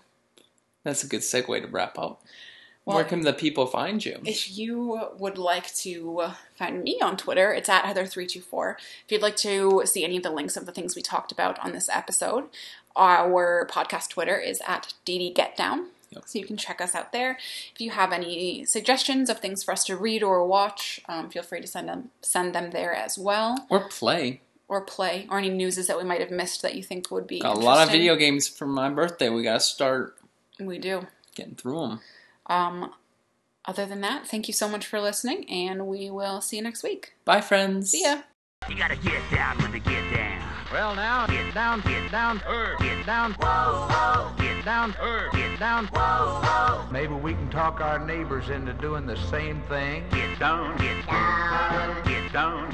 That's 0.84 1.04
a 1.04 1.08
good 1.08 1.22
segue 1.22 1.62
to 1.62 1.68
wrap 1.68 1.98
up. 2.00 2.22
Well, 2.86 2.98
Where 2.98 3.06
can 3.06 3.22
the 3.22 3.34
people 3.34 3.66
find 3.66 4.04
you? 4.06 4.20
If 4.26 4.56
you 4.58 5.10
would 5.18 5.40
like 5.40 5.74
to 5.78 6.28
find 6.56 6.84
me 6.84 7.00
on 7.02 7.18
Twitter, 7.18 7.52
it's 7.52 7.68
at 7.68 7.84
Heather324. 7.84 8.76
If 9.06 9.12
you'd 9.12 9.24
like 9.24 9.36
to 9.38 9.82
see 9.86 10.04
any 10.04 10.18
of 10.18 10.24
the 10.24 10.30
links 10.30 10.56
of 10.56 10.68
the 10.68 10.72
things 10.72 10.96
we 10.96 11.02
talked 11.02 11.32
about 11.32 11.58
on 11.66 11.72
this 11.72 11.90
episode, 11.90 12.46
our 12.96 13.68
podcast 13.72 14.10
Twitter 14.10 14.38
is 14.38 14.62
at 14.68 14.94
DDGetDown. 15.06 15.86
Yep. 16.12 16.24
So 16.28 16.38
you 16.40 16.46
can 16.46 16.58
check 16.58 16.80
us 16.80 16.94
out 16.94 17.12
there. 17.12 17.40
If 17.74 17.82
you 17.82 17.90
have 17.90 18.14
any 18.14 18.66
suggestions 18.66 19.32
of 19.32 19.40
things 19.40 19.64
for 19.64 19.72
us 19.72 19.84
to 19.86 19.98
read 19.98 20.22
or 20.22 20.46
watch, 20.46 21.02
um, 21.10 21.30
feel 21.32 21.42
free 21.44 21.62
to 21.62 21.68
send 21.68 21.90
them 21.90 22.12
send 22.22 22.54
them 22.54 22.70
there 22.70 22.94
as 22.94 23.18
well, 23.18 23.66
Or 23.70 23.90
play. 23.90 24.42
or 24.68 24.82
play, 24.82 25.28
or 25.32 25.40
any 25.40 25.50
newses 25.50 25.88
that 25.88 25.98
we 25.98 26.04
might 26.04 26.22
have 26.22 26.32
missed 26.32 26.62
that 26.62 26.76
you 26.76 26.84
think 26.84 27.10
would 27.10 27.26
be 27.28 27.42
a 27.42 27.52
lot 27.52 27.84
of 27.86 27.92
video 27.92 28.16
games 28.16 28.48
for 28.48 28.68
my 28.68 28.90
birthday. 28.92 29.30
We 29.30 29.42
gotta 29.42 29.60
start 29.60 30.18
We 30.60 30.78
do. 30.78 31.08
getting 31.34 31.56
through 31.56 31.80
them. 31.82 32.00
Um, 32.48 32.92
other 33.66 33.86
than 33.86 34.02
that, 34.02 34.28
thank 34.28 34.48
you 34.48 34.54
so 34.54 34.70
much 34.70 34.86
for 34.86 35.02
listening, 35.02 35.50
and 35.50 35.88
we 35.88 36.10
will 36.10 36.42
see 36.42 36.58
you 36.58 36.64
next 36.64 36.84
week. 36.84 37.14
Bye, 37.26 37.42
friends. 37.42 37.92
See 37.92 38.04
ya. 38.04 38.22
You 38.70 38.78
gotta 38.78 38.96
get 38.96 39.22
down 39.32 39.58
with 39.58 39.74
the 39.74 39.80
get 39.80 40.14
down. 40.14 40.42
Well 40.72 40.96
now, 40.96 41.28
get 41.28 41.54
down, 41.54 41.82
get 41.82 42.12
down, 42.12 42.42
er, 42.50 42.76
get 42.80 43.06
down, 43.06 43.34
whoa, 43.34 43.88
whoa, 43.90 44.34
get 44.38 44.66
down, 44.66 44.96
er, 45.02 45.30
get 45.32 45.60
down, 45.60 45.86
whoa, 45.88 46.42
whoa. 46.44 46.92
Maybe 46.92 47.14
we 47.14 47.34
can 47.34 47.50
talk 47.50 47.80
our 47.80 48.00
neighbors 48.00 48.50
into 48.50 48.74
doing 48.74 49.06
the 49.06 49.16
same 49.16 49.62
thing. 49.70 50.04
Get 50.10 50.40
down, 50.40 50.76
get 50.78 51.06
down, 51.06 52.04
get 52.04 52.34
down, 52.34 52.72